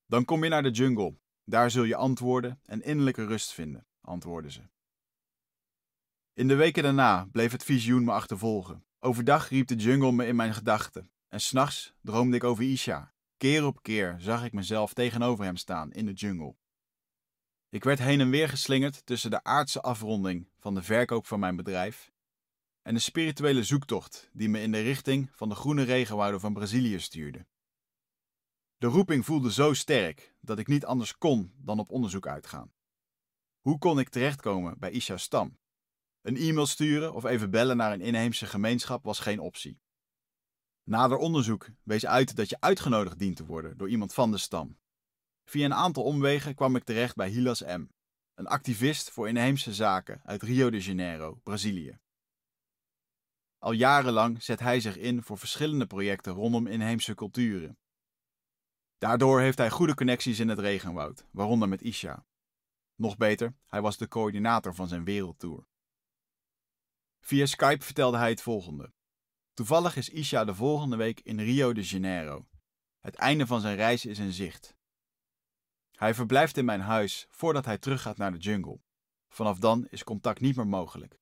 Dan 0.06 0.26
kom 0.26 0.44
je 0.44 0.50
naar 0.50 0.64
de 0.64 0.72
jungle. 0.72 1.20
Daar 1.44 1.72
zul 1.72 1.84
je 1.84 1.96
antwoorden 1.96 2.60
en 2.64 2.82
innerlijke 2.82 3.26
rust 3.26 3.54
vinden, 3.54 3.88
antwoordden 4.02 4.52
ze. 4.52 4.62
In 6.40 6.48
de 6.48 6.56
weken 6.56 6.84
daarna 6.84 7.28
bleef 7.32 7.52
het 7.52 7.64
visioen 7.64 8.04
me 8.04 8.12
achtervolgen. 8.12 8.86
Overdag 9.00 9.50
riep 9.50 9.68
de 9.68 9.76
jungle 9.76 10.12
me 10.12 10.26
in 10.26 10.36
mijn 10.36 10.54
gedachten. 10.54 11.12
En 11.28 11.42
s'nachts 11.42 11.94
droomde 12.02 12.36
ik 12.36 12.44
over 12.44 12.64
Isha. 12.64 13.14
Keer 13.38 13.66
op 13.66 13.82
keer 13.82 14.16
zag 14.20 14.46
ik 14.46 14.54
mezelf 14.54 14.94
tegenover 14.94 15.46
hem 15.46 15.56
staan 15.56 15.92
in 15.92 16.06
de 16.06 16.12
jungle. 16.14 16.56
Ik 17.70 17.84
werd 17.84 18.00
heen 18.00 18.20
en 18.20 18.30
weer 18.30 18.50
geslingerd 18.50 19.06
tussen 19.06 19.30
de 19.30 19.44
aardse 19.44 19.82
afronding 19.82 20.50
van 20.60 20.74
de 20.74 20.82
verkoop 20.82 21.28
van 21.28 21.40
mijn 21.40 21.56
bedrijf 21.56 22.12
en 22.82 22.94
de 22.94 23.00
spirituele 23.00 23.64
zoektocht 23.64 24.30
die 24.34 24.50
me 24.50 24.62
in 24.62 24.72
de 24.72 24.82
richting 24.82 25.30
van 25.32 25.50
de 25.50 25.56
groene 25.56 25.84
regenwouden 25.84 26.40
van 26.40 26.54
Brazilië 26.54 27.00
stuurde. 27.00 27.46
De 28.78 28.88
roeping 28.88 29.26
voelde 29.26 29.52
zo 29.52 29.74
sterk 29.74 30.36
dat 30.42 30.60
ik 30.60 30.68
niet 30.68 30.86
anders 30.86 31.18
kon 31.18 31.54
dan 31.58 31.80
op 31.80 31.90
onderzoek 31.90 32.28
uitgaan. 32.28 32.74
Hoe 33.60 33.78
kon 33.78 34.00
ik 34.00 34.10
terechtkomen 34.10 34.80
bij 34.80 34.92
Isha's 34.92 35.24
stam? 35.24 35.58
Een 36.22 36.38
e-mail 36.38 36.66
sturen 36.66 37.14
of 37.14 37.24
even 37.24 37.50
bellen 37.50 37.78
naar 37.78 37.92
een 37.92 38.02
inheemse 38.02 38.46
gemeenschap 38.46 39.04
was 39.04 39.20
geen 39.20 39.40
optie. 39.40 39.80
Nader 40.84 41.18
onderzoek 41.18 41.70
wees 41.84 42.06
uit 42.06 42.36
dat 42.36 42.50
je 42.50 42.60
uitgenodigd 42.60 43.20
dient 43.20 43.36
te 43.36 43.46
worden 43.46 43.78
door 43.78 43.90
iemand 43.90 44.14
van 44.14 44.32
de 44.32 44.38
stam. 44.38 44.78
Via 45.46 45.66
een 45.66 45.74
aantal 45.74 46.04
omwegen 46.04 46.56
kwam 46.56 46.76
ik 46.76 46.84
terecht 46.84 47.16
bij 47.16 47.30
Hilas 47.30 47.62
M., 47.62 47.86
een 48.34 48.48
activist 48.48 49.12
voor 49.12 49.28
inheemse 49.28 49.74
zaken 49.74 50.22
uit 50.24 50.44
Rio 50.44 50.70
de 50.70 50.80
Janeiro, 50.80 51.40
Brazilië. 51.44 52.00
Al 53.58 53.72
jarenlang 53.72 54.44
zet 54.44 54.60
hij 54.60 54.80
zich 54.80 54.98
in 54.98 55.24
voor 55.24 55.38
verschillende 55.38 55.86
projecten 55.86 56.34
rondom 56.34 56.68
inheemse 56.68 57.16
culturen 57.16 57.78
Daardoor 59.00 59.40
heeft 59.40 59.58
hij 59.58 59.70
goede 59.70 59.96
connecties 59.96 60.40
in 60.40 60.48
het 60.48 60.60
regenwoud, 60.60 61.26
waaronder 61.32 61.70
met 61.70 61.82
Isha. 61.82 62.26
Nog 62.96 63.18
beter, 63.18 63.56
hij 63.68 63.82
was 63.82 63.98
de 63.98 64.08
coördinator 64.08 64.76
van 64.76 64.88
zijn 64.88 65.04
wereldtour. 65.04 65.68
Via 67.20 67.46
Skype 67.46 67.86
vertelde 67.86 68.18
hij 68.18 68.30
het 68.30 68.42
volgende. 68.42 68.94
Toevallig 69.54 69.96
is 69.96 70.10
Isha 70.10 70.46
de 70.46 70.56
volgende 70.56 70.96
week 70.96 71.20
in 71.20 71.40
Rio 71.40 71.74
de 71.74 71.82
Janeiro. 71.82 72.48
Het 73.00 73.16
einde 73.16 73.48
van 73.48 73.62
zijn 73.62 73.76
reis 73.76 74.06
is 74.06 74.20
in 74.20 74.32
zicht. 74.32 74.78
Hij 75.92 76.14
verblijft 76.14 76.58
in 76.58 76.66
mijn 76.66 76.82
huis 76.82 77.28
voordat 77.30 77.66
hij 77.66 77.78
teruggaat 77.78 78.18
naar 78.18 78.32
de 78.32 78.38
jungle. 78.38 78.82
Vanaf 79.30 79.60
dan 79.60 79.88
is 79.90 80.04
contact 80.04 80.40
niet 80.40 80.56
meer 80.56 80.68
mogelijk. 80.68 81.20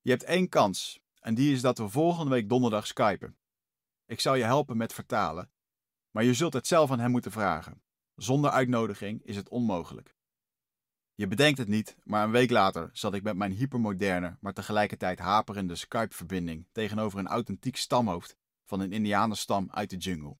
Je 0.00 0.10
hebt 0.10 0.22
één 0.22 0.48
kans, 0.48 1.00
en 1.20 1.34
die 1.34 1.52
is 1.52 1.60
dat 1.60 1.78
we 1.78 1.88
volgende 1.88 2.30
week 2.30 2.48
donderdag 2.48 2.86
skypen. 2.86 3.38
Ik 4.06 4.20
zal 4.20 4.34
je 4.34 4.44
helpen 4.44 4.76
met 4.76 4.92
vertalen, 4.92 5.50
maar 6.10 6.24
je 6.24 6.34
zult 6.34 6.52
het 6.52 6.66
zelf 6.66 6.90
aan 6.90 7.00
hem 7.00 7.10
moeten 7.10 7.32
vragen. 7.32 7.82
Zonder 8.14 8.50
uitnodiging 8.50 9.22
is 9.24 9.36
het 9.36 9.48
onmogelijk. 9.48 10.16
Je 11.18 11.26
bedenkt 11.26 11.58
het 11.58 11.68
niet, 11.68 11.96
maar 12.04 12.24
een 12.24 12.30
week 12.30 12.50
later 12.50 12.90
zat 12.92 13.14
ik 13.14 13.22
met 13.22 13.36
mijn 13.36 13.52
hypermoderne, 13.52 14.36
maar 14.40 14.52
tegelijkertijd 14.52 15.18
haperende 15.18 15.74
Skype-verbinding 15.74 16.66
tegenover 16.72 17.18
een 17.18 17.26
authentiek 17.26 17.76
stamhoofd 17.76 18.36
van 18.64 18.80
een 18.80 18.92
Indianenstam 18.92 19.68
uit 19.70 19.90
de 19.90 19.96
jungle. 19.96 20.38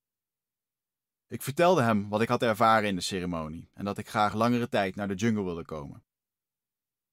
Ik 1.26 1.42
vertelde 1.42 1.82
hem 1.82 2.08
wat 2.08 2.20
ik 2.20 2.28
had 2.28 2.42
ervaren 2.42 2.88
in 2.88 2.94
de 2.94 3.00
ceremonie 3.00 3.70
en 3.74 3.84
dat 3.84 3.98
ik 3.98 4.08
graag 4.08 4.34
langere 4.34 4.68
tijd 4.68 4.94
naar 4.94 5.08
de 5.08 5.14
jungle 5.14 5.44
wilde 5.44 5.64
komen. 5.64 6.04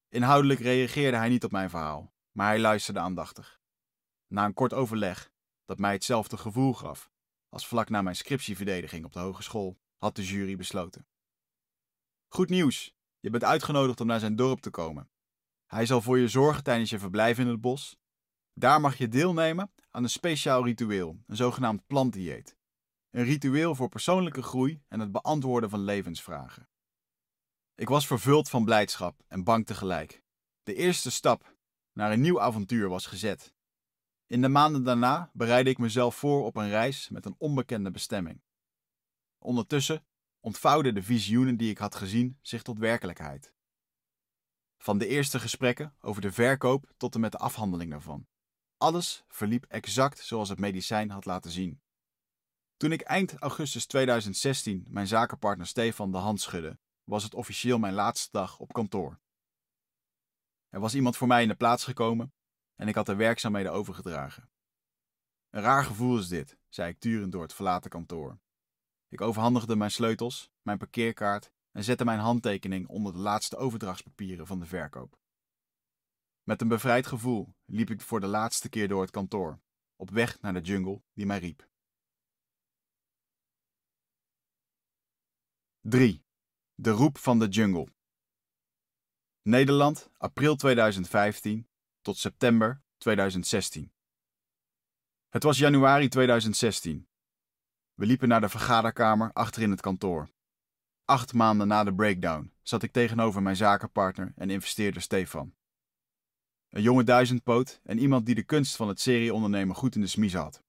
Inhoudelijk 0.08 0.60
reageerde 0.60 1.16
hij 1.16 1.28
niet 1.28 1.44
op 1.44 1.50
mijn 1.50 1.70
verhaal, 1.70 2.14
maar 2.30 2.46
hij 2.46 2.58
luisterde 2.58 3.00
aandachtig. 3.00 3.60
Na 4.26 4.44
een 4.44 4.54
kort 4.54 4.72
overleg, 4.72 5.32
dat 5.64 5.78
mij 5.78 5.92
hetzelfde 5.92 6.36
gevoel 6.36 6.74
gaf 6.74 7.10
als 7.48 7.66
vlak 7.66 7.88
na 7.88 8.02
mijn 8.02 8.16
scriptieverdediging 8.16 9.04
op 9.04 9.12
de 9.12 9.18
hogeschool, 9.18 9.78
had 9.96 10.16
de 10.16 10.24
jury 10.24 10.56
besloten. 10.56 11.06
Goed 12.28 12.48
nieuws, 12.48 12.95
je 13.20 13.30
bent 13.30 13.44
uitgenodigd 13.44 14.00
om 14.00 14.06
naar 14.06 14.20
zijn 14.20 14.36
dorp 14.36 14.60
te 14.60 14.70
komen. 14.70 15.10
Hij 15.66 15.86
zal 15.86 16.00
voor 16.02 16.18
je 16.18 16.28
zorgen 16.28 16.62
tijdens 16.62 16.90
je 16.90 16.98
verblijf 16.98 17.38
in 17.38 17.46
het 17.46 17.60
bos. 17.60 17.96
Daar 18.52 18.80
mag 18.80 18.98
je 18.98 19.08
deelnemen 19.08 19.72
aan 19.90 20.02
een 20.02 20.10
speciaal 20.10 20.64
ritueel, 20.64 21.22
een 21.26 21.36
zogenaamd 21.36 21.86
plantdieet. 21.86 22.56
Een 23.10 23.24
ritueel 23.24 23.74
voor 23.74 23.88
persoonlijke 23.88 24.42
groei 24.42 24.82
en 24.88 25.00
het 25.00 25.12
beantwoorden 25.12 25.70
van 25.70 25.80
levensvragen. 25.80 26.68
Ik 27.74 27.88
was 27.88 28.06
vervuld 28.06 28.48
van 28.48 28.64
blijdschap 28.64 29.22
en 29.28 29.44
bang 29.44 29.66
tegelijk. 29.66 30.22
De 30.62 30.74
eerste 30.74 31.10
stap 31.10 31.56
naar 31.92 32.12
een 32.12 32.20
nieuw 32.20 32.40
avontuur 32.40 32.88
was 32.88 33.06
gezet. 33.06 33.54
In 34.26 34.40
de 34.40 34.48
maanden 34.48 34.84
daarna 34.84 35.30
bereidde 35.32 35.70
ik 35.70 35.78
mezelf 35.78 36.16
voor 36.16 36.44
op 36.44 36.56
een 36.56 36.68
reis 36.68 37.08
met 37.08 37.24
een 37.24 37.34
onbekende 37.38 37.90
bestemming. 37.90 38.42
Ondertussen 39.38 40.06
ontvouwden 40.46 40.94
de 40.94 41.02
visioenen 41.02 41.56
die 41.56 41.70
ik 41.70 41.78
had 41.78 41.94
gezien 41.94 42.38
zich 42.42 42.62
tot 42.62 42.78
werkelijkheid. 42.78 43.54
Van 44.78 44.98
de 44.98 45.06
eerste 45.06 45.40
gesprekken 45.40 45.96
over 46.00 46.22
de 46.22 46.32
verkoop 46.32 46.92
tot 46.96 47.14
en 47.14 47.20
met 47.20 47.32
de 47.32 47.38
afhandeling 47.38 47.90
daarvan. 47.90 48.26
Alles 48.76 49.24
verliep 49.28 49.64
exact 49.64 50.18
zoals 50.18 50.48
het 50.48 50.58
medicijn 50.58 51.10
had 51.10 51.24
laten 51.24 51.50
zien. 51.50 51.80
Toen 52.76 52.92
ik 52.92 53.00
eind 53.00 53.34
augustus 53.38 53.86
2016 53.86 54.86
mijn 54.88 55.06
zakenpartner 55.06 55.66
Stefan 55.66 56.12
de 56.12 56.18
hand 56.18 56.40
schudde, 56.40 56.78
was 57.04 57.22
het 57.22 57.34
officieel 57.34 57.78
mijn 57.78 57.94
laatste 57.94 58.28
dag 58.30 58.58
op 58.58 58.72
kantoor. 58.72 59.20
Er 60.68 60.80
was 60.80 60.94
iemand 60.94 61.16
voor 61.16 61.28
mij 61.28 61.42
in 61.42 61.48
de 61.48 61.54
plaats 61.54 61.84
gekomen 61.84 62.34
en 62.74 62.88
ik 62.88 62.94
had 62.94 63.06
de 63.06 63.14
werkzaamheden 63.14 63.72
overgedragen. 63.72 64.50
Een 65.50 65.62
raar 65.62 65.84
gevoel 65.84 66.18
is 66.18 66.28
dit, 66.28 66.58
zei 66.68 66.90
ik 66.90 66.98
turend 66.98 67.32
door 67.32 67.42
het 67.42 67.54
verlaten 67.54 67.90
kantoor. 67.90 68.38
Ik 69.08 69.20
overhandigde 69.20 69.76
mijn 69.76 69.90
sleutels, 69.90 70.50
mijn 70.62 70.78
parkeerkaart 70.78 71.52
en 71.72 71.84
zette 71.84 72.04
mijn 72.04 72.18
handtekening 72.18 72.88
onder 72.88 73.12
de 73.12 73.18
laatste 73.18 73.56
overdrachtspapieren 73.56 74.46
van 74.46 74.58
de 74.58 74.66
verkoop. 74.66 75.18
Met 76.42 76.60
een 76.60 76.68
bevrijd 76.68 77.06
gevoel 77.06 77.54
liep 77.64 77.90
ik 77.90 78.00
voor 78.00 78.20
de 78.20 78.26
laatste 78.26 78.68
keer 78.68 78.88
door 78.88 79.00
het 79.00 79.10
kantoor, 79.10 79.60
op 79.96 80.10
weg 80.10 80.40
naar 80.40 80.52
de 80.52 80.60
jungle 80.60 81.02
die 81.12 81.26
mij 81.26 81.38
riep. 81.38 81.68
3. 85.80 86.24
De 86.74 86.90
roep 86.90 87.18
van 87.18 87.38
de 87.38 87.48
jungle. 87.48 87.88
Nederland, 89.42 90.10
april 90.16 90.56
2015 90.56 91.68
tot 92.00 92.16
september 92.16 92.82
2016. 92.96 93.92
Het 95.28 95.42
was 95.42 95.58
januari 95.58 96.08
2016. 96.08 97.05
We 97.96 98.06
liepen 98.06 98.28
naar 98.28 98.40
de 98.40 98.48
vergaderkamer 98.48 99.32
achter 99.32 99.62
in 99.62 99.70
het 99.70 99.80
kantoor. 99.80 100.28
Acht 101.04 101.32
maanden 101.32 101.68
na 101.68 101.84
de 101.84 101.94
breakdown 101.94 102.52
zat 102.62 102.82
ik 102.82 102.92
tegenover 102.92 103.42
mijn 103.42 103.56
zakenpartner 103.56 104.32
en 104.36 104.50
investeerder 104.50 105.02
Stefan. 105.02 105.54
Een 106.68 106.82
jonge 106.82 107.04
duizendpoot 107.04 107.80
en 107.84 107.98
iemand 107.98 108.26
die 108.26 108.34
de 108.34 108.42
kunst 108.42 108.76
van 108.76 108.88
het 108.88 109.00
serieondernemen 109.00 109.76
goed 109.76 109.94
in 109.94 110.00
de 110.00 110.06
smies 110.06 110.34
had. 110.34 110.62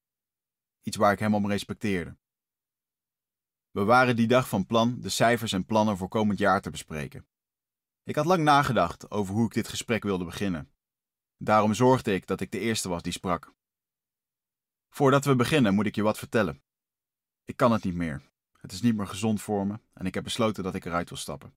Iets 0.82 0.98
waar 0.98 1.12
ik 1.12 1.20
hem 1.20 1.36
om 1.36 1.48
respecteerde. 1.48 2.18
We 3.72 3.84
waren 3.84 4.16
die 4.16 4.28
dag 4.28 4.50
van 4.50 4.66
plan 4.66 5.00
de 5.00 5.10
cijfers 5.10 5.52
en 5.52 5.66
plannen 5.66 5.98
voor 5.98 6.08
komend 6.08 6.40
jaar 6.40 6.62
te 6.62 6.70
bespreken. 6.70 7.28
Ik 8.04 8.16
had 8.16 8.26
lang 8.26 8.44
nagedacht 8.44 9.12
over 9.12 9.34
hoe 9.34 9.46
ik 9.46 9.54
dit 9.54 9.68
gesprek 9.68 10.04
wilde 10.04 10.26
beginnen. 10.26 10.72
Daarom 11.38 11.74
zorgde 11.74 12.14
ik 12.14 12.28
dat 12.28 12.42
ik 12.42 12.52
de 12.52 12.60
eerste 12.60 12.90
was 12.90 13.02
die 13.02 13.12
sprak. 13.12 13.54
Voordat 14.90 15.26
we 15.26 15.36
beginnen 15.36 15.74
moet 15.74 15.86
ik 15.86 15.96
je 15.96 16.02
wat 16.02 16.18
vertellen. 16.18 16.62
Ik 17.48 17.58
kan 17.58 17.72
het 17.72 17.84
niet 17.84 17.96
meer. 17.96 18.22
Het 18.58 18.72
is 18.72 18.82
niet 18.82 18.96
meer 18.96 19.08
gezond 19.08 19.42
voor 19.42 19.68
me 19.68 19.80
en 19.94 20.06
ik 20.06 20.14
heb 20.14 20.24
besloten 20.24 20.64
dat 20.64 20.76
ik 20.76 20.86
eruit 20.86 21.10
wil 21.10 21.18
stappen. 21.18 21.56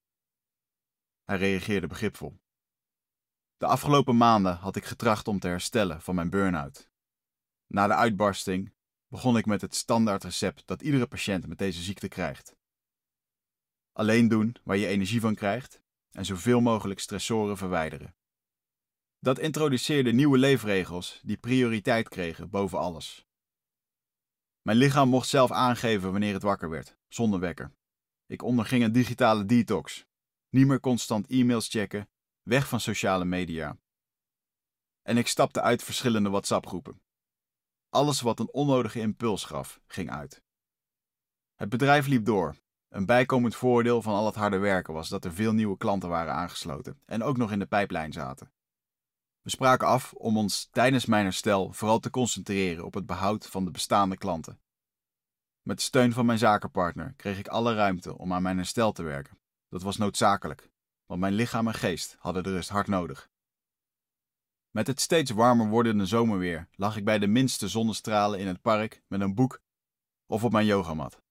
Hij 1.24 1.36
reageerde 1.36 1.86
begripvol. 1.86 2.38
De 3.56 3.66
afgelopen 3.66 4.16
maanden 4.16 4.56
had 4.56 4.76
ik 4.76 4.84
getracht 4.84 5.28
om 5.28 5.38
te 5.38 5.48
herstellen 5.48 6.00
van 6.00 6.14
mijn 6.14 6.30
burn-out. 6.30 6.90
Na 7.66 7.86
de 7.86 7.94
uitbarsting 7.94 8.74
begon 9.08 9.36
ik 9.36 9.46
met 9.46 9.60
het 9.60 9.74
standaard 9.74 10.24
recept 10.24 10.66
dat 10.66 10.82
iedere 10.82 11.06
patiënt 11.06 11.46
met 11.46 11.58
deze 11.58 11.82
ziekte 11.82 12.08
krijgt. 12.08 12.56
Alleen 13.92 14.28
doen 14.28 14.56
waar 14.62 14.76
je 14.76 14.86
energie 14.86 15.20
van 15.20 15.34
krijgt 15.34 15.82
en 16.10 16.24
zoveel 16.24 16.60
mogelijk 16.60 17.00
stressoren 17.00 17.56
verwijderen. 17.56 18.14
Dat 19.18 19.38
introduceerde 19.38 20.12
nieuwe 20.12 20.38
leefregels 20.38 21.20
die 21.24 21.36
prioriteit 21.36 22.08
kregen 22.08 22.50
boven 22.50 22.78
alles. 22.78 23.29
Mijn 24.62 24.78
lichaam 24.78 25.08
mocht 25.08 25.28
zelf 25.28 25.50
aangeven 25.50 26.10
wanneer 26.10 26.32
het 26.32 26.42
wakker 26.42 26.70
werd, 26.70 26.96
zonder 27.08 27.40
wekker. 27.40 27.72
Ik 28.26 28.42
onderging 28.42 28.84
een 28.84 28.92
digitale 28.92 29.44
detox. 29.44 30.06
Niet 30.48 30.66
meer 30.66 30.80
constant 30.80 31.26
e-mails 31.26 31.68
checken, 31.68 32.08
weg 32.42 32.68
van 32.68 32.80
sociale 32.80 33.24
media. 33.24 33.78
En 35.02 35.16
ik 35.16 35.26
stapte 35.26 35.60
uit 35.60 35.82
verschillende 35.82 36.30
WhatsApp-groepen. 36.30 37.02
Alles 37.88 38.20
wat 38.20 38.40
een 38.40 38.52
onnodige 38.52 39.00
impuls 39.00 39.44
gaf, 39.44 39.80
ging 39.86 40.10
uit. 40.10 40.42
Het 41.54 41.68
bedrijf 41.68 42.06
liep 42.06 42.24
door. 42.24 42.56
Een 42.88 43.06
bijkomend 43.06 43.56
voordeel 43.56 44.02
van 44.02 44.14
al 44.14 44.26
het 44.26 44.34
harde 44.34 44.58
werken 44.58 44.94
was 44.94 45.08
dat 45.08 45.24
er 45.24 45.32
veel 45.32 45.52
nieuwe 45.52 45.76
klanten 45.76 46.08
waren 46.08 46.32
aangesloten 46.34 47.00
en 47.04 47.22
ook 47.22 47.36
nog 47.36 47.52
in 47.52 47.58
de 47.58 47.66
pijplijn 47.66 48.12
zaten. 48.12 48.52
We 49.42 49.50
spraken 49.50 49.86
af 49.86 50.12
om 50.12 50.36
ons 50.36 50.68
tijdens 50.70 51.06
mijn 51.06 51.24
herstel 51.24 51.72
vooral 51.72 51.98
te 51.98 52.10
concentreren 52.10 52.84
op 52.84 52.94
het 52.94 53.06
behoud 53.06 53.46
van 53.46 53.64
de 53.64 53.70
bestaande 53.70 54.16
klanten. 54.16 54.60
Met 55.62 55.82
steun 55.82 56.12
van 56.12 56.26
mijn 56.26 56.38
zakenpartner 56.38 57.14
kreeg 57.16 57.38
ik 57.38 57.48
alle 57.48 57.74
ruimte 57.74 58.18
om 58.18 58.32
aan 58.32 58.42
mijn 58.42 58.56
herstel 58.56 58.92
te 58.92 59.02
werken. 59.02 59.38
Dat 59.68 59.82
was 59.82 59.96
noodzakelijk, 59.96 60.70
want 61.06 61.20
mijn 61.20 61.32
lichaam 61.32 61.66
en 61.66 61.74
geest 61.74 62.16
hadden 62.18 62.42
de 62.42 62.50
rust 62.50 62.68
hard 62.68 62.86
nodig. 62.86 63.30
Met 64.70 64.86
het 64.86 65.00
steeds 65.00 65.30
warmer 65.30 65.68
wordende 65.68 66.06
zomerweer 66.06 66.68
lag 66.72 66.96
ik 66.96 67.04
bij 67.04 67.18
de 67.18 67.26
minste 67.26 67.68
zonnestralen 67.68 68.38
in 68.38 68.46
het 68.46 68.60
park 68.60 69.02
met 69.06 69.20
een 69.20 69.34
boek 69.34 69.62
of 70.26 70.44
op 70.44 70.52
mijn 70.52 70.66
yogamat. 70.66 71.22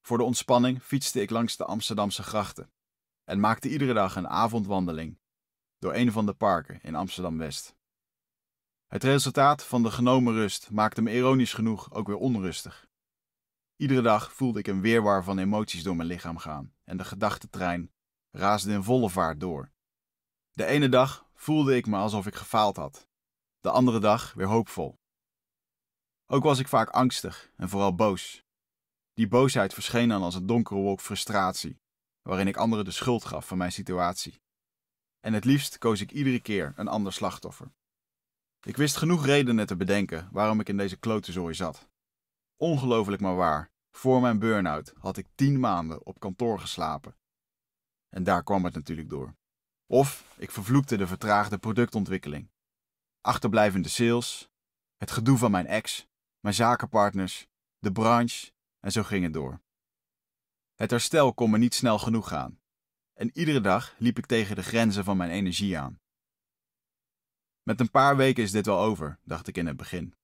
Voor 0.00 0.18
de 0.18 0.24
ontspanning 0.24 0.82
fietste 0.82 1.20
ik 1.20 1.30
langs 1.30 1.56
de 1.56 1.64
Amsterdamse 1.64 2.22
grachten 2.22 2.72
en 3.24 3.40
maakte 3.40 3.68
iedere 3.68 3.92
dag 3.92 4.16
een 4.16 4.28
avondwandeling 4.28 5.19
door 5.80 5.94
een 5.94 6.12
van 6.12 6.26
de 6.26 6.32
parken 6.32 6.80
in 6.82 6.94
Amsterdam-West. 6.94 7.74
Het 8.86 9.04
resultaat 9.04 9.64
van 9.64 9.82
de 9.82 9.90
genomen 9.90 10.32
rust 10.32 10.70
maakte 10.70 11.02
me 11.02 11.12
ironisch 11.12 11.52
genoeg 11.52 11.92
ook 11.92 12.06
weer 12.06 12.16
onrustig. 12.16 12.88
Iedere 13.76 14.02
dag 14.02 14.32
voelde 14.32 14.58
ik 14.58 14.66
een 14.66 14.80
weerwar 14.80 15.24
van 15.24 15.38
emoties 15.38 15.82
door 15.82 15.96
mijn 15.96 16.08
lichaam 16.08 16.38
gaan 16.38 16.74
en 16.84 16.96
de 16.96 17.04
gedachtentrein 17.04 17.92
raasde 18.30 18.72
in 18.72 18.82
volle 18.82 19.10
vaart 19.10 19.40
door. 19.40 19.72
De 20.50 20.64
ene 20.64 20.88
dag 20.88 21.26
voelde 21.34 21.76
ik 21.76 21.86
me 21.86 21.96
alsof 21.96 22.26
ik 22.26 22.34
gefaald 22.34 22.76
had, 22.76 23.08
de 23.60 23.70
andere 23.70 24.00
dag 24.00 24.32
weer 24.32 24.46
hoopvol. 24.46 24.98
Ook 26.26 26.42
was 26.42 26.58
ik 26.58 26.68
vaak 26.68 26.88
angstig 26.88 27.50
en 27.56 27.68
vooral 27.68 27.94
boos. 27.94 28.44
Die 29.12 29.28
boosheid 29.28 29.74
verscheen 29.74 30.08
dan 30.08 30.22
als 30.22 30.34
een 30.34 30.46
donkere 30.46 30.80
wolk 30.80 31.00
frustratie, 31.00 31.80
waarin 32.22 32.48
ik 32.48 32.56
anderen 32.56 32.84
de 32.84 32.90
schuld 32.90 33.24
gaf 33.24 33.46
van 33.46 33.58
mijn 33.58 33.72
situatie. 33.72 34.40
En 35.20 35.32
het 35.32 35.44
liefst 35.44 35.78
koos 35.78 36.00
ik 36.00 36.12
iedere 36.12 36.40
keer 36.40 36.72
een 36.76 36.88
ander 36.88 37.12
slachtoffer. 37.12 37.72
Ik 38.62 38.76
wist 38.76 38.96
genoeg 38.96 39.26
redenen 39.26 39.66
te 39.66 39.76
bedenken 39.76 40.28
waarom 40.32 40.60
ik 40.60 40.68
in 40.68 40.76
deze 40.76 40.96
klote 40.96 41.52
zat. 41.54 41.88
Ongelooflijk 42.56 43.22
maar 43.22 43.36
waar, 43.36 43.70
voor 43.90 44.20
mijn 44.20 44.38
burn-out 44.38 44.92
had 44.98 45.16
ik 45.16 45.26
tien 45.34 45.60
maanden 45.60 46.06
op 46.06 46.20
kantoor 46.20 46.60
geslapen. 46.60 47.16
En 48.08 48.24
daar 48.24 48.42
kwam 48.42 48.64
het 48.64 48.74
natuurlijk 48.74 49.08
door. 49.08 49.36
Of 49.86 50.34
ik 50.38 50.50
vervloekte 50.50 50.96
de 50.96 51.06
vertraagde 51.06 51.58
productontwikkeling. 51.58 52.50
Achterblijvende 53.20 53.88
sales, 53.88 54.50
het 54.96 55.10
gedoe 55.10 55.38
van 55.38 55.50
mijn 55.50 55.66
ex, 55.66 56.06
mijn 56.40 56.54
zakenpartners, 56.54 57.48
de 57.78 57.92
branche 57.92 58.52
en 58.80 58.92
zo 58.92 59.02
ging 59.02 59.24
het 59.24 59.32
door. 59.32 59.60
Het 60.74 60.90
herstel 60.90 61.34
kon 61.34 61.50
me 61.50 61.58
niet 61.58 61.74
snel 61.74 61.98
genoeg 61.98 62.28
gaan 62.28 62.59
en 63.20 63.30
iedere 63.32 63.60
dag 63.60 63.94
liep 63.98 64.18
ik 64.18 64.26
tegen 64.26 64.56
de 64.56 64.62
grenzen 64.62 65.04
van 65.04 65.16
mijn 65.16 65.30
energie 65.30 65.78
aan. 65.78 66.00
Met 67.62 67.80
een 67.80 67.90
paar 67.90 68.16
weken 68.16 68.42
is 68.42 68.50
dit 68.50 68.66
wel 68.66 68.78
over, 68.78 69.18
dacht 69.22 69.48
ik 69.48 69.56
in 69.56 69.66
het 69.66 69.76
begin. 69.76 70.14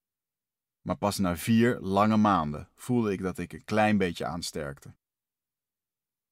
maar 0.81 0.97
pas 0.97 1.19
na 1.19 1.37
vier 1.37 1.81
lange 1.81 2.17
maanden 2.17 2.71
voelde 2.75 3.13
ik 3.13 3.21
dat 3.21 3.39
ik 3.39 3.53
een 3.53 3.65
klein 3.65 3.99
beetje 3.99 4.25
aansterkte. 4.27 4.95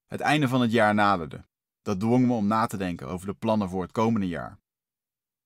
Het 0.05 0.19
einde 0.19 0.47
van 0.47 0.61
het 0.61 0.71
jaar 0.71 0.93
naderde. 0.93 1.45
Dat 1.81 1.99
dwong 1.99 2.25
me 2.25 2.33
om 2.33 2.47
na 2.47 2.65
te 2.65 2.77
denken 2.77 3.07
over 3.07 3.27
de 3.27 3.33
plannen 3.33 3.69
voor 3.69 3.81
het 3.81 3.91
komende 3.91 4.27
jaar. 4.27 4.59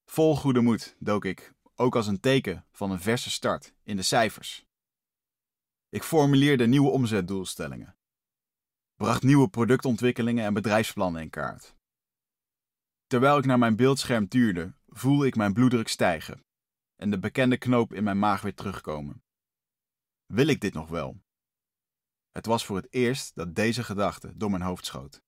Vol 0.06 0.36
goede 0.36 0.62
moed 0.62 0.96
dook 1.00 1.26
ik, 1.26 1.54
ook 1.76 1.96
als 1.96 2.08
een 2.08 2.20
teken 2.20 2.66
van 2.72 2.92
een 2.92 3.00
verse 3.00 3.30
start, 3.30 3.74
in 3.84 3.96
de 3.96 4.02
cijfers. 4.02 4.66
Ik 5.90 6.04
formuleerde 6.04 6.68
nieuwe 6.68 6.90
omzetdoelstellingen, 6.90 7.96
bracht 9.00 9.24
nieuwe 9.24 9.50
productontwikkelingen 9.50 10.46
en 10.46 10.54
bedrijfsplannen 10.54 11.22
in 11.22 11.30
kaart. 11.30 11.76
Terwijl 13.08 13.38
ik 13.38 13.46
naar 13.46 13.60
mijn 13.60 13.76
beeldscherm 13.76 14.28
tuurde, 14.28 14.74
voelde 14.88 15.28
ik 15.28 15.36
mijn 15.36 15.54
bloeddruk 15.54 15.88
stijgen 15.88 16.46
en 16.96 17.10
de 17.10 17.20
bekende 17.20 17.58
knoop 17.58 17.94
in 17.94 18.04
mijn 18.04 18.20
maag 18.20 18.42
weer 18.42 18.56
terugkomen. 18.56 19.24
Wil 20.26 20.48
ik 20.48 20.62
dit 20.62 20.74
nog 20.74 20.90
wel? 20.90 21.22
Het 22.30 22.46
was 22.46 22.66
voor 22.66 22.76
het 22.76 22.94
eerst 22.94 23.36
dat 23.36 23.56
deze 23.56 23.84
gedachte 23.84 24.38
door 24.38 24.50
mijn 24.50 24.62
hoofd 24.62 24.86
schoot. 24.86 25.22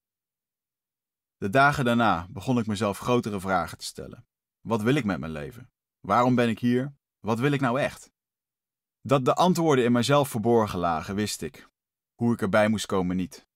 De 1.37 1.49
dagen 1.49 1.85
daarna 1.85 2.27
begon 2.29 2.57
ik 2.57 2.67
mezelf 2.67 2.99
grotere 2.99 3.39
vragen 3.39 3.77
te 3.77 3.85
stellen. 3.85 4.27
Wat 4.61 4.81
wil 4.81 4.95
ik 4.95 5.03
met 5.03 5.19
mijn 5.19 5.31
leven? 5.31 5.71
Waarom 5.99 6.35
ben 6.35 6.49
ik 6.49 6.59
hier? 6.59 6.95
Wat 7.19 7.39
wil 7.39 7.51
ik 7.51 7.61
nou 7.61 7.79
echt? 7.79 8.11
Dat 9.01 9.25
de 9.25 9.35
antwoorden 9.35 9.85
in 9.85 9.91
mijzelf 9.91 10.29
verborgen 10.29 10.79
lagen, 10.79 11.15
wist 11.15 11.41
ik. 11.41 11.69
Hoe 12.15 12.33
ik 12.33 12.41
erbij 12.41 12.67
moest 12.67 12.85
komen 12.85 13.15
niet. 13.15 13.49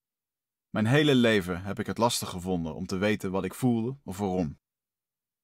Mijn 0.75 0.87
hele 0.87 1.15
leven 1.15 1.63
heb 1.63 1.79
ik 1.79 1.85
het 1.85 1.97
lastig 1.97 2.29
gevonden 2.29 2.75
om 2.75 2.85
te 2.85 2.97
weten 2.97 3.31
wat 3.31 3.43
ik 3.43 3.53
voelde 3.53 3.97
of 4.03 4.17
waarom. 4.17 4.59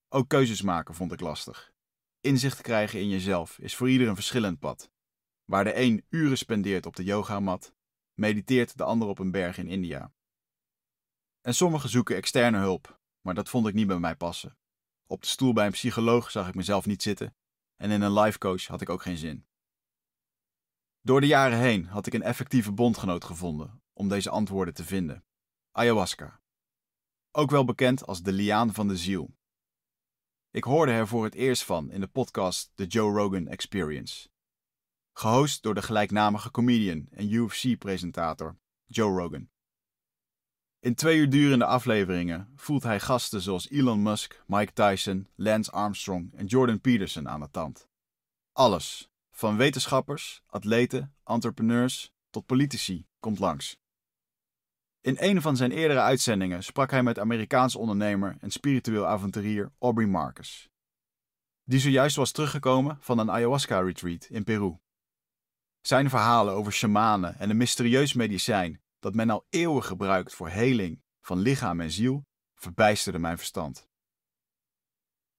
Ook 0.09 0.29
keuzes 0.29 0.61
maken 0.61 0.95
vond 0.95 1.11
ik 1.11 1.19
lastig. 1.19 1.73
Inzicht 2.19 2.61
krijgen 2.61 2.99
in 2.99 3.09
jezelf 3.09 3.59
is 3.59 3.75
voor 3.75 3.89
ieder 3.89 4.07
een 4.07 4.15
verschillend 4.15 4.59
pad. 4.59 4.91
Waar 5.45 5.63
de 5.63 5.75
een 5.75 6.05
uren 6.09 6.37
spendeert 6.37 6.85
op 6.85 6.95
de 6.95 7.03
yogamat, 7.03 7.73
mediteert 8.13 8.77
de 8.77 8.83
ander 8.83 9.07
op 9.07 9.19
een 9.19 9.31
berg 9.31 9.57
in 9.57 9.67
India. 9.67 10.13
En 11.41 11.53
sommigen 11.53 11.89
zoeken 11.89 12.15
externe 12.15 12.57
hulp, 12.57 12.99
maar 13.21 13.33
dat 13.33 13.49
vond 13.49 13.67
ik 13.67 13.73
niet 13.73 13.87
bij 13.87 13.99
mij 13.99 14.15
passen. 14.15 14.57
Op 15.05 15.21
de 15.21 15.27
stoel 15.27 15.53
bij 15.53 15.65
een 15.65 15.71
psycholoog 15.71 16.31
zag 16.31 16.47
ik 16.47 16.55
mezelf 16.55 16.85
niet 16.85 17.01
zitten 17.01 17.35
en 17.75 17.91
in 17.91 18.01
een 18.01 18.19
life 18.19 18.37
coach 18.37 18.65
had 18.65 18.81
ik 18.81 18.89
ook 18.89 19.01
geen 19.01 19.17
zin. 19.17 19.45
Door 21.01 21.21
de 21.21 21.27
jaren 21.27 21.59
heen 21.59 21.85
had 21.85 22.07
ik 22.07 22.13
een 22.13 22.23
effectieve 22.23 22.71
bondgenoot 22.71 23.23
gevonden 23.23 23.80
om 24.01 24.07
deze 24.07 24.29
antwoorden 24.29 24.73
te 24.73 24.83
vinden: 24.83 25.25
ayahuasca. 25.71 26.41
Ook 27.31 27.49
wel 27.49 27.65
bekend 27.65 28.05
als 28.05 28.21
de 28.21 28.31
liaan 28.31 28.73
van 28.73 28.87
de 28.87 28.97
ziel. 28.97 29.35
Ik 30.51 30.63
hoorde 30.63 30.91
er 30.91 31.07
voor 31.07 31.23
het 31.23 31.33
eerst 31.33 31.63
van 31.63 31.91
in 31.91 31.99
de 31.99 32.07
podcast 32.07 32.71
The 32.75 32.85
Joe 32.85 33.17
Rogan 33.17 33.47
Experience. 33.47 34.29
Gehost 35.13 35.63
door 35.63 35.73
de 35.73 35.81
gelijknamige 35.81 36.51
comedian 36.51 37.07
en 37.11 37.31
UFC-presentator 37.31 38.57
Joe 38.85 39.19
Rogan. 39.19 39.49
In 40.79 40.95
twee 40.95 41.17
uur 41.17 41.29
durende 41.29 41.65
afleveringen 41.65 42.51
voelt 42.55 42.83
hij 42.83 42.99
gasten 42.99 43.41
zoals 43.41 43.69
Elon 43.69 44.01
Musk, 44.01 44.43
Mike 44.47 44.73
Tyson, 44.73 45.27
Lance 45.35 45.71
Armstrong 45.71 46.33
en 46.33 46.45
Jordan 46.45 46.81
Peterson 46.81 47.29
aan 47.29 47.39
de 47.39 47.49
tand. 47.51 47.87
Alles, 48.51 49.11
van 49.31 49.57
wetenschappers, 49.57 50.41
atleten, 50.47 51.15
entrepreneurs 51.23 52.13
tot 52.29 52.45
politici, 52.45 53.05
komt 53.19 53.39
langs. 53.39 53.80
In 55.01 55.15
een 55.19 55.41
van 55.41 55.55
zijn 55.55 55.71
eerdere 55.71 55.99
uitzendingen 55.99 56.63
sprak 56.63 56.91
hij 56.91 57.03
met 57.03 57.19
Amerikaans 57.19 57.75
ondernemer 57.75 58.37
en 58.39 58.51
spiritueel 58.51 59.07
avonturier 59.07 59.71
Aubrey 59.79 60.07
Marcus, 60.07 60.69
die 61.63 61.79
zojuist 61.79 62.15
was 62.15 62.31
teruggekomen 62.31 62.97
van 62.99 63.19
een 63.19 63.31
ayahuasca-retreat 63.31 64.25
in 64.25 64.43
Peru. 64.43 64.77
Zijn 65.81 66.09
verhalen 66.09 66.53
over 66.53 66.73
shamanen 66.73 67.39
en 67.39 67.49
een 67.49 67.57
mysterieus 67.57 68.13
medicijn 68.13 68.81
dat 68.99 69.15
men 69.15 69.29
al 69.29 69.45
eeuwen 69.49 69.83
gebruikt 69.83 70.33
voor 70.33 70.49
heling 70.49 71.03
van 71.21 71.39
lichaam 71.39 71.81
en 71.81 71.91
ziel, 71.91 72.25
verbijsterde 72.55 73.19
mijn 73.19 73.37
verstand. 73.37 73.87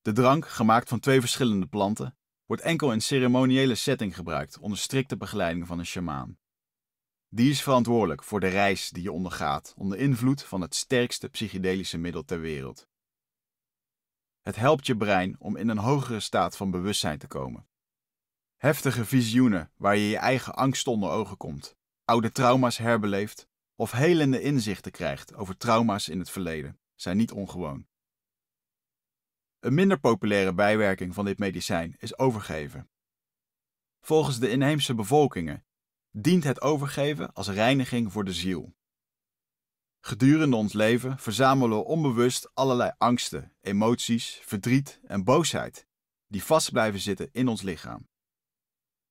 De 0.01 0.13
drank, 0.13 0.49
gemaakt 0.49 0.89
van 0.89 1.01
twee 1.01 1.21
verschillende 1.21 1.67
planten, 1.67 2.17
wordt 2.47 2.63
enkel 2.63 2.93
in 2.93 3.03
ceremoniële 3.03 3.75
setting 3.75 4.15
gebruikt 4.15 4.59
onder 4.59 4.79
strikte 4.79 5.17
begeleiding 5.17 5.67
van 5.67 5.79
een 5.79 5.87
sjamaan. 5.87 6.39
Die 7.35 7.51
is 7.51 7.63
verantwoordelijk 7.63 8.23
voor 8.23 8.41
de 8.41 8.49
reis 8.49 8.91
die 8.91 9.03
je 9.03 9.13
ondergaat 9.13 9.75
onder 9.77 9.99
invloed 9.99 10.43
van 10.43 10.61
het 10.61 10.75
sterkste 10.75 11.29
psychedelische 11.29 11.99
middel 11.99 12.25
ter 12.25 12.41
wereld. 12.41 12.89
Het 14.41 14.57
helpt 14.57 14.87
je 14.87 14.97
brein 14.97 15.41
om 15.41 15.57
in 15.57 15.69
een 15.69 15.79
hogere 15.79 16.21
staat 16.21 16.57
van 16.57 16.71
bewustzijn 16.71 17.19
te 17.19 17.27
komen. 17.27 17.67
Heftige 18.57 19.05
visioenen 19.05 19.73
waar 19.77 19.97
je 19.97 20.09
je 20.09 20.17
eigen 20.17 20.55
angst 20.55 20.87
onder 20.87 21.11
ogen 21.11 21.37
komt, 21.37 21.77
oude 22.05 22.33
trauma's 22.33 22.77
herbeleeft 22.77 23.49
of 23.75 23.93
helende 23.93 24.41
inzichten 24.41 24.93
krijgt 24.93 25.35
over 25.35 25.57
trauma's 25.57 26.09
in 26.09 26.19
het 26.19 26.31
verleden, 26.31 26.81
zijn 26.95 27.17
niet 27.17 27.33
ongewoon. 27.33 27.87
Een 29.59 29.75
minder 29.75 30.01
populaire 30.01 30.55
bijwerking 30.55 31.15
van 31.15 31.25
dit 31.25 31.39
medicijn 31.39 31.97
is 31.99 32.19
overgeven. 32.19 32.91
Volgens 34.01 34.39
de 34.39 34.51
inheemse 34.51 34.95
bevolkingen 34.95 35.65
dient 36.13 36.45
het 36.45 36.61
overgeven 36.61 37.33
als 37.33 37.49
reiniging 37.49 38.13
voor 38.13 38.25
de 38.25 38.33
ziel. 38.33 38.75
Gedurende 40.01 40.57
ons 40.57 40.73
leven 40.73 41.19
verzamelen 41.19 41.79
we 41.79 41.85
onbewust 41.85 42.51
allerlei 42.55 42.93
angsten, 42.99 43.53
emoties, 43.61 44.41
verdriet 44.43 45.01
en 45.07 45.25
boosheid 45.25 45.87
die 46.27 46.45
vast 46.45 46.73
blijven 46.73 47.01
zitten 47.01 47.29
in 47.33 47.49
ons 47.49 47.63
lichaam. 47.63 48.09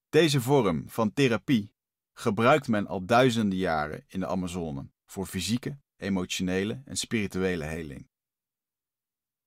Deze 0.10 0.42
vorm 0.42 0.90
van 0.90 1.14
therapie 1.14 1.74
gebruikt 2.14 2.68
men 2.68 2.88
al 2.88 3.06
duizenden 3.06 3.58
jaren 3.58 4.04
in 4.08 4.20
de 4.20 4.28
Amazone 4.28 4.90
voor 5.06 5.26
fysieke, 5.26 5.80
emotionele 5.98 6.82
en 6.86 6.98
spirituele 6.98 7.64
heling. 7.64 8.10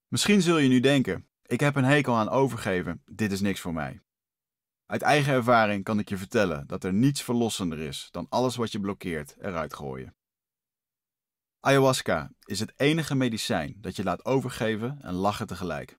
Misschien 0.09 0.43
zul 0.43 0.59
je 0.59 0.69
nu 0.69 0.81
denken: 0.81 1.29
ik 1.43 1.61
heb 1.61 1.77
een 1.77 1.85
hekel 1.85 2.15
aan 2.15 2.29
overgeven, 2.29 3.03
dit 3.05 3.33
is 3.33 3.41
niks 3.41 3.61
voor 3.61 3.73
mij. 3.73 4.04
Uit 4.87 5.03
eigen 5.03 5.33
ervaring 5.33 5.85
kan 5.85 5.99
ik 5.99 6.09
je 6.09 6.17
vertellen 6.17 6.67
dat 6.67 6.85
er 6.85 6.93
niets 6.93 7.23
verlossender 7.23 7.79
is 7.79 8.09
dan 8.11 8.27
alles 8.29 8.57
wat 8.57 8.73
je 8.73 8.81
blokkeert 8.81 9.37
eruit 9.39 9.75
gooien. 9.75 10.17
Ayahuasca 11.61 12.31
is 12.45 12.61
het 12.61 12.73
enige 12.77 13.15
medicijn 13.15 13.77
dat 13.81 13.97
je 13.97 14.03
laat 14.03 14.25
overgeven 14.25 15.03
en 15.03 15.15
lachen 15.15 15.47
tegelijk. 15.47 15.99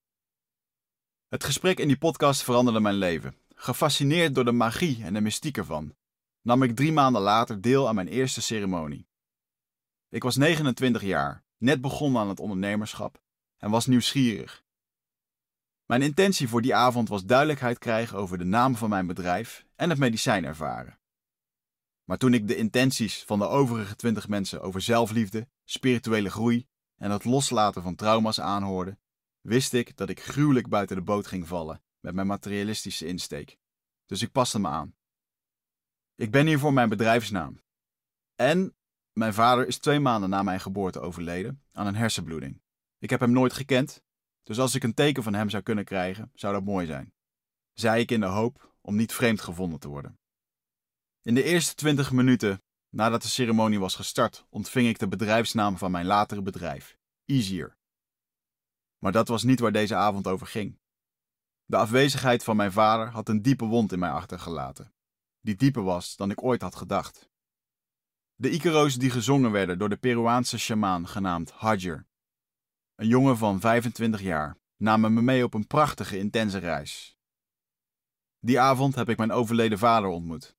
Het 1.28 1.44
gesprek 1.44 1.80
in 1.80 1.88
die 1.88 1.98
podcast 1.98 2.44
veranderde 2.44 2.80
mijn 2.80 2.96
leven. 2.96 3.38
Gefascineerd 3.56 4.36
door 4.36 4.46
de 4.46 4.52
magie 4.52 5.04
en 5.04 5.14
de 5.14 5.22
mystiek 5.22 5.58
ervan, 5.58 5.96
nam 6.42 6.64
ik 6.64 6.76
drie 6.76 6.92
maanden 6.92 7.22
later 7.22 7.62
deel 7.62 7.88
aan 7.88 7.96
mijn 7.96 8.08
eerste 8.08 8.42
ceremonie. 8.42 9.08
Ik 10.10 10.24
was 10.24 10.36
29 10.36 11.02
jaar, 11.02 11.44
net 11.58 11.82
begonnen 11.82 12.22
aan 12.22 12.30
het 12.30 12.40
ondernemerschap 12.40 13.22
en 13.58 13.72
was 13.72 13.86
nieuwsgierig. 13.86 14.65
Mijn 15.86 16.02
intentie 16.02 16.48
voor 16.48 16.62
die 16.62 16.76
avond 16.76 17.10
was 17.10 17.26
duidelijkheid 17.26 17.78
krijgen 17.78 18.18
over 18.18 18.38
de 18.38 18.44
naam 18.44 18.76
van 18.76 18.90
mijn 18.90 19.08
bedrijf 19.08 19.66
en 19.76 19.90
het 19.90 20.00
medicijn 20.00 20.46
ervaren. 20.46 21.00
Maar 22.04 22.18
toen 22.18 22.34
ik 22.34 22.48
de 22.48 22.56
intenties 22.56 23.24
van 23.24 23.40
de 23.40 23.48
overige 23.48 23.96
twintig 23.96 24.28
mensen 24.28 24.62
over 24.62 24.82
zelfliefde, 24.82 25.48
spirituele 25.64 26.30
groei 26.30 26.68
en 26.96 27.12
het 27.12 27.24
loslaten 27.24 27.82
van 27.82 27.96
trauma's 27.96 28.40
aanhoorde, 28.40 28.98
wist 29.42 29.74
ik 29.74 29.98
dat 29.98 30.10
ik 30.10 30.20
gruwelijk 30.20 30.70
buiten 30.70 30.96
de 30.96 31.02
boot 31.02 31.28
ging 31.28 31.48
vallen 31.48 31.84
met 32.00 32.16
mijn 32.16 32.28
materialistische 32.28 33.06
insteek. 33.06 33.58
Dus 34.06 34.22
ik 34.22 34.32
paste 34.32 34.60
me 34.60 34.68
aan. 34.68 34.96
Ik 36.16 36.32
ben 36.32 36.48
hier 36.48 36.60
voor 36.60 36.74
mijn 36.74 36.90
bedrijfsnaam. 36.90 37.62
En 38.36 38.76
mijn 39.14 39.34
vader 39.34 39.68
is 39.68 39.78
twee 39.78 40.00
maanden 40.00 40.30
na 40.30 40.44
mijn 40.44 40.60
geboorte 40.60 41.00
overleden 41.00 41.64
aan 41.72 41.88
een 41.88 41.96
hersenbloeding. 41.96 42.62
Ik 43.00 43.10
heb 43.10 43.20
hem 43.20 43.32
nooit 43.32 43.54
gekend, 43.54 44.04
dus 44.46 44.60
als 44.60 44.76
ik 44.76 44.84
een 44.84 44.94
teken 44.94 45.24
van 45.24 45.34
hem 45.34 45.50
zou 45.50 45.64
kunnen 45.64 45.86
krijgen, 45.86 46.32
zou 46.34 46.54
dat 46.54 46.64
mooi 46.64 46.86
zijn. 46.86 47.14
Zei 47.74 48.02
ik 48.02 48.12
in 48.12 48.20
de 48.20 48.26
hoop 48.26 48.76
om 48.82 48.96
niet 48.96 49.14
vreemd 49.14 49.42
gevonden 49.42 49.80
te 49.80 49.88
worden. 49.88 50.20
In 51.22 51.36
de 51.36 51.44
eerste 51.44 51.76
twintig 51.76 52.12
minuten 52.12 52.64
nadat 52.90 53.22
de 53.22 53.28
ceremonie 53.28 53.80
was 53.80 53.96
gestart, 53.96 54.46
ontving 54.50 54.88
ik 54.88 55.00
de 55.00 55.08
bedrijfsnaam 55.08 55.78
van 55.78 55.92
mijn 55.92 56.06
latere 56.06 56.42
bedrijf, 56.42 56.98
Easier. 57.26 57.78
Maar 58.98 59.12
dat 59.12 59.28
was 59.28 59.44
niet 59.44 59.60
waar 59.60 59.72
deze 59.72 59.96
avond 59.96 60.28
over 60.28 60.48
ging. 60.48 60.80
De 61.66 61.76
afwezigheid 61.76 62.44
van 62.44 62.56
mijn 62.56 62.72
vader 62.72 63.10
had 63.10 63.30
een 63.30 63.42
diepe 63.42 63.66
wond 63.66 63.92
in 63.92 64.00
mij 64.00 64.10
achtergelaten, 64.10 64.94
die 65.42 65.56
dieper 65.56 65.84
was 65.84 66.16
dan 66.16 66.32
ik 66.32 66.44
ooit 66.44 66.62
had 66.62 66.76
gedacht. 66.76 67.30
De 68.36 68.50
Icaro's 68.50 68.96
die 68.96 69.10
gezongen 69.10 69.52
werden 69.52 69.78
door 69.78 69.90
de 69.90 69.98
Peruaanse 69.98 70.58
sjamaan 70.58 71.08
genaamd 71.08 71.52
Hajar, 71.52 72.06
een 72.96 73.08
jongen 73.08 73.38
van 73.38 73.60
25 73.60 74.22
jaar, 74.22 74.58
namen 74.78 75.14
me 75.14 75.22
mee 75.22 75.44
op 75.44 75.54
een 75.54 75.68
prachtige, 75.68 76.18
intense 76.18 76.58
reis. 76.58 77.18
Die 78.40 78.60
avond 78.60 78.96
heb 78.96 79.10
ik 79.10 79.18
mijn 79.18 79.32
overleden 79.32 79.78
vader 79.78 80.10
ontmoet. 80.10 80.56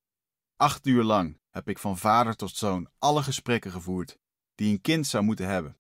Acht 0.57 0.87
uur 0.87 1.03
lang 1.03 1.41
heb 1.51 1.69
ik 1.69 1.79
van 1.79 1.99
vader 1.99 2.37
tot 2.37 2.57
zoon 2.57 2.91
alle 2.99 3.23
gesprekken 3.23 3.71
gevoerd 3.71 4.19
die 4.55 4.73
een 4.73 4.81
kind 4.81 5.07
zou 5.07 5.25
moeten 5.25 5.49
hebben. 5.49 5.79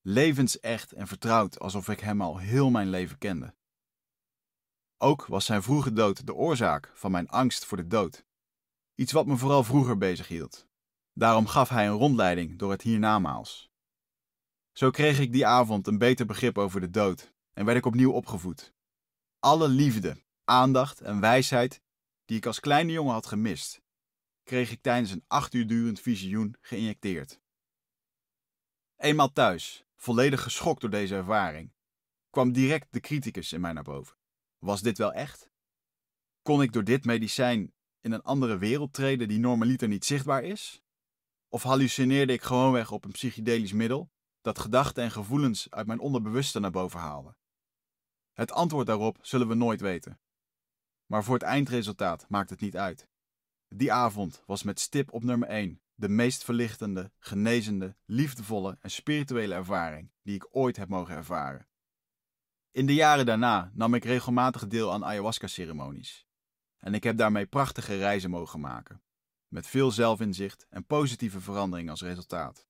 Levensecht 0.00 0.92
en 0.92 1.06
vertrouwd 1.06 1.58
alsof 1.58 1.88
ik 1.88 2.00
hem 2.00 2.20
al 2.20 2.38
heel 2.38 2.70
mijn 2.70 2.88
leven 2.88 3.18
kende. 3.18 3.54
Ook 4.98 5.26
was 5.26 5.44
zijn 5.44 5.62
vroege 5.62 5.92
dood 5.92 6.26
de 6.26 6.34
oorzaak 6.34 6.92
van 6.94 7.10
mijn 7.10 7.28
angst 7.28 7.64
voor 7.64 7.76
de 7.76 7.86
dood. 7.86 8.24
Iets 8.94 9.12
wat 9.12 9.26
me 9.26 9.36
vooral 9.36 9.64
vroeger 9.64 9.98
bezighield. 9.98 10.66
Daarom 11.12 11.46
gaf 11.46 11.68
hij 11.68 11.86
een 11.86 11.96
rondleiding 11.96 12.58
door 12.58 12.70
het 12.70 12.82
hiernamaals. 12.82 13.73
Zo 14.74 14.90
kreeg 14.90 15.20
ik 15.20 15.32
die 15.32 15.46
avond 15.46 15.86
een 15.86 15.98
beter 15.98 16.26
begrip 16.26 16.58
over 16.58 16.80
de 16.80 16.90
dood 16.90 17.34
en 17.52 17.64
werd 17.64 17.78
ik 17.78 17.86
opnieuw 17.86 18.12
opgevoed. 18.12 18.74
Alle 19.38 19.68
liefde, 19.68 20.22
aandacht 20.44 21.00
en 21.00 21.20
wijsheid 21.20 21.82
die 22.24 22.36
ik 22.36 22.46
als 22.46 22.60
kleine 22.60 22.92
jongen 22.92 23.12
had 23.12 23.26
gemist, 23.26 23.82
kreeg 24.42 24.70
ik 24.70 24.82
tijdens 24.82 25.10
een 25.10 25.24
acht 25.26 25.54
uur 25.54 25.66
durend 25.66 26.00
visioen 26.00 26.56
geïnjecteerd. 26.60 27.40
Eenmaal 28.96 29.32
thuis, 29.32 29.84
volledig 29.96 30.42
geschokt 30.42 30.80
door 30.80 30.90
deze 30.90 31.14
ervaring, 31.14 31.72
kwam 32.30 32.52
direct 32.52 32.86
de 32.90 33.00
criticus 33.00 33.52
in 33.52 33.60
mij 33.60 33.72
naar 33.72 33.82
boven. 33.82 34.16
Was 34.58 34.82
dit 34.82 34.98
wel 34.98 35.12
echt? 35.12 35.50
Kon 36.42 36.62
ik 36.62 36.72
door 36.72 36.84
dit 36.84 37.04
medicijn 37.04 37.74
in 38.00 38.12
een 38.12 38.22
andere 38.22 38.58
wereld 38.58 38.92
treden 38.92 39.28
die 39.28 39.38
normaliter 39.38 39.88
niet 39.88 40.04
zichtbaar 40.04 40.42
is? 40.42 40.82
Of 41.48 41.62
hallucineerde 41.62 42.32
ik 42.32 42.42
gewoonweg 42.42 42.90
op 42.90 43.04
een 43.04 43.12
psychedelisch 43.12 43.72
middel 43.72 44.12
dat 44.44 44.58
gedachten 44.58 45.04
en 45.04 45.10
gevoelens 45.10 45.70
uit 45.70 45.86
mijn 45.86 45.98
onderbewuste 45.98 46.60
naar 46.60 46.70
boven 46.70 47.00
haalde? 47.00 47.36
Het 48.32 48.52
antwoord 48.52 48.86
daarop 48.86 49.18
zullen 49.20 49.48
we 49.48 49.54
nooit 49.54 49.80
weten. 49.80 50.20
Maar 51.06 51.24
voor 51.24 51.34
het 51.34 51.42
eindresultaat 51.42 52.26
maakt 52.28 52.50
het 52.50 52.60
niet 52.60 52.76
uit. 52.76 53.08
Die 53.68 53.92
avond 53.92 54.42
was 54.46 54.62
met 54.62 54.80
stip 54.80 55.12
op 55.12 55.22
nummer 55.22 55.48
1 55.48 55.80
de 55.94 56.08
meest 56.08 56.44
verlichtende, 56.44 57.12
genezende, 57.18 57.96
liefdevolle 58.04 58.78
en 58.80 58.90
spirituele 58.90 59.54
ervaring 59.54 60.12
die 60.22 60.34
ik 60.34 60.46
ooit 60.50 60.76
heb 60.76 60.88
mogen 60.88 61.14
ervaren. 61.14 61.68
In 62.70 62.86
de 62.86 62.94
jaren 62.94 63.26
daarna 63.26 63.70
nam 63.74 63.94
ik 63.94 64.04
regelmatig 64.04 64.66
deel 64.66 64.92
aan 64.92 65.04
ayahuasca-ceremonies. 65.04 66.26
En 66.78 66.94
ik 66.94 67.02
heb 67.02 67.16
daarmee 67.16 67.46
prachtige 67.46 67.96
reizen 67.96 68.30
mogen 68.30 68.60
maken, 68.60 69.02
met 69.48 69.66
veel 69.66 69.90
zelfinzicht 69.90 70.66
en 70.68 70.86
positieve 70.86 71.40
verandering 71.40 71.90
als 71.90 72.02
resultaat. 72.02 72.66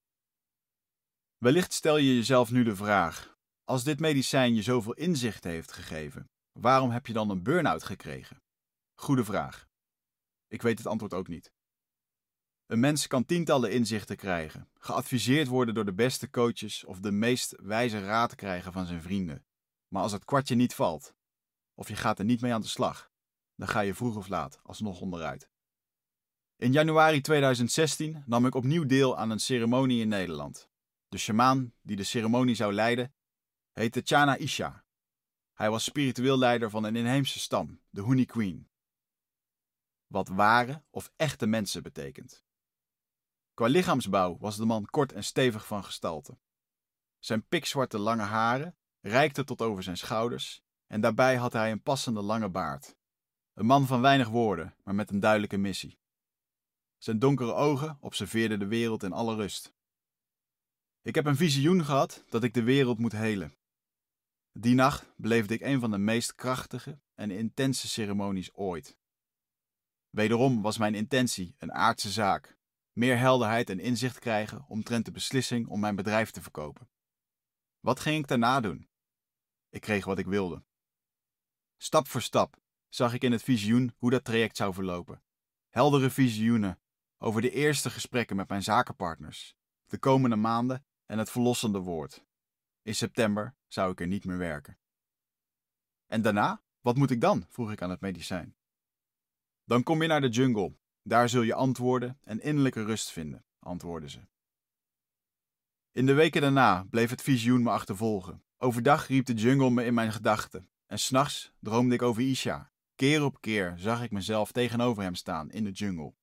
Wellicht 1.39 1.73
stel 1.73 1.97
je 1.97 2.15
jezelf 2.15 2.51
nu 2.51 2.65
de 2.65 2.77
vraag: 2.77 3.37
als 3.65 3.85
dit 3.85 4.01
medicijn 4.01 4.55
je 4.55 4.63
zoveel 4.63 4.93
inzicht 4.93 5.45
heeft 5.45 5.73
gegeven, 5.73 6.31
waarom 6.53 6.91
heb 6.91 7.07
je 7.07 7.13
dan 7.13 7.31
een 7.31 7.43
burn-out 7.43 7.83
gekregen? 7.83 8.43
Goede 8.95 9.25
vraag. 9.25 9.67
Ik 10.49 10.63
weet 10.63 10.79
het 10.79 10.87
antwoord 10.87 11.15
ook 11.15 11.29
niet. 11.29 11.53
Een 12.67 12.81
mens 12.81 13.07
kan 13.07 13.25
tientallen 13.25 13.73
inzichten 13.73 14.17
krijgen, 14.17 14.71
geadviseerd 14.75 15.49
worden 15.49 15.75
door 15.75 15.85
de 15.85 15.95
beste 15.95 16.31
coaches 16.31 16.85
of 16.85 17.01
de 17.01 17.11
meest 17.13 17.55
wijze 17.63 18.05
raad 18.05 18.35
krijgen 18.35 18.73
van 18.73 18.87
zijn 18.87 19.03
vrienden. 19.03 19.45
Maar 19.89 20.03
als 20.03 20.13
het 20.13 20.25
kwartje 20.25 20.55
niet 20.55 20.75
valt, 20.75 21.15
of 21.75 21.89
je 21.89 21.97
gaat 21.97 22.19
er 22.19 22.25
niet 22.25 22.41
mee 22.41 22.53
aan 22.53 22.61
de 22.61 22.67
slag, 22.67 23.11
dan 23.55 23.69
ga 23.69 23.81
je 23.81 23.95
vroeg 23.95 24.17
of 24.17 24.29
laat 24.29 24.61
alsnog 24.63 25.01
onderuit. 25.01 25.49
In 26.57 26.73
januari 26.73 27.21
2016 27.21 28.23
nam 28.27 28.47
ik 28.47 28.55
opnieuw 28.55 28.87
deel 28.87 29.17
aan 29.17 29.31
een 29.31 29.41
ceremonie 29.41 30.01
in 30.01 30.09
Nederland. 30.09 30.69
De 31.15 31.21
sjamaan 31.21 31.73
die 31.83 31.97
de 31.97 32.05
ceremonie 32.05 32.55
zou 32.55 32.73
leiden, 32.73 33.15
heette 33.73 34.01
Chana 34.05 34.37
Isha. 34.37 34.85
Hij 35.53 35.71
was 35.71 35.85
spiritueel 35.85 36.39
leider 36.39 36.71
van 36.71 36.85
een 36.85 36.97
inheemse 36.97 37.39
stam, 37.39 37.81
de 37.91 38.03
Huni 38.03 38.25
Queen. 38.25 38.69
Wat 40.07 40.29
ware 40.29 40.83
of 40.91 41.13
echte 41.17 41.47
mensen 41.47 41.83
betekent. 41.83 42.45
Qua 43.53 43.67
lichaamsbouw 43.67 44.39
was 44.39 44.57
de 44.57 44.65
man 44.65 44.85
kort 44.85 45.13
en 45.13 45.25
stevig 45.25 45.67
van 45.67 45.85
gestalte. 45.85 46.39
Zijn 47.19 47.47
pikzwarte 47.47 47.99
lange 47.99 48.23
haren 48.23 48.77
reikten 49.01 49.47
tot 49.47 49.63
over 49.63 49.83
zijn 49.83 49.97
schouders 49.97 50.63
en 50.87 51.01
daarbij 51.01 51.37
had 51.37 51.53
hij 51.53 51.71
een 51.71 51.83
passende 51.83 52.23
lange 52.23 52.51
baard. 52.51 52.97
Een 53.53 53.67
man 53.67 53.87
van 53.87 54.01
weinig 54.01 54.29
woorden, 54.29 54.77
maar 54.85 54.95
met 54.95 55.11
een 55.11 55.21
duidelijke 55.21 55.57
missie. 55.57 55.99
Zijn 56.99 57.19
donkere 57.19 57.53
ogen 57.53 57.97
observeerden 58.01 58.59
de 58.59 58.67
wereld 58.67 59.03
in 59.03 59.13
alle 59.13 59.35
rust. 59.35 59.74
Ik 61.05 61.15
heb 61.15 61.27
een 61.27 61.37
visioen 61.37 61.85
gehad 61.85 62.25
dat 62.29 62.45
ik 62.45 62.55
de 62.55 62.63
wereld 62.63 62.99
moet 62.99 63.13
helen. 63.13 63.57
Die 64.53 64.75
nacht 64.75 65.13
beleefde 65.17 65.55
ik 65.55 65.61
een 65.61 65.81
van 65.81 65.91
de 65.91 65.99
meest 65.99 66.35
krachtige 66.35 67.01
en 67.15 67.31
intense 67.31 67.89
ceremonies 67.89 68.55
ooit. 68.55 68.97
Wederom 70.11 70.63
was 70.63 70.79
mijn 70.79 70.95
intentie 70.95 71.55
een 71.59 71.73
aardse 71.73 72.11
zaak, 72.11 72.59
meer 72.93 73.19
helderheid 73.19 73.71
en 73.71 73.81
inzicht 73.81 74.19
krijgen 74.19 74.65
omtrent 74.69 75.05
de 75.05 75.11
beslissing 75.11 75.69
om 75.69 75.81
mijn 75.81 75.97
bedrijf 75.97 76.31
te 76.31 76.43
verkopen. 76.43 76.89
Wat 77.81 78.01
ging 78.01 78.19
ik 78.19 78.29
daarna 78.29 78.61
doen? 78.61 78.89
Ik 79.69 79.81
kreeg 79.81 80.05
wat 80.05 80.19
ik 80.19 80.27
wilde. 80.27 80.65
Stap 81.77 82.09
voor 82.09 82.23
stap 82.23 82.61
zag 82.89 83.15
ik 83.15 83.23
in 83.23 83.33
het 83.33 83.43
visioen 83.43 83.95
hoe 83.97 84.11
dat 84.11 84.25
traject 84.25 84.57
zou 84.57 84.75
verlopen. 84.75 85.23
Heldere 85.69 86.11
visioenen 86.11 86.81
over 87.19 87.41
de 87.41 87.51
eerste 87.51 87.91
gesprekken 87.91 88.37
met 88.37 88.49
mijn 88.49 88.63
zakenpartners, 88.63 89.57
de 89.87 89.99
komende 89.99 90.37
maanden 90.37 90.85
en 91.07 91.19
het 91.19 91.31
verlossende 91.31 91.79
woord. 91.79 92.25
In 92.83 92.95
september 92.95 93.55
zou 93.67 93.93
ik 93.93 94.01
er 94.01 94.07
niet 94.07 94.25
meer 94.25 94.39
werken. 94.39 94.79
En 96.07 96.23
daarna? 96.23 96.63
Wat 96.81 96.97
moet 96.97 97.11
ik 97.11 97.21
dan? 97.21 97.47
vroeg 97.49 97.73
ik 97.73 97.83
aan 97.83 97.91
het 97.91 98.01
medicijn. 98.01 98.57
Dan 99.65 99.83
kom 99.83 100.03
je 100.03 100.09
naar 100.09 100.21
de 100.21 100.29
jungle. 100.29 100.77
Daar 101.03 101.29
zul 101.29 101.43
je 101.43 101.55
antwoorden 101.55 102.19
en 102.23 102.41
innerlijke 102.41 102.85
rust 102.85 103.11
vinden, 103.11 103.45
antwoordden 103.59 104.11
ze. 104.11 104.21
In 105.93 106.07
de 106.07 106.13
weken 106.13 106.41
daarna 106.41 106.87
bleef 106.91 107.11
het 107.11 107.23
visioen 107.23 107.63
me 107.63 107.71
achtervolgen. 107.71 108.45
Overdag 108.59 109.07
riep 109.07 109.27
de 109.27 109.35
jungle 109.35 109.71
me 109.71 109.85
in 109.85 109.95
mijn 109.95 110.13
gedachten. 110.13 110.69
En 110.87 110.99
s'nachts 110.99 111.53
droomde 111.61 111.95
ik 111.95 112.03
over 112.03 112.23
Isha. 112.23 112.73
Keer 112.95 113.25
op 113.25 113.41
keer 113.41 113.75
zag 113.77 114.03
ik 114.03 114.11
mezelf 114.11 114.53
tegenover 114.53 115.03
hem 115.03 115.15
staan 115.15 115.51
in 115.51 115.65
de 115.65 115.71
jungle. 115.71 116.15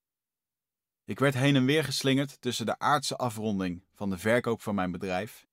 Ik 1.11 1.19
werd 1.19 1.33
heen 1.33 1.55
en 1.55 1.65
weer 1.65 1.83
geslingerd 1.83 2.41
tussen 2.41 2.65
de 2.65 2.79
aardse 2.79 3.17
afronding 3.17 3.83
van 3.93 4.09
de 4.09 4.17
verkoop 4.17 4.61
van 4.61 4.75
mijn 4.75 4.91
bedrijf 4.91 5.47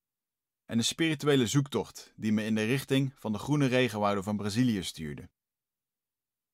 en 0.65 0.77
de 0.77 0.83
spirituele 0.83 1.47
zoektocht 1.47 2.13
die 2.15 2.31
me 2.31 2.43
in 2.43 2.55
de 2.55 2.63
richting 2.63 3.13
van 3.15 3.31
de 3.31 3.37
groene 3.37 3.65
regenwouden 3.65 4.23
van 4.23 4.37
Brazilië 4.37 4.83
stuurde. 4.83 5.29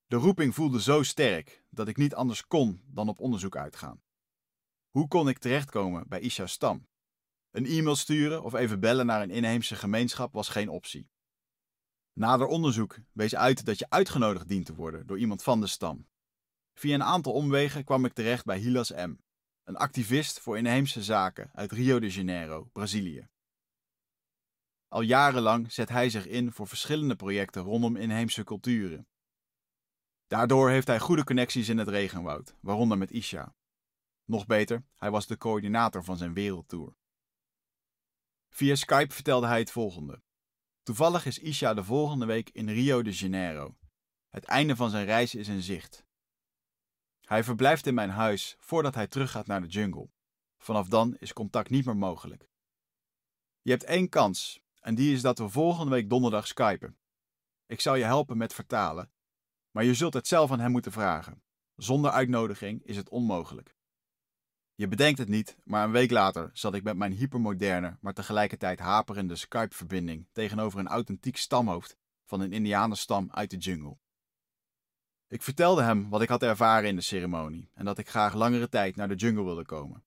De 0.08 0.16
roeping 0.16 0.56
voelde 0.56 0.82
zo 0.82 1.04
sterk 1.04 1.64
dat 1.70 1.88
ik 1.88 1.98
niet 1.98 2.16
anders 2.16 2.48
kon 2.48 2.82
dan 2.86 3.10
op 3.10 3.20
onderzoek 3.20 3.56
uitgaan. 3.56 4.02
Hoe 4.90 5.08
kon 5.08 5.30
ik 5.30 5.38
terechtkomen 5.38 6.08
bij 6.08 6.20
Isha's 6.20 6.52
stam? 6.52 6.88
Een 7.52 7.66
e-mail 7.66 7.96
sturen 7.96 8.44
of 8.44 8.54
even 8.54 8.80
bellen 8.80 9.06
naar 9.06 9.22
een 9.22 9.32
inheemse 9.32 9.76
gemeenschap 9.76 10.34
was 10.34 10.50
geen 10.50 10.70
optie. 10.70 11.10
Nader 12.14 12.48
onderzoek 12.48 12.98
wees 13.12 13.36
uit 13.36 13.66
dat 13.66 13.80
je 13.80 13.90
uitgenodigd 13.90 14.48
dient 14.48 14.66
te 14.66 14.76
worden 14.76 15.08
door 15.08 15.20
iemand 15.20 15.44
van 15.44 15.62
de 15.62 15.68
stam. 15.68 16.08
Via 16.78 16.94
een 16.94 17.04
aantal 17.04 17.34
omwegen 17.34 17.84
kwam 17.84 18.06
ik 18.06 18.14
terecht 18.14 18.46
bij 18.46 18.58
Hilas 18.58 18.92
M., 18.92 19.16
een 19.64 19.76
activist 19.76 20.40
voor 20.40 20.58
inheemse 20.58 21.04
zaken 21.04 21.50
uit 21.54 21.72
Rio 21.72 22.00
de 22.00 22.10
Janeiro, 22.10 22.70
Brazilië. 22.74 23.28
Al 24.88 25.02
jarenlang 25.02 25.72
zet 25.72 25.90
hij 25.90 26.10
zich 26.10 26.28
in 26.28 26.52
voor 26.52 26.68
verschillende 26.68 27.16
projecten 27.16 27.62
rondom 27.62 27.96
inheemse 27.96 28.44
culturen. 28.44 29.08
Daardoor 30.28 30.70
heeft 30.70 30.88
hij 30.88 31.00
goede 31.00 31.24
connecties 31.24 31.70
in 31.70 31.78
het 31.78 31.88
regenwoud, 31.88 32.56
waaronder 32.60 32.98
met 32.98 33.12
Isha. 33.12 33.56
Nog 34.26 34.46
beter, 34.46 34.86
hij 34.96 35.12
was 35.12 35.28
de 35.28 35.38
coördinator 35.38 36.04
van 36.04 36.18
zijn 36.18 36.34
wereldtour. 36.34 36.98
Via 38.50 38.76
Skype 38.76 39.14
vertelde 39.14 39.48
hij 39.48 39.60
het 39.60 39.72
volgende. 39.72 40.22
Toevallig 40.84 41.26
is 41.26 41.40
Isha 41.40 41.74
de 41.74 41.84
volgende 41.84 42.26
week 42.26 42.50
in 42.50 42.70
Rio 42.70 43.02
de 43.02 43.12
Janeiro. 43.12 43.78
Het 44.30 44.44
einde 44.44 44.76
van 44.76 44.90
zijn 44.90 45.06
reis 45.06 45.36
is 45.36 45.48
in 45.48 45.62
zicht. 45.62 46.05
Hij 47.26 47.44
verblijft 47.44 47.88
in 47.88 47.94
mijn 47.94 48.10
huis 48.10 48.56
voordat 48.60 48.96
hij 48.96 49.08
teruggaat 49.08 49.48
naar 49.48 49.62
de 49.62 49.68
jungle. 49.68 50.10
Vanaf 50.58 50.88
dan 50.88 51.16
is 51.20 51.34
contact 51.34 51.70
niet 51.70 51.86
meer 51.86 51.98
mogelijk. 51.98 52.50
Je 53.62 53.72
hebt 53.72 53.84
één 53.84 54.10
kans, 54.10 54.62
en 54.80 54.96
die 54.96 55.14
is 55.14 55.22
dat 55.22 55.40
we 55.40 55.50
volgende 55.50 55.92
week 55.92 56.10
donderdag 56.10 56.48
skypen. 56.48 56.98
Ik 57.66 57.82
zal 57.82 57.96
je 57.96 58.04
helpen 58.04 58.38
met 58.38 58.54
vertalen, 58.54 59.12
maar 59.72 59.84
je 59.84 59.94
zult 59.94 60.14
het 60.14 60.28
zelf 60.28 60.52
aan 60.52 60.60
hem 60.60 60.72
moeten 60.72 60.92
vragen. 60.92 61.44
Zonder 61.76 62.12
uitnodiging 62.12 62.84
is 62.84 62.98
het 62.98 63.10
onmogelijk. 63.10 63.76
Je 64.76 64.88
bedenkt 64.88 65.20
het 65.20 65.30
niet, 65.30 65.58
maar 65.64 65.84
een 65.84 65.92
week 65.92 66.12
later 66.12 66.50
zat 66.54 66.74
ik 66.74 66.84
met 66.84 66.98
mijn 66.98 67.12
hypermoderne, 67.12 67.98
maar 68.02 68.14
tegelijkertijd 68.14 68.80
haperende 68.80 69.36
Skype-verbinding 69.36 70.28
tegenover 70.32 70.80
een 70.80 70.88
authentiek 70.88 71.38
stamhoofd 71.38 71.98
van 72.26 72.42
een 72.42 72.54
Indianenstam 72.54 73.30
uit 73.32 73.50
de 73.50 73.58
jungle. 73.58 73.98
Ik 75.36 75.44
vertelde 75.44 75.82
hem 75.82 76.10
wat 76.10 76.22
ik 76.22 76.30
had 76.30 76.44
ervaren 76.44 76.90
in 76.90 76.96
de 76.96 77.02
ceremonie 77.02 77.70
en 77.74 77.86
dat 77.86 77.98
ik 77.98 78.10
graag 78.10 78.34
langere 78.34 78.70
tijd 78.70 78.96
naar 78.96 79.08
de 79.08 79.16
jungle 79.16 79.44
wilde 79.44 79.66
komen. 79.66 80.04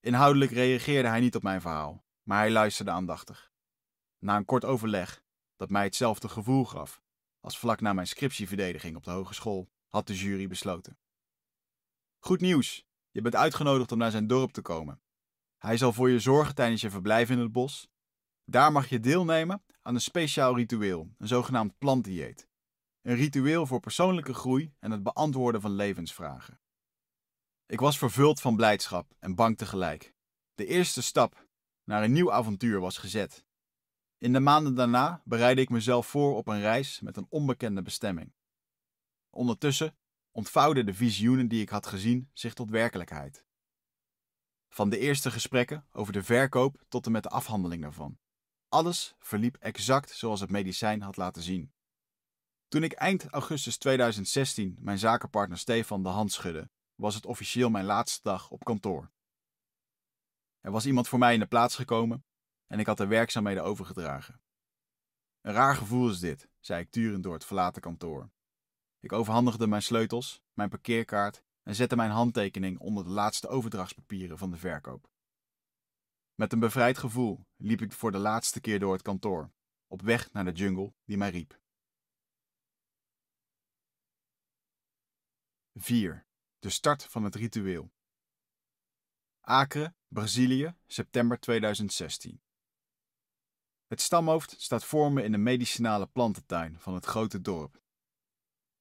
Inhoudelijk 0.00 0.50
reageerde 0.50 1.08
hij 1.08 1.20
niet 1.20 1.34
op 1.34 1.42
mijn 1.42 1.60
verhaal, 1.60 2.04
maar 2.22 2.38
hij 2.38 2.50
luisterde 2.50 2.90
aandachtig. 2.90 3.52
Na 4.18 4.36
een 4.36 4.44
kort 4.44 4.64
overleg, 4.64 5.24
dat 5.56 5.70
mij 5.70 5.84
hetzelfde 5.84 6.28
gevoel 6.28 6.64
gaf 6.64 7.02
als 7.40 7.58
vlak 7.58 7.80
na 7.80 7.92
mijn 7.92 8.06
scriptieverdediging 8.06 8.96
op 8.96 9.04
de 9.04 9.10
hogeschool, 9.10 9.70
had 9.88 10.06
de 10.06 10.14
jury 10.14 10.46
besloten. 10.46 10.98
Goed 12.18 12.40
nieuws, 12.40 12.86
je 13.10 13.20
bent 13.20 13.36
uitgenodigd 13.36 13.92
om 13.92 13.98
naar 13.98 14.10
zijn 14.10 14.26
dorp 14.26 14.52
te 14.52 14.62
komen. 14.62 15.00
Hij 15.58 15.76
zal 15.76 15.92
voor 15.92 16.10
je 16.10 16.18
zorgen 16.18 16.54
tijdens 16.54 16.80
je 16.80 16.90
verblijf 16.90 17.30
in 17.30 17.38
het 17.38 17.52
bos. 17.52 17.88
Daar 18.44 18.72
mag 18.72 18.88
je 18.88 19.00
deelnemen 19.00 19.62
aan 19.82 19.94
een 19.94 20.00
speciaal 20.00 20.56
ritueel, 20.56 21.14
een 21.18 21.28
zogenaamd 21.28 21.78
plantdieet. 21.78 22.52
Een 23.04 23.14
ritueel 23.14 23.66
voor 23.66 23.80
persoonlijke 23.80 24.34
groei 24.34 24.74
en 24.78 24.90
het 24.90 25.02
beantwoorden 25.02 25.60
van 25.60 25.70
levensvragen. 25.70 26.60
Ik 27.66 27.80
was 27.80 27.98
vervuld 27.98 28.40
van 28.40 28.56
blijdschap 28.56 29.14
en 29.18 29.34
bang 29.34 29.58
tegelijk. 29.58 30.14
De 30.54 30.66
eerste 30.66 31.02
stap 31.02 31.48
naar 31.84 32.02
een 32.02 32.12
nieuw 32.12 32.32
avontuur 32.32 32.80
was 32.80 32.98
gezet. 32.98 33.44
In 34.18 34.32
de 34.32 34.40
maanden 34.40 34.74
daarna 34.74 35.22
bereidde 35.24 35.62
ik 35.62 35.68
mezelf 35.70 36.06
voor 36.06 36.36
op 36.36 36.48
een 36.48 36.60
reis 36.60 37.00
met 37.00 37.16
een 37.16 37.26
onbekende 37.28 37.82
bestemming. 37.82 38.32
Ondertussen 39.30 39.96
ontvouwden 40.30 40.86
de 40.86 40.94
visioenen 40.94 41.48
die 41.48 41.62
ik 41.62 41.68
had 41.68 41.86
gezien 41.86 42.30
zich 42.32 42.54
tot 42.54 42.70
werkelijkheid. 42.70 43.44
Van 44.68 44.88
de 44.88 44.98
eerste 44.98 45.30
gesprekken 45.30 45.86
over 45.92 46.12
de 46.12 46.22
verkoop 46.22 46.84
tot 46.88 47.06
en 47.06 47.12
met 47.12 47.22
de 47.22 47.28
afhandeling 47.28 47.82
daarvan. 47.82 48.18
Alles 48.68 49.14
verliep 49.18 49.56
exact 49.56 50.10
zoals 50.10 50.40
het 50.40 50.50
medicijn 50.50 51.02
had 51.02 51.16
laten 51.16 51.42
zien. 51.42 51.73
Toen 52.68 52.82
ik 52.82 52.92
eind 52.92 53.26
augustus 53.26 53.76
2016 53.78 54.76
mijn 54.80 54.98
zakenpartner 54.98 55.58
Stefan 55.58 56.02
de 56.02 56.08
hand 56.08 56.32
schudde, 56.32 56.70
was 56.94 57.14
het 57.14 57.26
officieel 57.26 57.70
mijn 57.70 57.84
laatste 57.84 58.20
dag 58.22 58.50
op 58.50 58.64
kantoor. 58.64 59.10
Er 60.60 60.70
was 60.70 60.86
iemand 60.86 61.08
voor 61.08 61.18
mij 61.18 61.34
in 61.34 61.40
de 61.40 61.46
plaats 61.46 61.76
gekomen 61.76 62.24
en 62.66 62.78
ik 62.78 62.86
had 62.86 62.96
de 62.96 63.06
werkzaamheden 63.06 63.64
overgedragen. 63.64 64.40
Een 65.40 65.52
raar 65.52 65.76
gevoel 65.76 66.10
is 66.10 66.18
dit, 66.18 66.48
zei 66.60 66.80
ik 66.80 66.90
turend 66.90 67.22
door 67.22 67.32
het 67.34 67.44
verlaten 67.44 67.82
kantoor. 67.82 68.30
Ik 69.00 69.12
overhandigde 69.12 69.66
mijn 69.66 69.82
sleutels, 69.82 70.42
mijn 70.52 70.68
parkeerkaart 70.68 71.42
en 71.62 71.74
zette 71.74 71.96
mijn 71.96 72.10
handtekening 72.10 72.78
onder 72.78 73.04
de 73.04 73.10
laatste 73.10 73.48
overdrachtspapieren 73.48 74.38
van 74.38 74.50
de 74.50 74.56
verkoop. 74.56 75.10
Met 76.34 76.52
een 76.52 76.58
bevrijd 76.58 76.98
gevoel 76.98 77.46
liep 77.56 77.80
ik 77.80 77.92
voor 77.92 78.12
de 78.12 78.18
laatste 78.18 78.60
keer 78.60 78.78
door 78.78 78.92
het 78.92 79.02
kantoor, 79.02 79.52
op 79.86 80.02
weg 80.02 80.32
naar 80.32 80.44
de 80.44 80.52
jungle 80.52 80.94
die 81.04 81.16
mij 81.16 81.30
riep. 81.30 81.62
4. 85.76 86.26
De 86.58 86.70
start 86.70 87.04
van 87.04 87.24
het 87.24 87.34
ritueel. 87.34 87.92
Acre, 89.40 89.94
Brazilië, 90.08 90.74
september 90.86 91.40
2016. 91.40 92.42
Het 93.86 94.00
stamhoofd 94.00 94.54
staat 94.58 94.84
voor 94.84 95.12
me 95.12 95.22
in 95.22 95.32
de 95.32 95.38
medicinale 95.38 96.06
plantentuin 96.06 96.78
van 96.78 96.94
het 96.94 97.04
grote 97.04 97.40
dorp. 97.40 97.82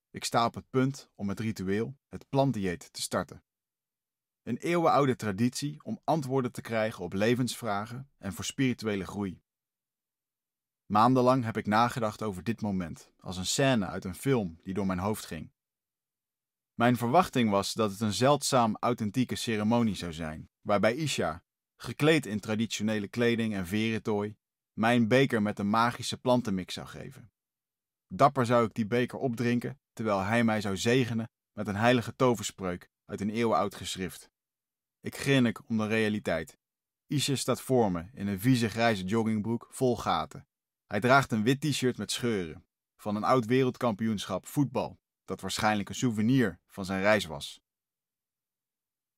Ik 0.10 0.24
sta 0.24 0.46
op 0.46 0.54
het 0.54 0.70
punt 0.70 1.10
om 1.16 1.30
het 1.30 1.40
ritueel, 1.40 1.98
het 2.10 2.30
plantdieet, 2.30 2.94
te 2.94 3.02
starten. 3.02 3.44
Een 4.44 4.58
eeuwenoude 4.58 5.16
traditie 5.16 5.84
om 5.84 6.00
antwoorden 6.04 6.52
te 6.52 6.62
krijgen 6.62 7.04
op 7.04 7.14
levensvragen 7.14 8.10
en 8.18 8.34
voor 8.34 8.46
spirituele 8.46 9.06
groei. 9.06 9.42
Maandenlang 10.86 11.44
heb 11.44 11.58
ik 11.58 11.66
nagedacht 11.66 12.22
over 12.22 12.44
dit 12.44 12.62
moment, 12.62 13.12
als 13.20 13.38
een 13.38 13.46
scène 13.46 13.86
uit 13.86 14.06
een 14.06 14.16
film 14.16 14.60
die 14.64 14.74
door 14.74 14.86
mijn 14.86 15.00
hoofd 15.00 15.26
ging. 15.26 15.53
Mijn 16.74 16.98
verwachting 16.98 17.50
was 17.50 17.74
dat 17.74 17.92
het 17.92 18.00
een 18.00 18.14
zeldzaam 18.14 18.78
authentieke 18.80 19.36
ceremonie 19.36 19.96
zou 19.96 20.14
zijn, 20.14 20.50
waarbij 20.62 20.96
Isha, 20.96 21.44
gekleed 21.76 22.26
in 22.26 22.40
traditionele 22.40 23.08
kleding 23.08 23.54
en 23.54 23.68
verentooi, 23.68 24.36
mij 24.74 24.96
een 24.96 25.08
beker 25.08 25.42
met 25.42 25.60
een 25.60 25.70
magische 25.70 26.18
plantenmix 26.18 26.74
zou 26.74 26.88
geven. 26.88 27.32
Dapper 28.08 28.46
zou 28.46 28.66
ik 28.66 28.74
die 28.74 28.86
beker 28.86 29.20
opdrinken, 29.20 29.80
terwijl 29.94 30.20
hij 30.20 30.44
mij 30.44 30.62
zou 30.62 30.78
zegenen 30.78 31.30
met 31.52 31.68
een 31.68 31.76
heilige 31.76 32.16
toverspreuk 32.16 32.90
uit 33.06 33.22
een 33.22 33.30
eeuwenoud 33.30 33.76
geschrift. 33.76 34.32
Ik 35.00 35.16
grinnik 35.16 35.70
om 35.70 35.78
de 35.78 35.88
realiteit. 35.88 36.58
Isha 37.08 37.36
staat 37.36 37.62
voor 37.62 37.92
me 37.92 38.06
in 38.14 38.28
een 38.28 38.40
vieze 38.40 38.70
grijze 38.70 39.04
joggingbroek 39.04 39.68
vol 39.72 39.98
gaten. 39.98 40.48
Hij 40.88 41.00
draagt 41.00 41.32
een 41.32 41.44
wit 41.44 41.62
t-shirt 41.62 41.98
met 41.98 42.12
scheuren, 42.12 42.66
van 42.98 43.16
een 43.16 43.24
oud 43.24 43.46
wereldkampioenschap 43.46 44.48
voetbal, 44.48 45.00
dat 45.26 45.42
waarschijnlijk 45.42 45.90
een 45.90 45.96
souvenir 45.96 46.60
van 46.68 46.86
zijn 46.86 47.02
reis 47.02 47.26
was. 47.26 47.62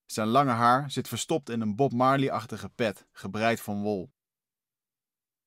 Zijn 0.05 0.27
lange 0.27 0.51
haar 0.51 0.91
zit 0.91 1.07
verstopt 1.07 1.49
in 1.49 1.61
een 1.61 1.75
Bob 1.75 1.91
Marley-achtige 1.91 2.69
pet, 2.69 3.07
gebreid 3.11 3.61
van 3.61 3.81
wol. 3.81 4.13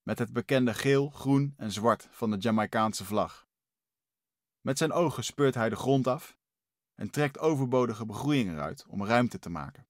Met 0.02 0.18
het 0.18 0.32
bekende 0.32 0.74
geel, 0.74 1.10
groen 1.10 1.54
en 1.56 1.72
zwart 1.72 2.08
van 2.10 2.30
de 2.30 2.36
Jamaicaanse 2.36 3.04
vlag. 3.04 3.48
Met 4.60 4.78
zijn 4.78 4.92
ogen 4.92 5.24
speurt 5.24 5.54
hij 5.54 5.68
de 5.68 5.76
grond 5.76 6.06
af 6.06 6.38
en 6.94 7.10
trekt 7.10 7.38
overbodige 7.38 8.06
begroeiing 8.06 8.50
eruit 8.50 8.86
om 8.86 9.04
ruimte 9.04 9.38
te 9.38 9.50
maken. 9.50 9.86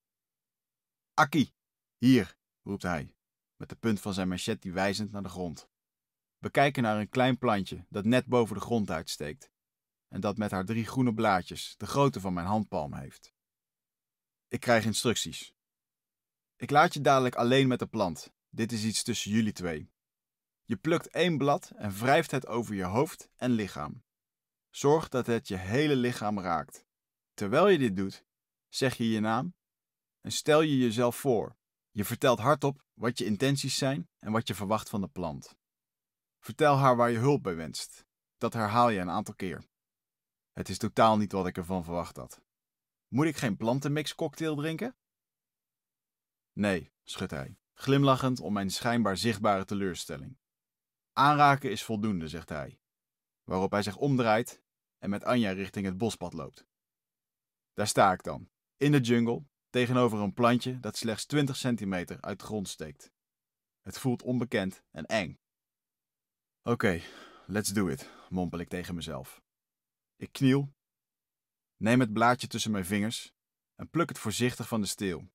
Akki, 1.15 1.53
hier, 1.97 2.37
roept 2.63 2.83
hij, 2.83 3.15
met 3.57 3.69
de 3.69 3.77
punt 3.77 4.01
van 4.01 4.15
zijn 4.15 4.29
machete 4.29 4.71
wijzend 4.71 5.13
naar 5.13 5.23
de 5.23 5.29
grond. 5.29 5.69
We 6.39 6.51
kijken 6.51 6.83
naar 6.83 7.01
een 7.01 7.09
klein 7.09 7.39
plantje 7.39 7.87
dat 7.89 8.05
net 8.05 8.27
boven 8.27 8.55
de 8.55 8.61
grond 8.61 8.91
uitsteekt 8.91 9.51
en 10.09 10.21
dat 10.21 10.37
met 10.37 10.51
haar 10.51 10.65
drie 10.65 10.87
groene 10.87 11.15
blaadjes 11.15 11.75
de 11.77 11.87
grootte 11.87 12.21
van 12.21 12.33
mijn 12.33 12.47
handpalm 12.47 12.95
heeft. 12.95 13.33
Ik 14.49 14.61
krijg 14.61 14.85
instructies. 14.85 15.55
Ik 16.57 16.71
laat 16.71 16.95
je 16.95 17.01
dadelijk 17.01 17.35
alleen 17.35 17.69
met 17.69 17.79
de 17.79 17.87
plant. 17.87 18.33
Dit 18.49 18.73
is 18.73 18.85
iets 18.85 19.03
tussen 19.03 19.31
jullie 19.31 19.53
twee. 19.53 19.91
Je 20.65 20.77
plukt 20.77 21.09
één 21.09 21.39
blad 21.39 21.71
en 21.77 21.99
wrijft 21.99 22.31
het 22.31 22.47
over 22.47 22.75
je 22.75 22.85
hoofd 22.85 23.29
en 23.37 23.51
lichaam. 23.51 24.05
Zorg 24.71 25.09
dat 25.09 25.27
het 25.27 25.49
je 25.49 25.57
hele 25.57 25.97
lichaam 25.97 26.41
raakt. 26.41 26.85
Terwijl 27.35 27.69
je 27.69 27.79
dit 27.79 27.97
doet, 27.97 28.25
zeg 28.69 28.95
je 28.95 29.11
je 29.11 29.21
naam 29.21 29.55
en 30.21 30.33
stel 30.33 30.61
je 30.61 30.77
jezelf 30.77 31.17
voor. 31.17 31.57
Je 31.91 32.05
vertelt 32.05 32.39
hardop 32.39 32.85
wat 32.95 33.19
je 33.19 33.25
intenties 33.25 33.79
zijn 33.79 34.09
en 34.19 34.33
wat 34.33 34.49
je 34.49 34.55
verwacht 34.55 34.89
van 34.89 35.01
de 35.01 35.09
plant. 35.09 35.57
Vertel 36.41 36.77
haar 36.77 36.97
waar 36.97 37.11
je 37.11 37.19
hulp 37.19 37.43
bij 37.43 37.57
wenst. 37.57 38.07
Dat 38.37 38.53
herhaal 38.53 38.89
je 38.89 39.01
een 39.01 39.11
aantal 39.11 39.35
keer. 39.35 39.65
Het 40.59 40.69
is 40.69 40.79
totaal 40.79 41.17
niet 41.17 41.33
wat 41.33 41.47
ik 41.47 41.57
ervan 41.57 41.85
verwacht 41.85 42.17
had. 42.17 42.43
Moet 43.09 43.27
ik 43.27 43.37
geen 43.37 43.57
plantenmix 43.57 44.15
cocktail 44.15 44.57
drinken? 44.57 44.97
Nee, 46.53 46.93
schudt 47.05 47.31
hij, 47.31 47.59
glimlachend 47.75 48.41
om 48.41 48.53
mijn 48.53 48.71
schijnbaar 48.71 49.17
zichtbare 49.17 49.65
teleurstelling. 49.65 50.39
Aanraken 51.13 51.71
is 51.71 51.83
voldoende, 51.83 52.29
zegt 52.29 52.49
hij, 52.49 52.81
waarop 53.45 53.71
hij 53.71 53.83
zich 53.83 53.97
omdraait 53.97 54.63
en 54.99 55.11
met 55.11 55.25
Anja 55.25 55.51
richting 55.51 55.87
het 55.87 55.99
bospad 55.99 56.33
loopt. 56.33 56.67
Daar 57.73 57.89
sta 57.89 58.13
ik 58.13 58.23
dan, 58.23 58.51
in 58.77 58.93
de 58.93 59.01
jungle, 59.01 59.47
tegenover 59.71 60.19
een 60.19 60.35
plantje 60.35 60.81
dat 60.81 60.97
slechts 60.97 61.27
20 61.27 61.57
centimeter 61.57 62.21
uit 62.21 62.39
de 62.39 62.45
grond 62.45 62.69
steekt. 62.69 63.13
Het 63.81 63.99
voelt 63.99 64.23
onbekend 64.23 64.83
en 64.91 65.07
eng. 65.07 65.39
Oké, 66.63 67.03
let's 67.47 67.73
do 67.73 67.89
it, 67.89 68.11
mompel 68.29 68.59
ik 68.59 68.69
tegen 68.69 68.95
mezelf. 68.95 69.47
Ik 70.21 70.33
kniel, 70.33 70.75
neem 71.77 72.01
het 72.01 72.13
blaadje 72.13 72.47
tussen 72.47 72.71
mijn 72.71 72.85
vingers 72.85 73.33
en 73.75 73.91
pluk 73.91 74.09
het 74.09 74.19
voorzichtig 74.19 74.69
van 74.69 74.81
de 74.81 74.87
steel. 74.87 75.29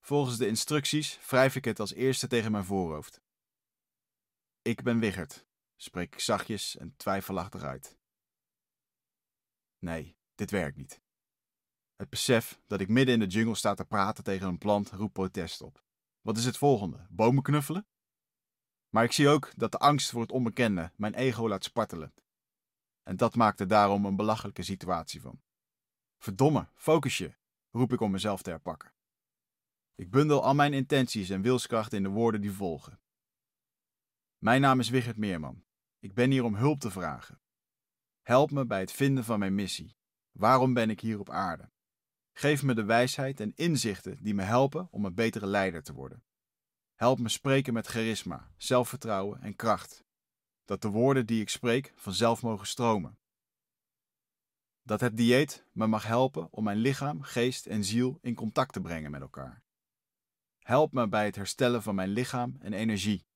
Volgens 0.00 0.36
de 0.36 0.46
instructies 0.46 1.18
wrijf 1.28 1.56
ik 1.56 1.64
het 1.64 1.80
als 1.80 1.92
eerste 1.92 2.26
tegen 2.26 2.52
mijn 2.52 2.64
voorhoofd. 2.64 3.20
Ik 4.62 4.82
ben 4.82 4.98
Wiggert, 4.98 5.46
spreek 5.76 6.12
ik 6.14 6.20
zachtjes 6.20 6.76
en 6.76 6.96
twijfelachtig 6.96 7.62
uit. 7.62 7.98
Nee, 9.78 10.16
dit 10.34 10.50
werkt 10.50 10.76
niet. 10.76 11.00
Het 11.96 12.08
besef 12.10 12.60
dat 12.66 12.80
ik 12.80 12.88
midden 12.88 13.14
in 13.14 13.20
de 13.20 13.34
jungle 13.34 13.54
sta 13.54 13.74
te 13.74 13.84
praten 13.84 14.24
tegen 14.24 14.48
een 14.48 14.58
plant 14.58 14.90
roept 14.90 15.12
protest 15.12 15.60
op. 15.60 15.84
Wat 16.20 16.36
is 16.36 16.44
het 16.44 16.56
volgende? 16.56 17.06
Bomen 17.10 17.42
knuffelen? 17.42 17.86
Maar 18.88 19.04
ik 19.04 19.12
zie 19.12 19.28
ook 19.28 19.52
dat 19.56 19.72
de 19.72 19.78
angst 19.78 20.10
voor 20.10 20.20
het 20.20 20.32
onbekende 20.32 20.92
mijn 20.96 21.14
ego 21.14 21.48
laat 21.48 21.64
spartelen 21.64 22.14
en 23.04 23.16
dat 23.16 23.34
maakt 23.34 23.60
er 23.60 23.68
daarom 23.68 24.04
een 24.04 24.16
belachelijke 24.16 24.62
situatie 24.62 25.20
van. 25.20 25.42
Verdomme, 26.18 26.68
focus 26.74 27.18
je, 27.18 27.36
roep 27.70 27.92
ik 27.92 28.00
om 28.00 28.10
mezelf 28.10 28.42
te 28.42 28.50
herpakken. 28.50 28.92
Ik 29.94 30.10
bundel 30.10 30.42
al 30.42 30.54
mijn 30.54 30.72
intenties 30.72 31.30
en 31.30 31.42
wilskracht 31.42 31.92
in 31.92 32.02
de 32.02 32.08
woorden 32.08 32.40
die 32.40 32.52
volgen. 32.52 33.00
Mijn 34.38 34.60
naam 34.60 34.80
is 34.80 34.88
Wigert 34.88 35.16
Meerman. 35.16 35.64
Ik 35.98 36.14
ben 36.14 36.30
hier 36.30 36.44
om 36.44 36.54
hulp 36.54 36.80
te 36.80 36.90
vragen. 36.90 37.40
Help 38.22 38.50
me 38.50 38.66
bij 38.66 38.80
het 38.80 38.92
vinden 38.92 39.24
van 39.24 39.38
mijn 39.38 39.54
missie. 39.54 39.96
Waarom 40.32 40.74
ben 40.74 40.90
ik 40.90 41.00
hier 41.00 41.18
op 41.18 41.30
aarde? 41.30 41.70
Geef 42.32 42.62
me 42.62 42.74
de 42.74 42.84
wijsheid 42.84 43.40
en 43.40 43.52
inzichten 43.54 44.22
die 44.22 44.34
me 44.34 44.42
helpen 44.42 44.88
om 44.90 45.04
een 45.04 45.14
betere 45.14 45.46
leider 45.46 45.82
te 45.82 45.92
worden. 45.92 46.24
Help 46.94 47.18
me 47.18 47.28
spreken 47.28 47.72
met 47.72 47.86
charisma, 47.86 48.52
zelfvertrouwen 48.56 49.40
en 49.40 49.56
kracht 49.56 50.03
dat 50.64 50.82
de 50.82 50.88
woorden 50.88 51.26
die 51.26 51.40
ik 51.40 51.48
spreek 51.48 51.92
vanzelf 51.96 52.42
mogen 52.42 52.66
stromen. 52.66 53.18
Dat 54.82 55.00
het 55.00 55.16
dieet 55.16 55.66
me 55.72 55.86
mag 55.86 56.06
helpen 56.06 56.52
om 56.52 56.64
mijn 56.64 56.78
lichaam, 56.78 57.22
geest 57.22 57.66
en 57.66 57.84
ziel 57.84 58.18
in 58.20 58.34
contact 58.34 58.72
te 58.72 58.80
brengen 58.80 59.10
met 59.10 59.20
elkaar. 59.20 59.62
Help 60.58 60.92
me 60.92 61.08
bij 61.08 61.24
het 61.24 61.36
herstellen 61.36 61.82
van 61.82 61.94
mijn 61.94 62.08
lichaam 62.08 62.56
en 62.60 62.72
energie. 62.72 63.26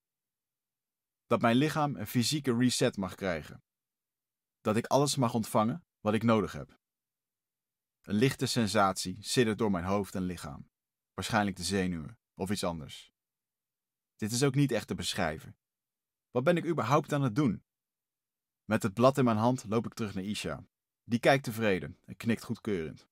Dat 1.26 1.40
mijn 1.40 1.56
lichaam 1.56 1.96
een 1.96 2.06
fysieke 2.06 2.56
reset 2.56 2.96
mag 2.96 3.14
krijgen. 3.14 3.62
Dat 4.60 4.76
ik 4.76 4.86
alles 4.86 5.16
mag 5.16 5.34
ontvangen 5.34 5.84
wat 6.00 6.14
ik 6.14 6.22
nodig 6.22 6.52
heb. 6.52 6.78
Een 8.00 8.14
lichte 8.14 8.46
sensatie 8.46 9.16
siddert 9.20 9.58
door 9.58 9.70
mijn 9.70 9.84
hoofd 9.84 10.14
en 10.14 10.22
lichaam. 10.22 10.70
Waarschijnlijk 11.14 11.56
de 11.56 11.62
zenuwen 11.62 12.18
of 12.34 12.50
iets 12.50 12.64
anders. 12.64 13.12
Dit 14.16 14.32
is 14.32 14.42
ook 14.42 14.54
niet 14.54 14.72
echt 14.72 14.86
te 14.86 14.94
beschrijven. 14.94 15.56
Wat 16.30 16.44
ben 16.44 16.56
ik 16.56 16.66
überhaupt 16.66 17.12
aan 17.12 17.22
het 17.22 17.34
doen? 17.34 17.62
Met 18.64 18.82
het 18.82 18.94
blad 18.94 19.18
in 19.18 19.24
mijn 19.24 19.36
hand 19.36 19.64
loop 19.68 19.86
ik 19.86 19.94
terug 19.94 20.14
naar 20.14 20.24
Isha. 20.24 20.64
Die 21.04 21.18
kijkt 21.18 21.44
tevreden 21.44 21.98
en 22.04 22.16
knikt 22.16 22.44
goedkeurend. 22.44 23.08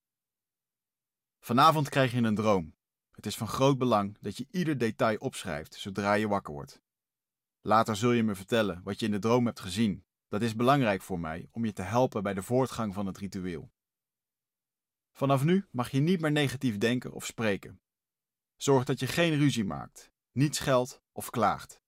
Vanavond 1.38 1.88
krijg 1.88 2.12
je 2.12 2.22
een 2.22 2.34
droom. 2.34 2.74
Het 3.10 3.26
is 3.26 3.36
van 3.36 3.48
groot 3.48 3.78
belang 3.78 4.18
dat 4.20 4.36
je 4.36 4.46
ieder 4.50 4.78
detail 4.78 5.18
opschrijft 5.18 5.74
zodra 5.74 6.12
je 6.14 6.28
wakker 6.28 6.52
wordt. 6.54 6.82
Later 7.60 7.96
zul 7.96 8.12
je 8.12 8.22
me 8.22 8.34
vertellen 8.34 8.82
wat 8.82 9.00
je 9.00 9.06
in 9.06 9.12
de 9.12 9.18
droom 9.18 9.46
hebt 9.46 9.60
gezien. 9.60 10.04
Dat 10.28 10.42
is 10.42 10.56
belangrijk 10.56 11.02
voor 11.02 11.20
mij 11.20 11.48
om 11.50 11.64
je 11.64 11.72
te 11.72 11.82
helpen 11.82 12.22
bij 12.22 12.34
de 12.34 12.42
voortgang 12.42 12.94
van 12.94 13.06
het 13.06 13.18
ritueel. 13.18 13.72
Vanaf 15.12 15.44
nu 15.44 15.66
mag 15.70 15.90
je 15.90 16.00
niet 16.00 16.20
meer 16.20 16.32
negatief 16.32 16.78
denken 16.78 17.12
of 17.12 17.26
spreken. 17.26 17.80
Zorg 18.56 18.84
dat 18.84 19.00
je 19.00 19.06
geen 19.06 19.38
ruzie 19.38 19.64
maakt, 19.64 20.12
niet 20.32 20.56
scheldt 20.56 21.02
of 21.12 21.30
klaagt. 21.30 21.82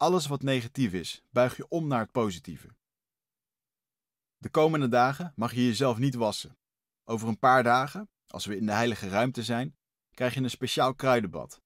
Alles 0.00 0.26
wat 0.26 0.42
negatief 0.42 0.92
is, 0.92 1.22
buig 1.30 1.56
je 1.56 1.68
om 1.68 1.86
naar 1.86 2.00
het 2.00 2.12
positieve. 2.12 2.76
De 4.36 4.50
komende 4.50 4.88
dagen 4.88 5.32
mag 5.36 5.54
je 5.54 5.64
jezelf 5.64 5.98
niet 5.98 6.14
wassen. 6.14 6.58
Over 7.04 7.28
een 7.28 7.38
paar 7.38 7.62
dagen, 7.62 8.10
als 8.26 8.46
we 8.46 8.56
in 8.56 8.66
de 8.66 8.72
heilige 8.72 9.08
ruimte 9.08 9.42
zijn, 9.42 9.76
krijg 10.10 10.34
je 10.34 10.40
een 10.40 10.50
speciaal 10.50 10.94
kruidenbad. 10.94 11.62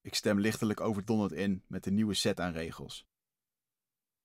Ik 0.00 0.14
stem 0.14 0.40
lichtelijk 0.40 0.80
overdonderd 0.80 1.32
in 1.32 1.64
met 1.66 1.84
de 1.84 1.90
nieuwe 1.90 2.14
set 2.14 2.40
aan 2.40 2.52
regels. 2.52 3.06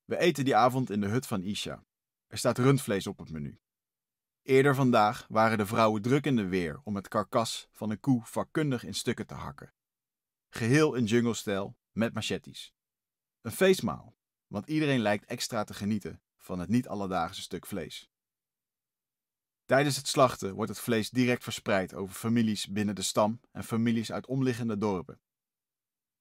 We 0.05 0.17
eten 0.17 0.45
die 0.45 0.55
avond 0.55 0.89
in 0.89 1.01
de 1.01 1.07
hut 1.07 1.27
van 1.27 1.41
Isha. 1.41 1.85
Er 2.27 2.37
staat 2.37 2.57
rundvlees 2.57 3.07
op 3.07 3.17
het 3.17 3.31
menu. 3.31 3.59
Eerder 4.41 4.75
vandaag 4.75 5.25
waren 5.29 5.57
de 5.57 5.65
vrouwen 5.65 6.01
druk 6.01 6.25
in 6.25 6.35
de 6.35 6.47
weer 6.47 6.81
om 6.83 6.95
het 6.95 7.07
karkas 7.07 7.67
van 7.71 7.89
een 7.89 7.99
koe 7.99 8.25
vakkundig 8.25 8.83
in 8.83 8.93
stukken 8.93 9.27
te 9.27 9.33
hakken. 9.33 9.73
Geheel 10.49 10.93
in 10.93 11.05
jungle-stijl 11.05 11.77
met 11.91 12.13
machetes. 12.13 12.74
Een 13.45 13.51
feestmaal, 13.51 14.15
want 14.47 14.67
iedereen 14.67 14.99
lijkt 14.99 15.25
extra 15.25 15.63
te 15.63 15.73
genieten 15.73 16.21
van 16.37 16.59
het 16.59 16.69
niet-alledaagse 16.69 17.41
stuk 17.41 17.65
vlees. 17.65 18.09
Tijdens 19.65 19.95
het 19.95 20.07
slachten 20.07 20.53
wordt 20.53 20.71
het 20.71 20.79
vlees 20.79 21.09
direct 21.09 21.43
verspreid 21.43 21.93
over 21.93 22.15
families 22.15 22.67
binnen 22.67 22.95
de 22.95 23.01
stam 23.01 23.41
en 23.51 23.63
families 23.63 24.11
uit 24.11 24.25
omliggende 24.25 24.77
dorpen. 24.77 25.19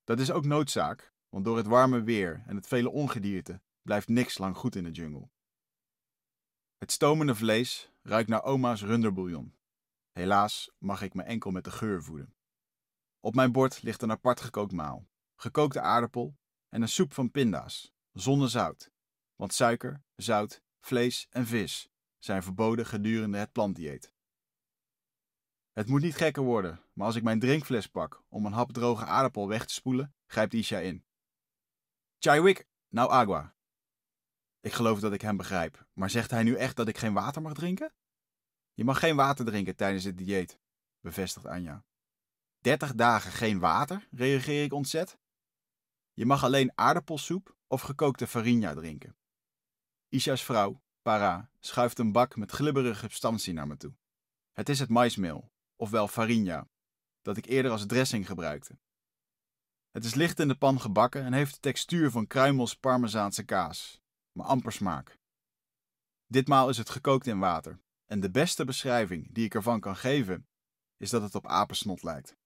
Dat 0.05 0.21
is 0.21 0.31
ook 0.31 0.45
noodzaak, 0.45 1.13
want 1.29 1.45
door 1.45 1.57
het 1.57 1.67
warme 1.67 2.03
weer 2.03 2.43
en 2.47 2.57
het 2.57 2.67
vele 2.67 2.91
ongedierte 2.91 3.61
blijft 3.83 4.09
niks 4.09 4.39
lang 4.39 4.57
goed 4.57 4.77
in 4.77 4.85
de 4.85 4.91
jungle. 4.91 5.29
Het 6.77 6.93
stomende 6.93 7.35
vlees 7.35 7.91
ruikt 8.03 8.29
naar 8.29 8.43
oma's 8.43 8.83
runderbouillon. 8.83 9.55
Helaas 10.13 10.71
mag 10.79 11.03
ik 11.03 11.15
me 11.15 11.23
enkel 11.23 11.51
met 11.51 11.65
de 11.65 11.71
geur 11.71 12.03
voeden. 12.03 12.35
Op 13.21 13.35
mijn 13.35 13.53
bord 13.53 13.83
ligt 13.83 14.03
een 14.03 14.11
apart 14.11 14.41
gekookt 14.41 14.73
maal, 14.73 15.09
gekookte 15.37 15.81
aardappel 15.81 16.37
en 16.75 16.83
een 16.83 16.89
soep 16.89 17.13
van 17.13 17.31
pinda's, 17.31 17.93
zonder 18.13 18.51
zout. 18.51 18.91
Want 19.35 19.53
suiker, 19.53 20.03
zout, 20.17 20.63
vlees 20.81 21.27
en 21.31 21.47
vis 21.47 21.89
zijn 22.19 22.43
verboden 22.43 22.87
gedurende 22.87 23.39
het 23.39 23.53
plantdieet. 23.53 24.13
Het 25.73 25.89
moet 25.89 26.03
niet 26.03 26.17
gekker 26.17 26.43
worden, 26.43 26.83
maar 26.93 27.07
als 27.07 27.17
ik 27.17 27.23
mijn 27.23 27.41
drinkfles 27.41 27.87
pak 27.87 28.25
om 28.29 28.47
een 28.47 28.53
hap 28.53 28.73
droge 28.73 29.05
aardappel 29.05 29.49
weg 29.49 29.67
te 29.67 29.75
spoelen, 29.75 30.15
grijpt 30.27 30.55
Isha 30.55 30.79
in. 30.79 31.05
Chaiwik, 32.19 32.67
nou 32.89 33.11
agua. 33.11 33.55
Ik 34.61 34.73
geloof 34.73 35.01
dat 35.01 35.13
ik 35.13 35.21
hem 35.21 35.37
begrijp, 35.37 35.87
maar 35.93 36.11
zegt 36.11 36.31
hij 36.31 36.43
nu 36.43 36.55
echt 36.57 36.77
dat 36.77 36.89
ik 36.89 36.99
geen 36.99 37.13
water 37.13 37.43
mag 37.43 37.53
drinken? 37.53 37.95
Je 38.73 38.85
mag 38.85 38.99
geen 38.99 39.17
water 39.17 39.45
drinken 39.45 39.77
tijdens 39.77 40.05
het 40.05 40.19
dieet, 40.19 40.61
bevestigt 41.01 41.47
Anja. 41.47 41.85
Dertig 42.59 42.95
dagen 42.95 43.33
geen 43.33 43.59
water, 43.59 44.09
reageer 44.11 44.65
ik 44.65 44.73
ontzet. 44.73 45.19
Je 46.15 46.27
mag 46.27 46.45
alleen 46.45 46.73
aardappelsoep 46.75 47.57
of 47.67 47.81
gekookte 47.81 48.27
farinha 48.27 48.75
drinken. 48.75 49.17
Isha's 50.09 50.43
vrouw, 50.43 50.83
Para, 51.03 51.51
schuift 51.61 51.99
een 51.99 52.13
bak 52.13 52.37
met 52.37 52.51
glibberige 52.51 53.01
substantie 53.01 53.53
naar 53.53 53.67
me 53.67 53.77
toe. 53.77 53.95
Het 54.53 54.69
is 54.69 54.79
het 54.79 54.89
maismeel, 54.89 55.53
ofwel 55.77 56.09
farinha, 56.09 56.69
dat 57.23 57.37
ik 57.37 57.47
eerder 57.47 57.71
als 57.71 57.87
dressing 57.87 58.27
gebruikte. 58.27 58.79
Het 59.91 60.05
is 60.05 60.15
licht 60.15 60.41
in 60.41 60.49
de 60.49 60.57
pan 60.57 60.81
gebakken 60.81 61.25
en 61.25 61.33
heeft 61.33 61.55
de 61.55 61.61
textuur 61.61 62.11
van 62.11 62.27
kruimels 62.27 62.77
parmezaanse 62.77 63.45
kaas, 63.45 64.01
maar 64.33 64.47
amper 64.47 64.73
smaak. 64.73 65.19
Ditmaal 66.27 66.69
is 66.69 66.77
het 66.77 66.91
gekookt 66.91 67.27
in 67.27 67.39
water, 67.39 67.81
en 68.05 68.21
de 68.21 68.31
beste 68.31 68.65
beschrijving 68.65 69.33
die 69.33 69.45
ik 69.45 69.55
ervan 69.55 69.81
kan 69.81 69.97
geven, 69.97 70.49
is 70.97 71.11
dat 71.11 71.23
het 71.23 71.35
op 71.35 71.47
apensnot 71.47 72.03
lijkt. 72.03 72.37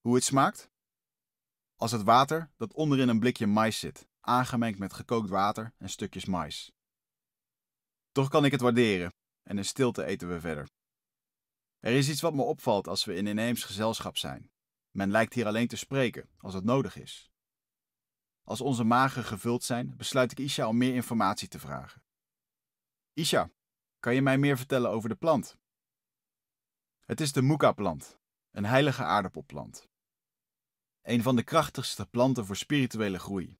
Hoe 0.00 0.14
het 0.14 0.24
smaakt? 0.24 0.70
Als 1.80 1.92
het 1.92 2.02
water 2.02 2.50
dat 2.56 2.72
onderin 2.72 3.08
een 3.08 3.18
blikje 3.18 3.46
mais 3.46 3.78
zit, 3.78 4.08
aangemengd 4.20 4.78
met 4.78 4.92
gekookt 4.92 5.28
water 5.28 5.74
en 5.78 5.88
stukjes 5.88 6.24
mais. 6.24 6.72
Toch 8.12 8.28
kan 8.28 8.44
ik 8.44 8.52
het 8.52 8.60
waarderen 8.60 9.12
en 9.42 9.58
in 9.58 9.64
stilte 9.64 10.04
eten 10.04 10.28
we 10.28 10.40
verder. 10.40 10.68
Er 11.78 11.92
is 11.92 12.08
iets 12.08 12.20
wat 12.20 12.34
me 12.34 12.42
opvalt 12.42 12.88
als 12.88 13.04
we 13.04 13.14
in 13.14 13.26
inheems 13.26 13.64
gezelschap 13.64 14.16
zijn. 14.16 14.50
Men 14.90 15.10
lijkt 15.10 15.34
hier 15.34 15.46
alleen 15.46 15.68
te 15.68 15.76
spreken 15.76 16.30
als 16.38 16.54
het 16.54 16.64
nodig 16.64 16.96
is. 16.96 17.30
Als 18.42 18.60
onze 18.60 18.84
magen 18.84 19.24
gevuld 19.24 19.64
zijn, 19.64 19.96
besluit 19.96 20.32
ik 20.32 20.38
Isha 20.38 20.68
om 20.68 20.76
meer 20.76 20.94
informatie 20.94 21.48
te 21.48 21.58
vragen. 21.58 22.02
Isha, 23.12 23.50
kan 23.98 24.14
je 24.14 24.22
mij 24.22 24.38
meer 24.38 24.56
vertellen 24.56 24.90
over 24.90 25.08
de 25.08 25.16
plant? 25.16 25.56
Het 27.00 27.20
is 27.20 27.32
de 27.32 27.42
muka-plant, 27.42 28.18
een 28.50 28.64
heilige 28.64 29.04
aardappelplant. 29.04 29.89
Een 31.02 31.22
van 31.22 31.36
de 31.36 31.42
krachtigste 31.42 32.06
planten 32.06 32.46
voor 32.46 32.56
spirituele 32.56 33.18
groei. 33.18 33.58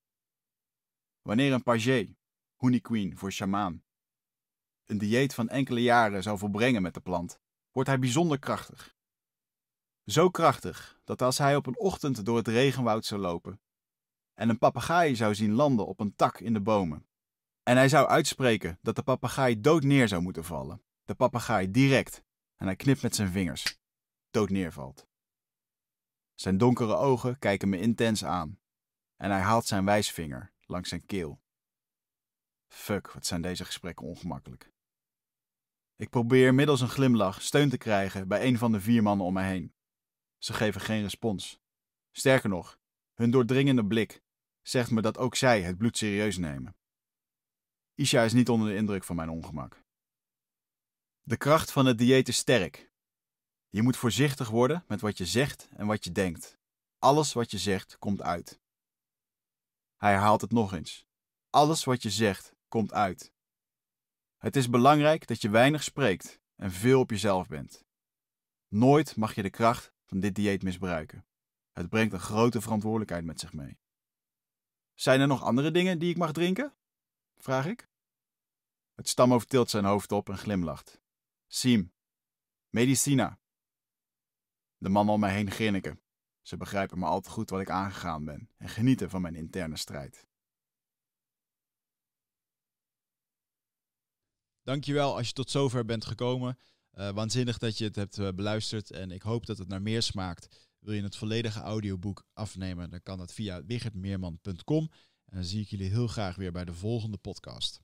Wanneer 1.23 1.53
een 1.53 1.63
pagé, 1.63 2.17
honeyqueen 2.57 3.19
voor 3.19 3.33
shamaan, 3.33 3.85
een 4.85 4.99
dieet 4.99 5.35
van 5.35 5.49
enkele 5.49 5.83
jaren 5.83 6.23
zou 6.23 6.39
volbrengen 6.39 6.83
met 6.83 6.95
de 6.95 7.01
plant, 7.01 7.41
wordt 7.71 7.89
hij 7.89 7.99
bijzonder 7.99 8.39
krachtig. 8.39 8.97
Zo 10.05 10.31
krachtig 10.31 11.01
dat 11.05 11.23
als 11.23 11.39
hij 11.39 11.57
op 11.57 11.67
een 11.67 11.79
ochtend 11.79 12.25
door 12.25 12.37
het 12.37 12.49
regenwoud 12.49 13.05
zou 13.05 13.21
lopen 13.21 13.61
en 14.35 14.49
een 14.49 14.59
papegaai 14.59 15.17
zou 15.17 15.35
zien 15.35 15.53
landen 15.53 15.87
op 15.87 16.01
een 16.01 16.15
tak 16.15 16.41
in 16.41 16.53
de 16.53 16.61
bomen, 16.61 17.07
en 17.63 17.77
hij 17.77 17.89
zou 17.89 18.09
uitspreken 18.09 18.79
dat 18.83 18.97
de 18.97 19.03
papegaai 19.03 19.61
dood 19.61 19.83
neer 19.83 20.09
zou 20.09 20.23
moeten 20.23 20.45
vallen, 20.45 20.83
de 21.05 21.15
papegaai 21.15 21.71
direct, 21.71 22.23
en 22.57 22.67
hij 22.67 22.77
knipt 22.77 23.03
met 23.03 23.15
zijn 23.15 23.31
vingers, 23.31 23.79
dood 24.31 24.51
neervalt. 24.51 25.10
Zijn 26.41 26.59
donkere 26.59 26.95
ogen 26.95 27.39
kijken 27.39 27.69
me 27.69 27.81
intens 27.81 28.25
aan 28.25 28.59
en 29.17 29.31
hij 29.31 29.41
haalt 29.41 29.67
zijn 29.67 29.85
wijsvinger 29.85 30.53
langs 30.61 30.89
zijn 30.89 31.07
keel. 31.07 31.43
Fuck, 32.67 33.13
wat 33.13 33.27
zijn 33.27 33.43
deze 33.43 33.65
gesprekken 33.65 34.07
ongemakkelijk. 34.07 34.73
Ik 35.97 36.11
probeer 36.11 36.55
middels 36.55 36.81
een 36.81 36.89
glimlach 36.89 37.43
steun 37.43 37.69
te 37.69 37.79
krijgen 37.79 38.29
bij 38.29 38.47
een 38.47 38.59
van 38.59 38.73
de 38.73 38.81
vier 38.81 39.03
mannen 39.03 39.27
om 39.27 39.33
mij 39.33 39.49
heen. 39.49 39.75
Ze 40.39 40.53
geven 40.53 40.81
geen 40.81 41.03
respons. 41.03 41.61
Sterker 42.11 42.49
nog, 42.49 42.79
hun 43.15 43.31
doordringende 43.31 43.87
blik 43.87 44.23
zegt 44.63 44.91
me 44.91 45.03
dat 45.03 45.19
ook 45.19 45.35
zij 45.37 45.63
het 45.63 45.79
bloed 45.79 45.97
serieus 45.97 46.39
nemen. 46.39 46.77
Isha 47.95 48.23
is 48.23 48.33
niet 48.33 48.49
onder 48.49 48.69
de 48.69 48.77
indruk 48.77 49.05
van 49.05 49.17
mijn 49.17 49.31
ongemak. 49.31 49.85
De 51.23 51.37
kracht 51.37 51.73
van 51.73 51.87
het 51.87 51.99
dieet 51.99 52.29
is 52.29 52.37
sterk. 52.37 52.90
Je 53.71 53.83
moet 53.83 53.97
voorzichtig 53.97 54.49
worden 54.49 54.85
met 54.89 55.01
wat 55.01 55.19
je 55.19 55.27
zegt 55.27 55.69
en 55.77 55.87
wat 55.87 56.05
je 56.05 56.13
denkt. 56.13 56.59
Alles 56.99 57.33
wat 57.33 57.51
je 57.51 57.59
zegt 57.59 57.99
komt 57.99 58.23
uit. 58.23 58.61
Hij 59.97 60.11
herhaalt 60.11 60.41
het 60.41 60.53
nog 60.53 60.73
eens. 60.73 61.07
Alles 61.51 61.85
wat 61.85 62.03
je 62.03 62.11
zegt 62.11 62.55
komt 62.69 62.93
uit. 62.93 63.33
Het 64.37 64.57
is 64.57 64.71
belangrijk 64.71 65.27
dat 65.27 65.43
je 65.43 65.51
weinig 65.51 65.83
spreekt 65.83 66.41
en 66.57 66.71
veel 66.71 67.01
op 67.01 67.11
jezelf 67.11 67.49
bent. 67.49 67.85
Nooit 68.69 69.17
mag 69.17 69.35
je 69.35 69.43
de 69.43 69.51
kracht 69.51 69.93
van 70.05 70.21
dit 70.21 70.35
dieet 70.35 70.63
misbruiken. 70.63 71.27
Het 71.73 71.89
brengt 71.89 72.13
een 72.13 72.21
grote 72.21 72.61
verantwoordelijkheid 72.61 73.25
met 73.25 73.41
zich 73.41 73.53
mee. 73.53 73.79
Zijn 74.95 75.21
er 75.21 75.27
nog 75.27 75.43
andere 75.43 75.71
dingen 75.71 75.99
die 75.99 76.11
ik 76.11 76.17
mag 76.17 76.33
drinken? 76.33 76.75
Vraag 77.37 77.67
ik. 77.67 77.89
Het 78.95 79.09
stamhoofd 79.09 79.49
tilt 79.49 79.71
zijn 79.71 79.85
hoofd 79.85 80.13
op 80.13 80.29
en 80.29 80.39
glimlacht. 80.39 81.01
Siem. 81.47 81.93
Medicina. 82.69 83.39
De 84.81 84.89
mannen 84.89 85.15
om 85.15 85.21
mij 85.21 85.35
heen 85.35 85.51
grinniken. 85.51 86.01
Ze 86.43 86.57
begrijpen 86.57 86.99
me 86.99 87.07
al 87.07 87.21
te 87.21 87.31
goed 87.31 87.51
wat 87.51 87.61
ik 87.61 87.71
aangegaan 87.71 88.25
ben 88.25 88.49
en 88.57 88.69
genieten 88.69 89.11
van 89.11 89.23
mijn 89.23 89.35
interne 89.35 89.77
strijd. 89.77 90.27
Dankjewel 94.63 95.17
als 95.17 95.27
je 95.27 95.33
tot 95.33 95.51
zover 95.51 95.85
bent 95.85 96.05
gekomen. 96.05 96.59
Uh, 96.95 97.11
waanzinnig 97.11 97.59
dat 97.59 97.79
je 97.79 97.85
het 97.85 97.97
hebt 97.97 98.19
uh, 98.19 98.29
beluisterd 98.35 98.91
en 98.91 99.11
ik 99.11 99.23
hoop 99.23 99.47
dat 99.47 99.59
het 99.59 99.69
naar 99.69 99.83
meer 99.83 100.03
smaakt. 100.03 100.71
Wil 100.79 100.95
je 100.95 101.03
het 101.03 101.17
volledige 101.17 101.61
audioboek 101.61 102.25
afnemen, 102.33 102.91
dan 102.91 103.03
kan 103.03 103.19
dat 103.19 103.33
via 103.33 103.65
wichertmeerman.com. 103.65 104.91
En 105.25 105.37
dan 105.37 105.45
zie 105.45 105.61
ik 105.61 105.69
jullie 105.69 105.91
heel 105.91 106.07
graag 106.07 106.37
weer 106.37 106.53
bij 106.53 106.65
de 106.65 106.75
volgende 106.75 107.17
podcast. 107.17 107.81